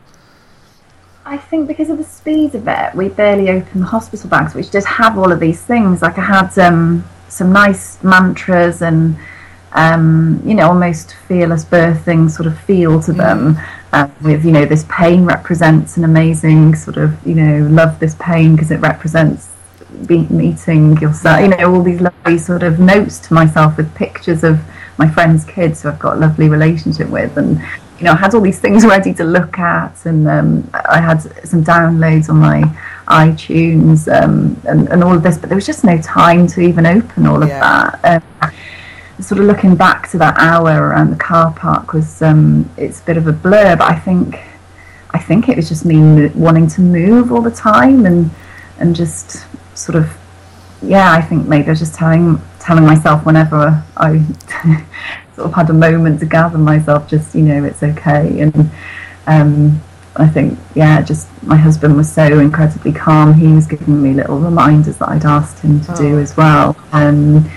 I 1.24 1.38
think 1.38 1.68
because 1.68 1.90
of 1.90 1.98
the 1.98 2.04
speed 2.04 2.56
of 2.56 2.68
it, 2.68 2.96
we 2.96 3.10
barely 3.10 3.50
opened 3.50 3.84
the 3.84 3.88
hospital 3.88 4.30
bags, 4.30 4.56
which 4.56 4.72
did 4.72 4.84
have 4.86 5.18
all 5.18 5.32
of 5.32 5.40
these 5.40 5.62
things. 5.62 6.02
Like 6.02 6.18
I 6.18 6.26
had 6.26 6.58
um, 6.58 7.06
some 7.30 7.54
nice 7.54 8.04
mantras 8.04 8.82
and 8.82 9.18
um, 9.74 10.42
you 10.46 10.54
know, 10.54 10.68
almost 10.68 11.14
fearless 11.28 11.64
birthing 11.64 12.30
sort 12.30 12.48
of 12.48 12.60
feel 12.60 13.02
to 13.04 13.14
them. 13.14 13.56
Mm. 13.56 13.68
Uh, 13.94 14.08
with 14.22 14.46
you 14.46 14.52
know, 14.52 14.66
this 14.66 14.86
pain 14.90 15.26
represents 15.26 15.98
an 15.98 16.06
amazing 16.06 16.76
sort 16.76 16.98
of 16.98 17.16
you 17.28 17.36
know, 17.36 17.68
love 17.68 18.00
this 18.00 18.16
pain 18.16 18.56
because 18.56 18.72
it 18.72 18.80
represents 18.80 19.51
be- 20.06 20.28
meeting 20.30 20.98
yourself. 20.98 21.42
You 21.42 21.50
know, 21.50 21.74
all 21.74 21.84
these 21.84 22.02
lovely 22.02 22.38
sort 22.38 22.64
of 22.64 22.80
notes 22.80 23.20
to 23.20 23.34
myself 23.34 23.78
with 23.78 23.94
pictures 23.96 24.44
of 24.44 24.60
my 24.98 25.08
friends' 25.08 25.46
kids 25.46 25.82
who 25.82 25.90
I've 25.90 26.00
got 26.00 26.18
a 26.18 26.20
lovely 26.20 26.50
relationship 26.50 27.10
with, 27.10 27.38
and 27.38 27.62
you 27.98 28.06
know, 28.06 28.14
I 28.14 28.16
had 28.16 28.34
all 28.34 28.42
these 28.42 28.60
things 28.60 28.86
ready 28.96 29.14
to 29.14 29.24
look 29.24 29.60
at, 29.60 30.06
and 30.06 30.28
um, 30.28 30.70
I 30.74 31.00
had 31.00 31.22
some 31.46 31.64
downloads 31.64 32.30
on 32.30 32.38
my 32.38 32.62
iTunes 33.08 34.08
um, 34.12 34.60
and, 34.66 34.88
and 34.90 35.04
all 35.04 35.16
of 35.16 35.24
this, 35.24 35.38
but 35.38 35.50
there 35.50 35.56
was 35.56 35.66
just 35.66 35.84
no 35.84 36.00
time 36.02 36.48
to 36.48 36.62
even 36.62 36.86
open 36.86 37.26
all 37.26 37.44
of 37.44 37.50
yeah. 37.50 37.60
that. 38.00 38.24
Um, 38.42 38.52
sort 39.22 39.40
of 39.40 39.46
looking 39.46 39.76
back 39.76 40.10
to 40.10 40.18
that 40.18 40.36
hour 40.40 40.88
around 40.88 41.12
the 41.12 41.16
car 41.16 41.54
park 41.54 41.94
was 41.94 42.22
um, 42.22 42.70
it's 42.78 43.02
a 43.02 43.04
bit 43.04 43.18
of 43.18 43.28
a 43.28 43.34
blur, 43.34 43.76
but 43.76 43.88
I 43.88 43.98
think 44.00 44.40
I 45.12 45.20
think 45.20 45.50
it 45.50 45.58
was 45.58 45.70
just 45.70 45.86
me 45.86 46.28
wanting 46.30 46.68
to 46.70 46.82
move 46.82 47.32
all 47.32 47.42
the 47.42 47.52
time 47.52 48.06
and 48.06 48.32
and 48.80 48.96
just 48.96 49.46
sort 49.74 49.96
of 49.96 50.18
yeah, 50.82 51.12
I 51.12 51.22
think 51.22 51.48
maybe 51.48 51.68
I 51.68 51.70
was 51.72 51.80
just 51.80 51.96
telling 51.96 52.42
telling 52.60 52.86
myself 52.86 53.26
whenever 53.26 53.84
I 53.98 54.20
sort 55.36 55.48
of 55.48 55.54
had 55.54 55.70
a 55.70 55.74
moment 55.74 56.20
to 56.22 56.26
gather 56.26 56.58
myself, 56.58 57.08
just 57.08 57.36
you 57.36 57.44
know, 57.44 57.64
it's 57.64 57.84
okay. 57.84 58.42
And 58.42 58.72
um, 59.28 59.82
I 60.16 60.28
think 60.28 60.58
yeah, 60.76 61.02
just 61.02 61.28
my 61.44 61.56
husband 61.56 61.96
was 61.96 62.12
so 62.12 62.40
incredibly 62.40 62.92
calm. 62.92 63.34
He 63.34 63.48
was 63.48 63.68
giving 63.68 64.02
me 64.02 64.14
little 64.14 64.40
reminders 64.40 64.98
that 64.98 65.10
I'd 65.10 65.26
asked 65.26 65.60
him 65.60 65.82
to 65.82 65.94
oh. 65.94 65.98
do 65.98 66.20
as 66.20 66.36
well. 66.36 66.76
And 66.92 67.50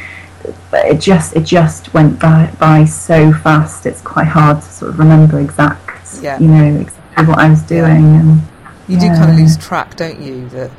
but 0.71 0.85
it 0.87 1.01
just 1.01 1.35
it 1.35 1.45
just 1.45 1.95
went 1.95 2.21
by, 2.21 2.53
by 2.59 2.85
so 2.85 3.33
fast. 3.33 3.87
It's 3.87 4.03
quite 4.03 4.27
hard 4.27 4.61
to 4.61 4.69
sort 4.69 4.91
of 4.91 4.99
remember 4.99 5.41
exact, 5.41 6.21
yeah. 6.23 6.39
you 6.39 6.49
know, 6.49 6.81
exactly 6.81 7.27
what 7.27 7.39
I 7.39 7.49
was 7.49 7.63
doing. 7.63 8.17
And 8.17 8.41
you 8.87 8.99
yeah. 8.99 9.15
do 9.15 9.21
kind 9.21 9.31
of 9.31 9.39
lose 9.39 9.57
track, 9.57 9.97
don't 9.97 10.21
you? 10.21 10.49
That 10.51 10.71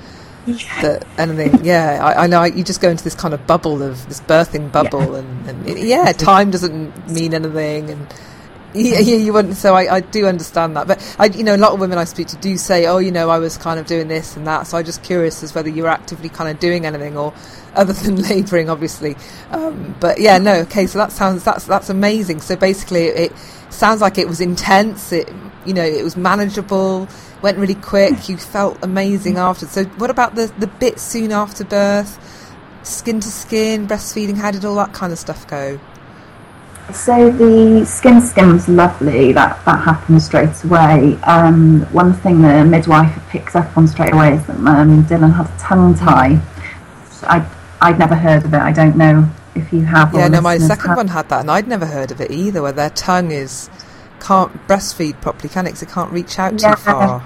yeah. 0.45 0.81
that 0.81 1.08
anything, 1.17 1.65
yeah. 1.65 1.99
I, 2.03 2.23
I, 2.23 2.27
know 2.27 2.43
you 2.43 2.63
just 2.63 2.81
go 2.81 2.89
into 2.89 3.03
this 3.03 3.15
kind 3.15 3.34
of 3.34 3.45
bubble 3.47 3.81
of 3.81 4.08
this 4.08 4.21
birthing 4.21 4.71
bubble, 4.71 5.15
and, 5.15 5.49
and 5.49 5.69
it, 5.69 5.79
yeah, 5.79 6.12
time 6.17 6.51
doesn't 6.51 7.10
mean 7.10 7.34
anything, 7.34 7.89
and 7.89 8.08
yeah, 8.75 8.99
yeah, 8.99 9.15
you 9.15 9.31
wouldn't. 9.31 9.55
So 9.55 9.73
I, 9.73 9.95
I 9.95 9.99
do 10.01 10.27
understand 10.27 10.75
that, 10.75 10.88
but 10.88 11.15
I, 11.17 11.25
you 11.27 11.43
know, 11.43 11.55
a 11.55 11.58
lot 11.58 11.71
of 11.71 11.79
women 11.79 11.97
I 11.97 12.03
speak 12.03 12.27
to 12.27 12.36
do 12.38 12.58
say, 12.58 12.86
"Oh, 12.86 12.97
you 12.97 13.12
know, 13.12 13.29
I 13.29 13.39
was 13.39 13.58
kind 13.58 13.79
of 13.79 13.88
doing 13.88 14.08
this 14.08 14.36
and 14.36 14.45
that." 14.47 14.67
So 14.67 14.77
I'm 14.77 14.86
just 14.86 15.03
curious 15.03 15.41
as 15.43 15.55
whether 15.55 15.69
you're 15.69 15.88
actively 15.88 16.29
kind 16.29 16.49
of 16.49 16.60
doing 16.60 16.86
anything, 16.86 17.17
or 17.17 17.34
other 17.75 17.93
than 17.93 18.21
labouring, 18.21 18.69
obviously. 18.69 19.15
Um, 19.51 19.95
but 19.99 20.19
yeah, 20.19 20.38
no. 20.38 20.55
Okay, 20.62 20.88
so 20.88 20.99
that 20.99 21.12
sounds 21.12 21.43
that's 21.43 21.65
that's 21.65 21.89
amazing. 21.89 22.41
So 22.41 22.55
basically, 22.55 23.05
it 23.05 23.31
sounds 23.75 24.01
like 24.01 24.17
it 24.17 24.27
was 24.27 24.41
intense. 24.41 25.11
It 25.11 25.31
you 25.65 25.73
know 25.73 25.83
it 25.83 26.03
was 26.03 26.17
manageable. 26.17 27.07
Went 27.41 27.57
really 27.57 27.75
quick. 27.75 28.29
You 28.29 28.38
felt 28.38 28.77
amazing 28.83 29.38
after. 29.38 29.65
So 29.65 29.85
what 29.99 30.09
about 30.09 30.35
the 30.35 30.51
the 30.59 30.67
bit 30.67 30.99
soon 30.99 31.31
after 31.31 31.63
birth? 31.63 32.19
Skin 32.83 33.19
to 33.19 33.27
skin, 33.27 33.88
breastfeeding. 33.88 34.38
How 34.38 34.51
did 34.51 34.63
all 34.63 34.75
that 34.75 34.93
kind 34.93 35.11
of 35.11 35.19
stuff 35.19 35.47
go? 35.47 35.79
So 36.93 37.31
the 37.31 37.83
skin 37.85 38.21
skin 38.21 38.53
was 38.53 38.69
lovely. 38.69 39.33
That 39.33 39.63
that 39.65 39.83
happened 39.83 40.21
straight 40.21 40.63
away. 40.63 41.17
Um, 41.23 41.81
one 41.91 42.13
thing 42.13 42.41
the 42.41 42.63
midwife 42.63 43.17
picks 43.29 43.55
up 43.55 43.75
on 43.77 43.88
straight 43.88 44.13
away 44.13 44.35
is 44.35 44.45
that 44.45 44.57
um, 44.57 45.03
Dylan 45.05 45.33
had 45.33 45.47
a 45.47 45.57
tongue 45.57 45.95
tie. 45.95 46.39
I 47.23 47.45
I'd 47.81 47.99
never 47.99 48.15
heard 48.15 48.45
of 48.45 48.53
it. 48.53 48.59
I 48.59 48.71
don't 48.71 48.95
know 48.95 49.29
if 49.55 49.71
you 49.73 49.85
have. 49.85 50.13
Yeah, 50.13 50.27
no, 50.27 50.41
my 50.41 50.57
second 50.57 50.89
have. 50.89 50.97
one 50.97 51.07
had 51.07 51.29
that, 51.29 51.41
and 51.41 51.49
I'd 51.49 51.67
never 51.67 51.85
heard 51.85 52.11
of 52.11 52.21
it 52.21 52.31
either. 52.31 52.61
Where 52.61 52.71
their 52.71 52.89
tongue 52.89 53.31
is 53.31 53.69
can't 54.19 54.51
breastfeed 54.67 55.19
properly, 55.21 55.49
can 55.49 55.65
it? 55.65 55.69
Because 55.69 55.83
it 55.83 55.89
can't 55.89 56.11
reach 56.11 56.37
out 56.39 56.61
yeah, 56.61 56.75
too 56.75 56.81
far. 56.81 57.25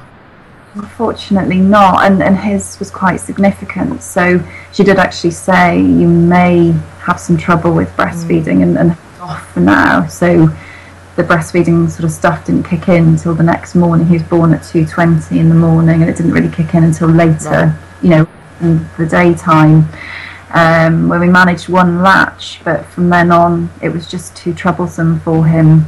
Unfortunately, 0.75 1.59
not. 1.59 2.05
And 2.05 2.21
and 2.21 2.37
his 2.37 2.77
was 2.79 2.91
quite 2.91 3.17
significant. 3.17 4.03
So 4.03 4.41
she 4.71 4.83
did 4.83 4.97
actually 4.97 5.31
say 5.31 5.79
you 5.79 6.07
may 6.07 6.71
have 6.99 7.19
some 7.19 7.37
trouble 7.37 7.73
with 7.73 7.89
breastfeeding, 7.97 8.57
mm. 8.57 8.63
and, 8.63 8.77
and 8.77 8.97
off 9.19 9.51
for 9.53 9.61
now. 9.61 10.07
So 10.07 10.47
the 11.15 11.23
breastfeeding 11.23 11.89
sort 11.89 12.05
of 12.05 12.11
stuff 12.11 12.45
didn't 12.45 12.63
kick 12.63 12.87
in 12.87 13.07
until 13.09 13.33
the 13.33 13.43
next 13.43 13.75
morning. 13.75 14.07
He 14.07 14.13
was 14.13 14.23
born 14.23 14.53
at 14.53 14.63
two 14.63 14.85
twenty 14.85 15.39
in 15.39 15.49
the 15.49 15.55
morning, 15.55 16.01
and 16.01 16.09
it 16.09 16.15
didn't 16.17 16.31
really 16.31 16.51
kick 16.51 16.73
in 16.75 16.83
until 16.83 17.09
later. 17.09 17.49
Right. 17.49 17.75
You 18.01 18.09
know, 18.09 18.27
in 18.61 18.89
the 18.97 19.05
daytime 19.05 19.87
um, 20.51 21.09
where 21.09 21.19
we 21.19 21.27
managed 21.27 21.69
one 21.69 22.01
latch, 22.01 22.61
but 22.63 22.85
from 22.87 23.09
then 23.09 23.31
on 23.31 23.69
it 23.81 23.89
was 23.89 24.09
just 24.09 24.35
too 24.35 24.53
troublesome 24.53 25.19
for 25.21 25.45
him 25.45 25.85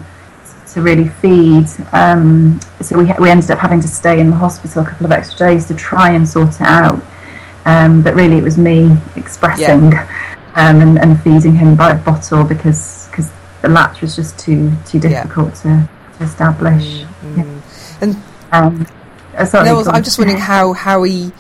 to 0.73 0.81
really 0.81 1.07
feed. 1.07 1.67
Um, 1.91 2.59
so 2.81 2.97
we, 2.97 3.11
we 3.19 3.29
ended 3.29 3.51
up 3.51 3.59
having 3.59 3.81
to 3.81 3.87
stay 3.87 4.19
in 4.19 4.29
the 4.29 4.35
hospital 4.35 4.83
a 4.83 4.85
couple 4.85 5.05
of 5.05 5.11
extra 5.11 5.47
days 5.47 5.67
to 5.67 5.75
try 5.75 6.11
and 6.11 6.27
sort 6.27 6.55
it 6.55 6.61
out. 6.61 7.01
Um, 7.65 8.01
but 8.01 8.15
really, 8.15 8.37
it 8.37 8.43
was 8.43 8.57
me 8.57 8.97
expressing 9.15 9.91
yeah. 9.91 10.35
um, 10.55 10.81
and, 10.81 10.97
and, 10.97 11.21
feeding 11.21 11.55
him 11.55 11.75
by 11.75 11.91
a 11.91 11.97
bottle 12.03 12.43
because 12.43 13.07
cause 13.11 13.31
the 13.61 13.69
latch 13.69 14.01
was 14.01 14.15
just 14.15 14.39
too 14.39 14.71
too 14.87 14.99
difficult 14.99 15.61
yeah. 15.63 15.85
to, 16.11 16.17
to, 16.17 16.23
establish. 16.23 17.01
Mm-hmm. 17.01 17.37
Yeah. 17.37 17.61
And 18.01 18.15
um, 18.51 18.87
uh, 19.37 19.45
sorry, 19.45 19.65
no, 19.65 19.83
I'm 19.83 20.03
just 20.03 20.17
wondering 20.17 20.39
how 20.39 20.73
how 20.73 21.03
he 21.03 21.31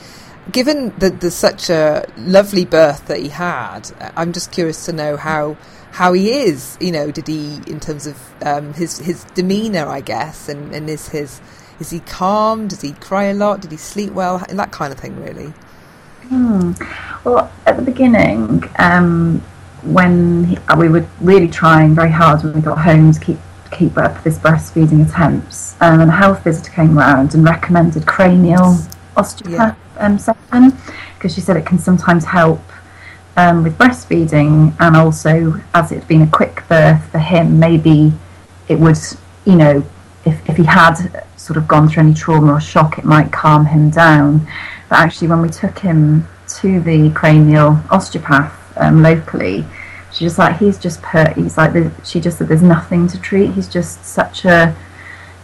given 0.51 0.89
that 0.99 1.21
there's 1.21 1.35
such 1.35 1.69
a 1.69 2.05
lovely 2.17 2.65
birth 2.65 3.07
that 3.07 3.19
he 3.19 3.29
had, 3.29 3.91
I'm 4.15 4.33
just 4.33 4.51
curious 4.51 4.85
to 4.85 4.93
know 4.93 5.17
how 5.17 5.57
how 5.91 6.13
he 6.13 6.31
is. 6.31 6.77
You 6.79 6.91
know, 6.91 7.11
did 7.11 7.27
he 7.27 7.59
in 7.67 7.79
terms 7.79 8.07
of 8.07 8.17
um, 8.43 8.73
his 8.73 8.99
his 8.99 9.23
demeanour, 9.35 9.87
I 9.87 10.01
guess, 10.01 10.49
and, 10.49 10.73
and 10.73 10.89
is 10.89 11.09
his 11.09 11.41
is 11.79 11.89
he 11.89 11.99
calm? 11.99 12.67
Does 12.67 12.81
he 12.81 12.93
cry 12.93 13.25
a 13.25 13.33
lot? 13.33 13.61
Did 13.61 13.71
he 13.71 13.77
sleep 13.77 14.11
well? 14.13 14.43
And 14.49 14.57
that 14.59 14.71
kind 14.71 14.93
of 14.93 14.99
thing, 14.99 15.19
really. 15.21 15.53
Hmm. 16.27 16.73
Well, 17.23 17.51
at 17.65 17.75
the 17.75 17.83
beginning, 17.83 18.63
um, 18.79 19.39
when 19.83 20.45
he, 20.45 20.57
we 20.77 20.89
were 20.89 21.05
really 21.19 21.47
trying 21.47 21.93
very 21.93 22.11
hard 22.11 22.43
when 22.43 22.53
we 22.53 22.61
got 22.61 22.77
home 22.79 23.11
to 23.11 23.19
keep 23.19 23.37
keep 23.71 23.97
up 23.97 24.21
this 24.23 24.37
breastfeeding 24.37 25.07
attempts, 25.07 25.75
um, 25.81 26.01
and 26.01 26.09
a 26.09 26.13
health 26.13 26.43
visitor 26.43 26.71
came 26.71 26.97
round 26.97 27.33
and 27.33 27.43
recommended 27.43 28.05
cranial 28.05 28.77
osteopathy. 29.17 29.53
yeah. 29.53 29.75
Um, 30.01 30.17
session 30.17 30.77
because 31.15 31.33
she 31.33 31.41
said 31.41 31.55
it 31.57 31.65
can 31.65 31.79
sometimes 31.79 32.25
help 32.25 32.61
um, 33.37 33.63
with 33.63 33.77
breastfeeding 33.77 34.75
and 34.79 34.95
also 34.95 35.61
as 35.73 35.91
it 35.91 36.07
being 36.07 36.23
a 36.23 36.27
quick 36.27 36.63
birth 36.67 37.03
for 37.11 37.19
him 37.19 37.59
maybe 37.59 38.11
it 38.67 38.77
would 38.77 38.97
you 39.45 39.55
know 39.55 39.83
if, 40.25 40.49
if 40.49 40.57
he 40.57 40.63
had 40.63 41.23
sort 41.35 41.57
of 41.57 41.67
gone 41.67 41.89
through 41.89 42.03
any 42.03 42.13
trauma 42.13 42.53
or 42.53 42.61
shock, 42.61 42.97
it 42.97 43.05
might 43.05 43.31
calm 43.31 43.65
him 43.65 43.89
down. 43.89 44.47
But 44.89 44.99
actually, 44.99 45.27
when 45.27 45.41
we 45.41 45.49
took 45.49 45.79
him 45.79 46.27
to 46.59 46.79
the 46.81 47.11
cranial 47.11 47.79
osteopath 47.89 48.77
um, 48.77 49.01
locally, 49.01 49.65
she 50.13 50.25
just 50.25 50.37
like, 50.37 50.57
he's 50.57 50.77
just 50.77 51.01
per 51.01 51.33
he's 51.33 51.57
like, 51.57 51.73
she 52.03 52.19
just 52.19 52.37
said, 52.37 52.47
there's 52.47 52.61
nothing 52.61 53.07
to 53.07 53.19
treat. 53.19 53.51
He's 53.51 53.67
just 53.67 54.05
such 54.05 54.45
a, 54.45 54.75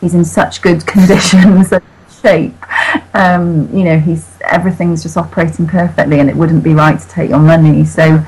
he's 0.02 0.14
in 0.14 0.26
such 0.26 0.62
good 0.62 0.86
conditions 0.94 1.72
and 1.72 1.84
shape. 2.22 2.56
Um, 3.16 3.76
you 3.76 3.84
know, 3.84 4.00
he's, 4.00 4.37
everything's 4.52 5.04
just 5.04 5.18
operating 5.18 5.68
perfectly 5.68 6.20
and 6.20 6.30
it 6.30 6.36
wouldn't 6.36 6.64
be 6.64 6.74
right 6.74 7.00
to 7.00 7.08
take 7.08 7.30
your 7.30 7.40
money. 7.40 7.86
So 7.86 8.24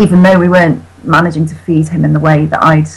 even 0.00 0.22
though 0.22 0.38
we 0.38 0.48
weren't 0.48 0.82
managing 1.04 1.46
to 1.46 1.54
feed 1.54 1.88
him 1.88 2.04
in 2.04 2.12
the 2.12 2.20
way 2.20 2.46
that 2.46 2.62
I'd 2.62 2.88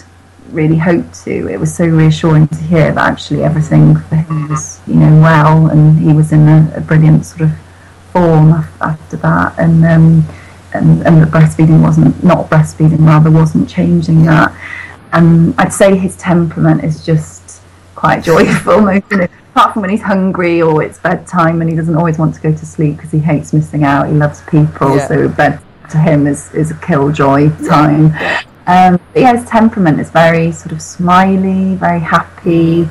really 0.50 0.78
hoped 0.78 1.24
to, 1.26 1.48
it 1.48 1.60
was 1.60 1.74
so 1.74 1.86
reassuring 1.86 2.48
to 2.48 2.58
hear 2.58 2.92
that 2.92 3.10
actually 3.10 3.44
everything 3.44 3.96
for 3.96 4.16
him 4.16 4.50
was, 4.50 4.82
you 4.88 4.96
know, 4.96 5.22
well 5.22 5.68
and 5.68 6.00
he 6.00 6.14
was 6.14 6.32
in 6.32 6.48
a, 6.48 6.74
a 6.76 6.82
brilliant 6.82 7.26
sort 7.26 7.42
of 7.42 7.52
form 8.12 8.52
after 8.82 9.18
that. 9.18 9.58
And, 9.60 9.86
um, 9.86 10.26
and, 10.74 11.06
and 11.06 11.22
the 11.22 11.28
breastfeeding 11.28 11.82
wasn't 11.82 12.24
not 12.24 12.50
breastfeeding 12.50 13.06
rather 13.06 13.32
wasn't 13.32 13.70
changing 13.70 14.24
that 14.24 14.54
and 15.14 15.56
I'd 15.58 15.74
say 15.74 15.96
his 15.98 16.16
temperament 16.18 16.84
is 16.84 17.06
just 17.06 17.37
quite 17.98 18.24
joyful 18.24 18.80
most 18.92 19.12
apart 19.12 19.74
from 19.74 19.82
when 19.82 19.90
he's 19.90 20.04
hungry 20.04 20.62
or 20.62 20.84
it's 20.84 21.00
bedtime 21.00 21.62
and 21.62 21.70
he 21.70 21.76
doesn't 21.76 21.96
always 21.96 22.20
want 22.20 22.34
to 22.34 22.40
go 22.40 22.52
to 22.52 22.66
sleep 22.66 22.96
because 22.96 23.12
he 23.12 23.18
hates 23.18 23.54
missing 23.54 23.84
out 23.84 24.08
he 24.08 24.14
loves 24.14 24.42
people 24.44 24.96
yeah. 24.96 25.08
so 25.08 25.28
bed 25.28 25.60
to 25.90 25.98
him 25.98 26.28
is, 26.28 26.54
is 26.54 26.70
a 26.70 26.76
killjoy 26.76 27.50
time 27.68 28.06
um, 28.68 29.00
but 29.14 29.22
yeah 29.22 29.36
his 29.36 29.50
temperament 29.50 30.00
is 30.00 30.12
very 30.12 30.52
sort 30.52 30.72
of 30.72 30.80
smiley 30.80 31.74
very 31.74 32.00
happy 32.00 32.88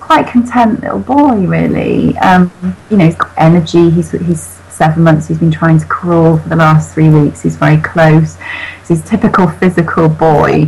quite 0.00 0.26
content 0.26 0.80
little 0.80 0.98
boy 0.98 1.36
really 1.46 2.16
um, 2.18 2.50
you 2.88 2.96
know 2.96 3.04
he's 3.04 3.16
got 3.16 3.30
energy 3.36 3.90
he's 3.90 4.10
he's 4.12 4.54
seven 4.74 5.04
months. 5.04 5.28
He's 5.28 5.38
been 5.38 5.52
trying 5.52 5.78
to 5.78 5.86
crawl 5.86 6.36
for 6.38 6.48
the 6.48 6.56
last 6.56 6.92
three 6.92 7.08
weeks. 7.08 7.42
He's 7.42 7.56
very 7.56 7.80
close. 7.80 8.36
he's 8.88 9.00
a 9.00 9.06
typical 9.06 9.48
physical 9.48 10.08
boy, 10.08 10.66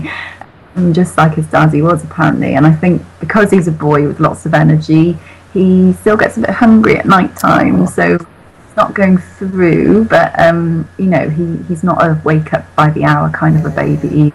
and 0.76 0.94
just 0.94 1.16
like 1.16 1.34
his 1.34 1.46
dad, 1.46 1.72
he 1.72 1.82
was 1.82 2.04
apparently. 2.04 2.54
And 2.54 2.66
I 2.66 2.72
think 2.72 3.02
because 3.18 3.50
he's 3.50 3.66
a 3.66 3.72
boy 3.72 4.06
with 4.06 4.20
lots 4.20 4.46
of 4.46 4.54
energy, 4.54 5.18
he 5.52 5.94
still 5.94 6.16
gets 6.16 6.36
a 6.36 6.40
bit 6.40 6.50
hungry 6.50 6.98
at 6.98 7.06
night 7.06 7.34
time. 7.34 7.86
So 7.86 8.14
it's 8.14 8.76
not 8.76 8.94
going 8.94 9.16
through, 9.16 10.04
but 10.04 10.38
um, 10.38 10.88
you 10.98 11.06
know, 11.06 11.28
he, 11.28 11.56
he's 11.64 11.82
not 11.82 12.02
a 12.04 12.20
wake 12.24 12.52
up 12.52 12.72
by 12.76 12.90
the 12.90 13.04
hour 13.04 13.30
kind 13.30 13.56
of 13.56 13.64
a 13.64 13.70
baby. 13.70 14.28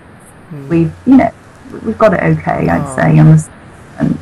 Hmm. 0.50 0.68
We've 0.68 0.94
you 1.06 1.18
know 1.18 1.32
we've 1.86 1.98
got 1.98 2.14
it 2.14 2.24
okay, 2.24 2.68
I'd 2.68 2.82
oh. 2.82 2.96
say. 2.96 3.20
On 3.20 3.38
and, 4.00 4.18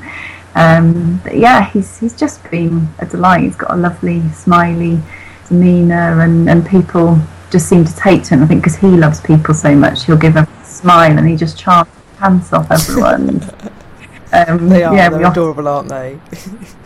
um, 0.56 1.22
yeah, 1.34 1.70
he's 1.70 2.00
he's 2.00 2.18
just 2.20 2.44
been 2.52 2.90
a 3.00 3.06
delight. 3.06 3.44
He's 3.44 3.56
got 3.56 3.72
a 3.72 3.78
lovely, 3.78 4.28
smiley 4.32 5.00
demeanour 5.48 6.22
and, 6.22 6.50
and 6.50 6.68
people 6.68 7.18
just 7.50 7.68
seem 7.68 7.86
to 7.86 7.96
take 7.96 8.24
to 8.24 8.36
him. 8.36 8.44
I 8.44 8.48
think 8.48 8.62
because 8.62 8.76
he 8.76 8.88
loves 8.88 9.22
people 9.22 9.54
so 9.54 9.74
much, 9.74 10.06
he'll 10.06 10.18
give 10.18 10.36
a 10.36 10.48
smile 10.64 11.18
and 11.18 11.28
he 11.28 11.36
just 11.36 11.58
charms 11.58 11.90
pants 12.20 12.54
off 12.54 12.70
everyone. 12.70 13.30
um, 14.34 14.70
they 14.70 14.84
are. 14.84 14.96
Yeah, 14.96 15.10
they're 15.10 15.26
adorable, 15.26 15.68
often, 15.68 15.92
aren't 15.92 16.22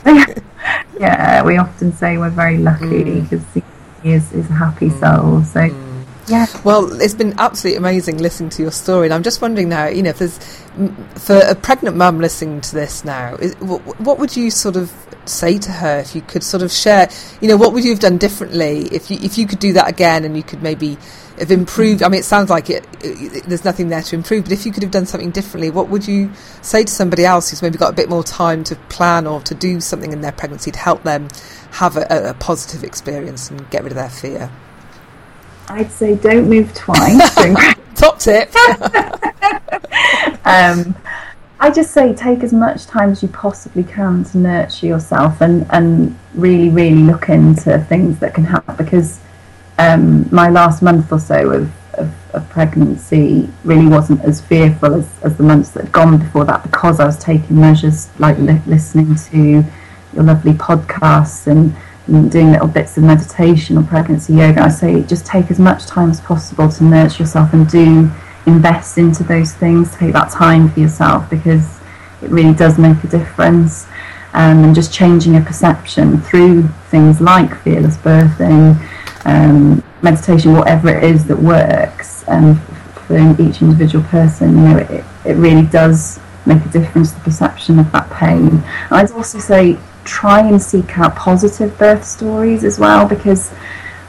they? 0.05 0.41
yeah, 0.99 1.43
we 1.43 1.57
often 1.57 1.91
say 1.93 2.17
we're 2.17 2.29
very 2.29 2.57
lucky 2.57 3.21
because 3.21 3.41
mm. 3.41 3.63
he 4.03 4.11
is, 4.11 4.31
is 4.31 4.49
a 4.49 4.53
happy 4.53 4.89
mm. 4.89 4.99
soul. 4.99 5.43
So. 5.43 5.59
Mm. 5.59 5.89
Yeah. 6.27 6.45
Well, 6.63 7.01
it's 7.01 7.13
been 7.13 7.33
absolutely 7.37 7.77
amazing 7.77 8.17
listening 8.17 8.49
to 8.51 8.61
your 8.61 8.71
story, 8.71 9.07
and 9.07 9.13
I'm 9.13 9.23
just 9.23 9.41
wondering 9.41 9.67
now, 9.67 9.87
you 9.87 10.01
know, 10.01 10.11
if 10.11 10.19
there's 10.19 10.37
for 11.15 11.37
a 11.37 11.53
pregnant 11.53 11.97
mum 11.97 12.19
listening 12.19 12.61
to 12.61 12.73
this 12.73 13.03
now, 13.03 13.35
is, 13.35 13.55
what, 13.55 13.81
what 13.99 14.19
would 14.19 14.35
you 14.37 14.49
sort 14.49 14.77
of 14.77 14.91
say 15.25 15.57
to 15.57 15.71
her 15.71 15.99
if 15.99 16.15
you 16.15 16.21
could 16.21 16.43
sort 16.43 16.61
of 16.61 16.69
share 16.69 17.09
you 17.39 17.47
know 17.47 17.55
what 17.55 17.71
would 17.71 17.83
you 17.83 17.91
have 17.91 17.99
done 18.01 18.17
differently 18.17 18.79
if 18.91 19.09
you 19.09 19.17
if 19.21 19.37
you 19.37 19.47
could 19.47 19.59
do 19.59 19.71
that 19.71 19.87
again 19.87 20.25
and 20.25 20.35
you 20.35 20.43
could 20.43 20.61
maybe 20.61 20.97
have 21.39 21.51
improved 21.51 22.03
I 22.03 22.09
mean 22.09 22.19
it 22.19 22.25
sounds 22.25 22.49
like 22.49 22.69
it, 22.69 22.87
it, 23.01 23.43
there's 23.45 23.65
nothing 23.65 23.89
there 23.89 24.01
to 24.03 24.15
improve 24.15 24.43
but 24.43 24.53
if 24.53 24.65
you 24.65 24.71
could 24.71 24.83
have 24.83 24.91
done 24.91 25.05
something 25.05 25.31
differently 25.31 25.69
what 25.69 25.89
would 25.89 26.07
you 26.07 26.31
say 26.61 26.83
to 26.83 26.91
somebody 26.91 27.25
else 27.25 27.49
who's 27.49 27.61
maybe 27.61 27.77
got 27.77 27.91
a 27.91 27.95
bit 27.95 28.09
more 28.09 28.23
time 28.23 28.63
to 28.65 28.75
plan 28.89 29.25
or 29.25 29.41
to 29.41 29.55
do 29.55 29.79
something 29.79 30.11
in 30.11 30.21
their 30.21 30.31
pregnancy 30.31 30.71
to 30.71 30.79
help 30.79 31.03
them 31.03 31.27
have 31.71 31.97
a, 31.97 32.05
a 32.29 32.33
positive 32.35 32.83
experience 32.83 33.49
and 33.49 33.69
get 33.69 33.83
rid 33.83 33.91
of 33.91 33.97
their 33.97 34.09
fear? 34.09 34.51
I'd 35.69 35.91
say 35.91 36.15
don't 36.15 36.49
move 36.49 36.73
twice. 36.73 37.35
Top 37.95 38.19
tip. 38.19 38.53
Um, 40.45 40.95
I 41.59 41.71
just 41.71 41.91
say 41.91 42.13
take 42.13 42.43
as 42.43 42.51
much 42.51 42.85
time 42.85 43.11
as 43.11 43.21
you 43.21 43.29
possibly 43.29 43.83
can 43.83 44.25
to 44.25 44.37
nurture 44.37 44.85
yourself 44.85 45.39
and, 45.39 45.65
and 45.69 46.17
really, 46.33 46.69
really 46.69 47.01
look 47.03 47.29
into 47.29 47.79
things 47.79 48.19
that 48.19 48.33
can 48.33 48.43
help 48.43 48.77
because 48.77 49.19
um, 49.77 50.27
my 50.31 50.49
last 50.49 50.81
month 50.81 51.11
or 51.11 51.19
so 51.19 51.51
of, 51.51 51.71
of, 51.95 52.35
of, 52.35 52.49
pregnancy 52.49 53.49
really 53.63 53.87
wasn't 53.87 54.21
as 54.21 54.41
fearful 54.41 54.93
as, 54.93 55.09
as 55.23 55.37
the 55.37 55.43
months 55.43 55.71
that 55.71 55.85
had 55.85 55.91
gone 55.91 56.17
before 56.17 56.45
that 56.45 56.63
because 56.63 56.99
I 56.99 57.05
was 57.05 57.17
taking 57.17 57.59
measures 57.59 58.09
like 58.19 58.37
li- 58.37 58.61
listening 58.67 59.15
to 59.15 59.65
your 60.13 60.23
lovely 60.23 60.53
podcasts 60.53 61.47
and, 61.47 61.75
and 62.07 62.31
doing 62.31 62.51
little 62.51 62.67
bits 62.67 62.97
of 62.97 63.03
meditation 63.03 63.77
or 63.77 63.83
pregnancy 63.83 64.33
yoga. 64.33 64.61
I 64.61 64.69
say 64.69 65.01
just 65.03 65.25
take 65.25 65.49
as 65.49 65.59
much 65.59 65.85
time 65.85 66.11
as 66.11 66.21
possible 66.21 66.69
to 66.69 66.83
nurture 66.83 67.23
yourself 67.23 67.53
and 67.53 67.67
do 67.67 68.09
invest 68.45 68.97
into 68.97 69.23
those 69.23 69.53
things, 69.53 69.95
take 69.95 70.13
that 70.13 70.29
time 70.29 70.69
for 70.69 70.79
yourself 70.79 71.29
because 71.29 71.79
it 72.21 72.29
really 72.29 72.53
does 72.53 72.77
make 72.77 73.03
a 73.03 73.07
difference. 73.07 73.87
Um, 74.35 74.63
and 74.63 74.73
just 74.73 74.91
changing 74.91 75.35
your 75.35 75.43
perception 75.43 76.19
through 76.21 76.67
things 76.89 77.21
like 77.21 77.53
fearless 77.61 77.97
birthing, 77.97 78.81
um, 79.25 79.83
meditation, 80.01 80.53
whatever 80.53 80.89
it 80.89 81.03
is 81.03 81.25
that 81.25 81.37
works, 81.37 82.23
and 82.27 82.61
for 83.07 83.17
each 83.41 83.61
individual 83.61 84.03
person, 84.05 84.57
you 84.57 84.63
know, 84.63 84.77
it, 84.77 85.05
it 85.25 85.33
really 85.35 85.65
does 85.65 86.19
make 86.45 86.63
a 86.65 86.69
difference 86.69 87.11
to 87.11 87.17
the 87.17 87.23
perception 87.23 87.79
of 87.79 87.91
that 87.91 88.09
pain. 88.11 88.63
I'd 88.91 89.11
also 89.11 89.39
say 89.39 89.77
try 90.03 90.45
and 90.45 90.61
seek 90.61 90.97
out 90.97 91.15
positive 91.15 91.77
birth 91.77 92.05
stories 92.05 92.63
as 92.63 92.79
well 92.79 93.07
because 93.07 93.53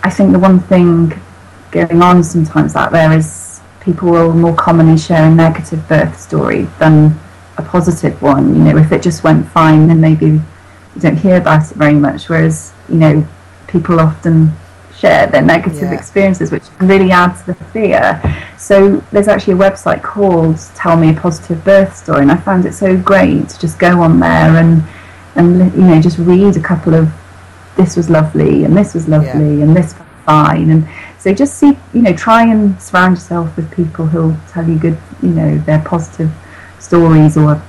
I 0.02 0.10
think 0.10 0.32
the 0.32 0.38
one 0.38 0.60
thing 0.60 1.12
going 1.70 2.02
on 2.02 2.22
sometimes 2.22 2.76
out 2.76 2.92
there 2.92 3.12
is 3.12 3.60
people 3.80 4.10
will 4.10 4.32
more 4.32 4.54
commonly 4.54 4.98
share 4.98 5.24
a 5.24 5.34
negative 5.34 5.86
birth 5.88 6.18
story 6.18 6.64
than 6.78 7.18
a 7.56 7.62
positive 7.62 8.20
one. 8.22 8.54
You 8.54 8.62
know, 8.64 8.76
if 8.78 8.90
it 8.90 9.02
just 9.02 9.22
went 9.22 9.48
fine, 9.48 9.86
then 9.86 10.00
maybe 10.00 10.26
you 10.26 11.00
don't 11.00 11.16
hear 11.16 11.36
about 11.36 11.70
it 11.70 11.76
very 11.76 11.94
much. 11.94 12.28
Whereas, 12.28 12.72
you 12.88 12.96
know, 12.96 13.26
people 13.68 14.00
often 14.00 14.52
share 14.98 15.26
their 15.26 15.42
negative 15.42 15.82
yeah. 15.82 15.94
experiences, 15.94 16.50
which 16.50 16.64
really 16.80 17.10
adds 17.10 17.40
to 17.40 17.52
the 17.52 17.64
fear. 17.66 18.20
So 18.58 18.96
there's 19.12 19.28
actually 19.28 19.54
a 19.54 19.56
website 19.56 20.02
called 20.02 20.58
Tell 20.74 20.96
Me 20.96 21.10
a 21.10 21.14
Positive 21.14 21.62
Birth 21.64 21.96
Story, 21.96 22.22
and 22.22 22.32
I 22.32 22.36
found 22.36 22.64
it 22.66 22.74
so 22.74 22.96
great 22.96 23.48
to 23.48 23.60
just 23.60 23.78
go 23.78 24.00
on 24.00 24.20
there 24.20 24.56
and 24.56 24.82
and 25.36 25.74
you 25.74 25.82
know 25.82 26.00
just 26.00 26.18
read 26.18 26.56
a 26.56 26.60
couple 26.60 26.94
of 26.94 27.12
this 27.76 27.96
was 27.96 28.08
lovely 28.08 28.62
and 28.62 28.76
this 28.76 28.94
was 28.94 29.08
lovely 29.08 29.56
yeah. 29.56 29.64
and 29.64 29.76
this 29.76 29.92
was 29.98 30.06
fine 30.24 30.70
and 30.70 30.88
so 31.24 31.32
just 31.32 31.54
see, 31.54 31.74
you 31.94 32.02
know, 32.02 32.12
try 32.12 32.44
and 32.44 32.78
surround 32.82 33.16
yourself 33.16 33.56
with 33.56 33.74
people 33.74 34.04
who'll 34.04 34.36
tell 34.50 34.68
you 34.68 34.78
good, 34.78 34.98
you 35.22 35.30
know, 35.30 35.56
their 35.56 35.80
positive 35.80 36.30
stories, 36.78 37.38
or 37.38 37.62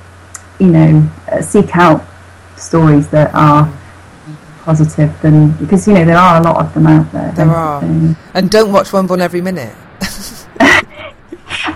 you 0.58 0.66
know, 0.66 1.08
uh, 1.32 1.40
seek 1.40 1.74
out 1.74 2.04
stories 2.56 3.08
that 3.08 3.34
are 3.34 3.72
positive. 4.66 5.22
than 5.22 5.52
because 5.52 5.86
you 5.86 5.94
know 5.94 6.04
there 6.04 6.18
are 6.18 6.40
a 6.40 6.42
lot 6.42 6.56
of 6.56 6.74
them 6.74 6.86
out 6.86 7.10
there. 7.12 7.32
There 7.32 7.48
are, 7.48 7.82
and 8.34 8.50
don't 8.50 8.72
watch 8.72 8.92
One 8.92 9.06
Born 9.06 9.22
Every 9.22 9.40
Minute. 9.40 9.74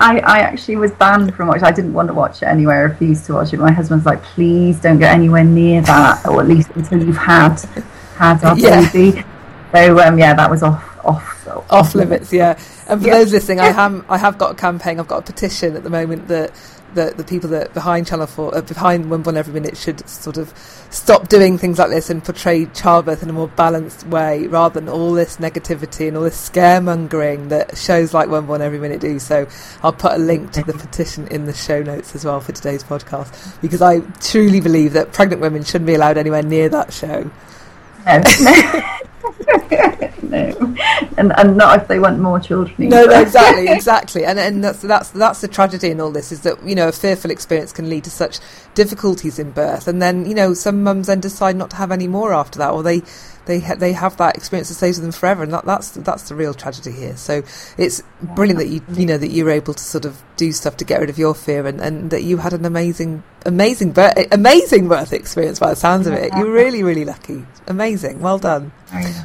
I, 0.03 0.19
I 0.19 0.39
actually 0.41 0.77
was 0.77 0.91
banned 0.93 1.35
from 1.35 1.49
watching. 1.49 1.65
I 1.65 1.71
didn't 1.71 1.93
want 1.93 2.09
to 2.09 2.15
watch 2.15 2.43
it 2.43 2.47
anyway. 2.47 2.75
I 2.75 2.79
refused 2.79 3.27
to 3.27 3.35
watch 3.35 3.53
it. 3.53 3.61
My 3.61 3.73
husband's 3.73 4.07
like, 4.07 4.23
please 4.23 4.81
don't 4.81 4.99
get 4.99 5.15
anywhere 5.15 5.45
near 5.45 5.83
that, 5.83 6.27
or 6.27 6.41
at 6.41 6.49
least 6.49 6.71
until 6.75 7.03
you've 7.03 7.17
had 7.17 7.61
had 8.17 8.43
our 8.45 8.59
yeah. 8.59 8.91
baby. 8.93 9.25
So 9.73 10.01
um, 10.01 10.19
yeah, 10.19 10.35
that 10.35 10.51
was 10.51 10.63
off 10.63 10.85
off 11.05 11.49
off 11.71 11.95
limits. 11.95 12.33
Yeah, 12.33 12.59
and 12.89 13.01
for 13.01 13.07
yeah. 13.07 13.19
those 13.19 13.33
listening, 13.33 13.61
I 13.61 13.71
have 13.71 14.05
I 14.11 14.19
have 14.19 14.37
got 14.37 14.51
a 14.53 14.55
campaign. 14.57 14.99
I've 14.99 15.09
got 15.09 15.19
a 15.19 15.33
petition 15.33 15.77
at 15.77 15.85
the 15.85 15.91
moment 15.91 16.27
that 16.29 16.51
that 16.95 17.17
the 17.17 17.25
people 17.25 17.51
that 17.51 17.75
behind 17.75 18.07
Channel 18.07 18.27
Four, 18.27 18.57
uh, 18.57 18.63
behind 18.63 19.11
One 19.11 19.23
Born 19.23 19.37
Every 19.37 19.53
Minute, 19.53 19.77
should 19.77 20.07
sort 20.09 20.37
of 20.37 20.53
stop 20.91 21.29
doing 21.29 21.59
things 21.59 21.79
like 21.79 21.91
this 21.91 22.11
and 22.11 22.23
portray 22.23 22.67
childbirth 22.67 23.23
in 23.23 23.31
a 23.31 23.33
more 23.33 23.49
balanced 23.49 24.07
way, 24.07 24.47
rather 24.47 24.81
than 24.81 24.89
all 24.89 25.13
this 25.13 25.37
negativity 25.37 26.09
and 26.09 26.17
all 26.17 26.23
this 26.23 26.51
scaremongering 26.51 27.49
that 27.51 27.77
shows 27.77 28.15
like 28.15 28.29
One 28.29 28.47
Born 28.47 28.63
Every 28.63 28.79
Minute 28.79 29.01
do. 29.01 29.19
So 29.19 29.47
I'll 29.83 29.93
put 29.93 30.13
a 30.13 30.19
link 30.19 30.53
to 30.53 30.63
the 30.63 30.75
petition 30.75 31.27
in 31.29 31.47
the 31.47 31.53
show 31.53 31.83
notes 31.83 32.15
as 32.15 32.25
well 32.25 32.41
for 32.41 32.53
today's 32.53 32.85
podcast 32.85 33.61
because 33.61 33.83
I 33.83 34.01
truly 34.21 34.61
believe 34.61 34.93
that 34.95 35.13
pregnant 35.13 35.43
women 35.43 35.65
shouldn't 35.65 35.87
be 35.87 35.95
allowed 35.95 36.19
anywhere 36.19 36.43
near 36.43 36.69
that 36.69 36.93
show. 36.93 37.31
No. 38.07 38.23
no, 40.23 40.77
and 41.17 41.33
and 41.39 41.57
not 41.57 41.81
if 41.81 41.89
they 41.89 41.99
want 41.99 42.19
more 42.19 42.41
children. 42.41 42.89
No, 42.89 43.05
no, 43.05 43.21
exactly, 43.21 43.69
exactly, 43.69 44.25
and 44.25 44.39
and 44.39 44.63
that's 44.65 44.83
that's 44.83 45.11
that's 45.11 45.41
the 45.41 45.49
tragedy 45.49 45.91
in 45.91 46.01
all 46.01 46.11
this 46.11 46.33
is 46.33 46.43
that 46.43 46.63
you 46.67 46.75
know 46.75 46.89
a 46.89 46.93
fearful 46.93 47.31
experience 47.31 47.73
can 47.73 47.89
lead 47.89 48.05
to 48.05 48.11
such 48.11 48.39
difficulties 48.75 49.39
in 49.39 49.51
birth, 49.51 49.89
and 49.89 50.01
then 50.01 50.27
you 50.27 50.35
know 50.35 50.55
some 50.55 50.83
mums 50.83 51.07
then 51.07 51.21
decide 51.21 51.57
not 51.57 51.71
to 51.71 51.77
have 51.77 51.91
any 51.91 52.07
more 52.07 52.33
after 52.33 52.59
that, 52.59 52.71
or 52.71 52.83
they 52.83 53.03
they 53.47 53.61
ha- 53.61 53.75
they 53.75 53.93
have 53.93 54.17
that 54.19 54.37
experience 54.37 54.69
that 54.69 54.75
stays 54.75 54.97
with 54.97 55.05
them 55.05 55.13
forever, 55.13 55.43
and 55.43 55.53
that, 55.53 55.65
that's 55.65 55.91
that's 55.91 56.29
the 56.29 56.35
real 56.35 56.55
tragedy 56.55 56.93
here. 56.93 57.17
So 57.17 57.43
it's 57.77 58.03
brilliant 58.23 58.59
that 58.59 58.69
you 58.69 58.81
you 58.95 59.07
know 59.07 59.19
that 59.19 59.31
you 59.31 59.45
were 59.45 59.51
able 59.51 59.75
to 59.75 59.83
sort 59.83 60.05
of 60.05 60.23
do 60.37 60.53
stuff 60.53 60.77
to 60.79 60.85
get 60.85 61.01
rid 61.01 61.11
of 61.11 61.19
your 61.19 61.35
fear, 61.35 61.67
and, 61.67 61.81
and 61.81 62.11
that 62.11 62.23
you 62.23 62.39
had 62.39 62.53
an 62.53 62.65
amazing 62.65 63.23
amazing 63.47 63.93
birth 63.93 64.15
amazing 64.33 64.89
birth 64.89 65.13
experience 65.13 65.59
by 65.59 65.71
the 65.71 65.77
sounds 65.77 66.07
of 66.07 66.15
it. 66.15 66.33
You're 66.37 66.53
really 66.53 66.83
really 66.83 67.05
lucky. 67.05 67.45
Amazing, 67.67 68.21
well 68.21 68.39
done. 68.39 68.73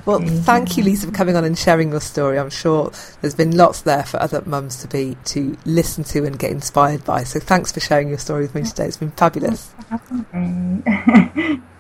Well, 0.06 0.20
thank 0.20 0.78
you, 0.78 0.84
Lisa, 0.84 1.08
for 1.08 1.14
coming 1.14 1.36
on 1.36 1.44
and 1.44 1.58
sharing 1.58 1.92
your 1.92 2.02
story. 2.02 2.38
I'm 2.38 2.50
sure 2.50 2.92
there's 3.22 3.36
been 3.36 3.56
lots 3.56 3.82
there 3.82 4.04
for 4.04 4.22
other 4.22 4.44
mums 4.46 4.78
to 4.78 4.88
be 4.88 5.18
to 5.26 5.58
listen 5.66 6.04
to 6.06 6.26
and 6.26 6.38
get 6.38 6.52
inspired 6.52 7.04
by. 7.04 7.24
So 7.24 7.40
thanks 7.40 7.72
for 7.72 7.80
sharing 7.80 8.10
your 8.10 8.20
story 8.20 8.44
with 8.44 8.56
me 8.56 8.64
today. 8.64 8.86
It's 8.86 8.98
been 8.98 9.12
fabulous. 9.12 9.74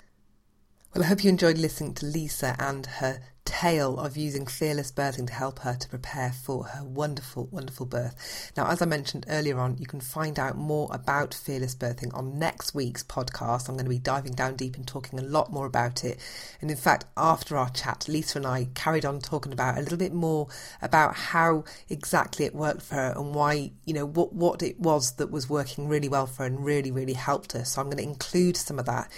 Well, 0.95 1.03
I 1.03 1.07
hope 1.07 1.25
you 1.25 1.29
enjoyed 1.29 1.57
listening 1.57 1.93
to 1.95 2.05
Lisa 2.05 2.55
and 2.57 2.85
her 2.85 3.19
tale 3.45 3.99
of 3.99 4.17
using 4.17 4.45
fearless 4.45 4.91
birthing 4.91 5.27
to 5.27 5.33
help 5.33 5.59
her 5.59 5.75
to 5.75 5.87
prepare 5.87 6.31
for 6.31 6.65
her 6.65 6.83
wonderful, 6.83 7.47
wonderful 7.51 7.85
birth. 7.85 8.51
Now, 8.57 8.67
as 8.67 8.81
I 8.81 8.85
mentioned 8.85 9.25
earlier 9.29 9.59
on, 9.59 9.77
you 9.77 9.85
can 9.85 10.01
find 10.01 10.39
out 10.39 10.57
more 10.57 10.89
about 10.91 11.33
fearless 11.33 11.75
birthing 11.75 12.13
on 12.17 12.39
next 12.39 12.73
week's 12.73 13.03
podcast. 13.03 13.69
I'm 13.69 13.75
going 13.75 13.85
to 13.85 13.89
be 13.89 13.99
diving 13.99 14.33
down 14.33 14.55
deep 14.55 14.75
and 14.75 14.85
talking 14.85 15.19
a 15.19 15.23
lot 15.23 15.51
more 15.51 15.67
about 15.67 16.03
it. 16.03 16.19
And 16.59 16.71
in 16.71 16.77
fact, 16.77 17.05
after 17.15 17.55
our 17.55 17.69
chat, 17.69 18.07
Lisa 18.09 18.39
and 18.39 18.47
I 18.47 18.67
carried 18.73 19.05
on 19.05 19.19
talking 19.19 19.53
about 19.53 19.77
a 19.77 19.81
little 19.81 19.97
bit 19.97 20.13
more 20.13 20.47
about 20.81 21.15
how 21.15 21.63
exactly 21.87 22.45
it 22.45 22.55
worked 22.55 22.81
for 22.81 22.95
her 22.95 23.13
and 23.15 23.35
why, 23.35 23.71
you 23.85 23.93
know, 23.93 24.05
what, 24.05 24.33
what 24.33 24.63
it 24.63 24.79
was 24.79 25.13
that 25.13 25.31
was 25.31 25.49
working 25.49 25.87
really 25.87 26.09
well 26.09 26.25
for 26.25 26.43
her 26.43 26.47
and 26.47 26.65
really, 26.65 26.91
really 26.91 27.13
helped 27.13 27.51
her. 27.51 27.63
So 27.63 27.79
I'm 27.79 27.87
going 27.87 27.97
to 27.97 28.03
include 28.03 28.57
some 28.57 28.79
of 28.79 28.87
that 28.87 29.09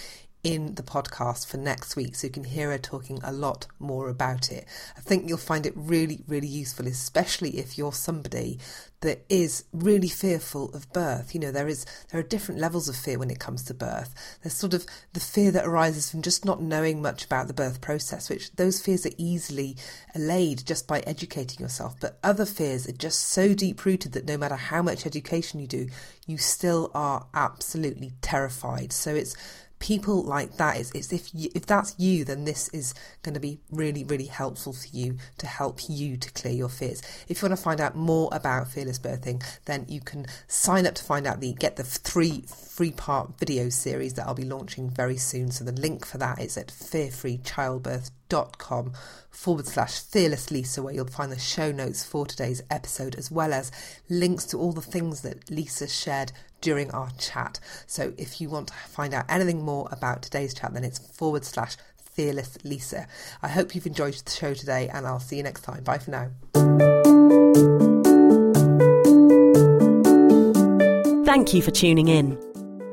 in 0.47 0.75
the 0.75 0.81
podcast 0.81 1.45
for 1.45 1.57
next 1.57 1.97
week 1.97 2.15
so 2.15 2.25
you 2.25 2.31
can 2.31 2.45
hear 2.45 2.71
her 2.71 2.77
talking 2.77 3.19
a 3.21 3.33
lot 3.33 3.67
more 3.79 4.07
about 4.07 4.49
it. 4.49 4.65
I 4.95 5.01
think 5.01 5.27
you'll 5.27 5.37
find 5.37 5.65
it 5.65 5.73
really, 5.75 6.23
really 6.25 6.47
useful, 6.47 6.87
especially 6.87 7.59
if 7.59 7.77
you're 7.77 7.91
somebody 7.91 8.57
that 9.01 9.25
is 9.27 9.65
really 9.73 10.07
fearful 10.07 10.73
of 10.73 10.91
birth. 10.93 11.35
You 11.35 11.41
know, 11.41 11.51
there 11.51 11.67
is 11.67 11.85
there 12.11 12.21
are 12.21 12.23
different 12.23 12.61
levels 12.61 12.87
of 12.87 12.95
fear 12.95 13.19
when 13.19 13.29
it 13.29 13.39
comes 13.39 13.63
to 13.65 13.73
birth. 13.73 14.15
There's 14.41 14.53
sort 14.53 14.73
of 14.73 14.85
the 15.11 15.19
fear 15.19 15.51
that 15.51 15.65
arises 15.65 16.09
from 16.09 16.21
just 16.21 16.45
not 16.45 16.61
knowing 16.61 17.01
much 17.01 17.25
about 17.25 17.47
the 17.47 17.53
birth 17.53 17.81
process, 17.81 18.29
which 18.29 18.55
those 18.55 18.81
fears 18.81 19.05
are 19.05 19.11
easily 19.17 19.75
allayed 20.15 20.65
just 20.65 20.87
by 20.87 21.01
educating 21.01 21.59
yourself. 21.59 21.95
But 21.99 22.19
other 22.23 22.45
fears 22.45 22.87
are 22.87 22.93
just 22.93 23.19
so 23.19 23.53
deep 23.53 23.83
rooted 23.83 24.13
that 24.13 24.25
no 24.25 24.37
matter 24.37 24.55
how 24.55 24.81
much 24.81 25.05
education 25.05 25.59
you 25.59 25.67
do, 25.67 25.89
you 26.25 26.37
still 26.37 26.89
are 26.93 27.27
absolutely 27.33 28.13
terrified. 28.21 28.93
So 28.93 29.13
it's 29.13 29.35
people 29.79 30.23
like 30.23 30.57
that 30.57 30.77
is, 30.77 30.91
is 30.91 31.13
if 31.13 31.29
you, 31.33 31.49
if 31.53 31.65
that's 31.65 31.97
you 31.99 32.23
then 32.25 32.45
this 32.45 32.69
is 32.69 32.93
going 33.23 33.33
to 33.33 33.39
be 33.39 33.59
really 33.71 34.03
really 34.03 34.25
helpful 34.25 34.73
for 34.73 34.87
you 34.91 35.17
to 35.37 35.47
help 35.47 35.79
you 35.89 36.17
to 36.17 36.31
clear 36.31 36.53
your 36.53 36.69
fears. 36.69 37.01
If 37.27 37.41
you 37.41 37.47
want 37.47 37.57
to 37.57 37.63
find 37.63 37.79
out 37.79 37.95
more 37.95 38.29
about 38.31 38.69
fearless 38.69 38.99
birthing 38.99 39.43
then 39.65 39.85
you 39.87 40.01
can 40.01 40.25
sign 40.47 40.87
up 40.87 40.95
to 40.95 41.03
find 41.03 41.27
out 41.27 41.39
the 41.39 41.53
get 41.53 41.75
the 41.75 41.83
three 41.83 42.43
three 42.47 42.91
part 42.91 43.39
video 43.39 43.69
series 43.69 44.13
that 44.15 44.27
I'll 44.27 44.35
be 44.35 44.43
launching 44.43 44.89
very 44.89 45.17
soon. 45.17 45.51
So 45.51 45.63
the 45.63 45.71
link 45.71 46.05
for 46.05 46.17
that 46.19 46.39
is 46.39 46.57
at 46.57 46.71
fearfreechildbirth.com 48.27 48.93
forward 49.29 49.67
slash 49.67 49.99
fearless 49.99 50.51
Lisa, 50.51 50.81
where 50.81 50.93
you'll 50.93 51.07
find 51.07 51.31
the 51.31 51.39
show 51.39 51.71
notes 51.71 52.03
for 52.03 52.25
today's 52.25 52.61
episode, 52.69 53.15
as 53.15 53.31
well 53.31 53.53
as 53.53 53.71
links 54.09 54.45
to 54.45 54.57
all 54.57 54.71
the 54.71 54.81
things 54.81 55.21
that 55.21 55.49
Lisa 55.49 55.87
shared 55.87 56.31
during 56.61 56.89
our 56.91 57.09
chat. 57.19 57.59
So 57.85 58.13
if 58.17 58.41
you 58.41 58.49
want 58.49 58.69
to 58.69 58.73
find 58.73 59.13
out 59.13 59.25
anything 59.29 59.63
more 59.63 59.87
about 59.91 60.21
today's 60.21 60.53
chat, 60.53 60.73
then 60.73 60.83
it's 60.83 60.99
forward 60.99 61.45
slash 61.45 61.77
fearless 61.97 62.57
Lisa. 62.63 63.07
I 63.43 63.49
hope 63.49 63.75
you've 63.75 63.85
enjoyed 63.85 64.15
the 64.15 64.31
show 64.31 64.53
today, 64.53 64.89
and 64.89 65.05
I'll 65.05 65.19
see 65.19 65.37
you 65.37 65.43
next 65.43 65.61
time. 65.61 65.83
Bye 65.83 65.99
for 65.99 66.11
now. 66.11 66.31
Thank 71.25 71.53
you 71.53 71.61
for 71.61 71.71
tuning 71.71 72.07
in. 72.07 72.41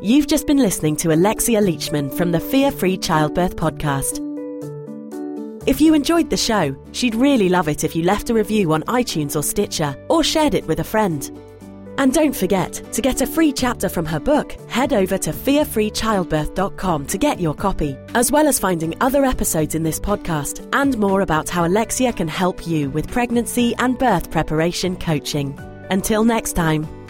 You've 0.03 0.27
just 0.27 0.47
been 0.47 0.59
listening 0.59 0.97
to 0.97 1.15
Alexia 1.15 1.63
Leachman 1.63 2.13
from 2.13 2.33
the 2.33 2.41
Fear 2.41 2.73
Free 2.73 2.99
Childbirth 2.99 3.57
Podcast. 3.57 4.34
If 5.67 5.81
you 5.81 5.95
enjoyed 5.95 6.29
the 6.29 6.37
show, 6.37 6.77
she'd 6.93 7.15
really 7.15 7.49
love 7.49 7.69
it 7.69 7.85
if 7.85 7.97
you 7.97 8.03
left 8.03 8.29
a 8.29 8.35
review 8.35 8.75
on 8.75 8.83
iTunes 8.83 9.35
or 9.35 9.43
Stitcher 9.43 9.97
or 10.11 10.23
shared 10.23 10.55
it 10.55 10.67
with 10.67 10.81
a 10.81 10.85
friend. 10.85 11.31
And 11.97 12.13
don't 12.13 12.37
forget, 12.37 12.75
to 12.93 13.01
get 13.01 13.23
a 13.23 13.27
free 13.27 13.51
chapter 13.51 13.89
from 13.89 14.05
her 14.05 14.21
book, 14.21 14.53
head 14.69 14.93
over 14.93 15.17
to 15.17 15.31
fearfreechildbirth.com 15.31 17.07
to 17.07 17.19
get 17.19 17.41
your 17.41 17.55
copy, 17.55 17.97
as 18.15 18.31
well 18.31 18.47
as 18.47 18.59
finding 18.59 18.95
other 19.01 19.25
episodes 19.25 19.75
in 19.75 19.83
this 19.83 20.01
podcast 20.01 20.69
and 20.75 20.99
more 20.99 21.23
about 21.23 21.49
how 21.49 21.65
Alexia 21.65 22.13
can 22.13 22.29
help 22.29 22.67
you 22.67 22.91
with 22.91 23.11
pregnancy 23.11 23.75
and 23.79 23.99
birth 23.99 24.31
preparation 24.31 24.97
coaching. 24.97 25.59
Until 25.91 26.25
next 26.25 26.53
time. 26.53 27.04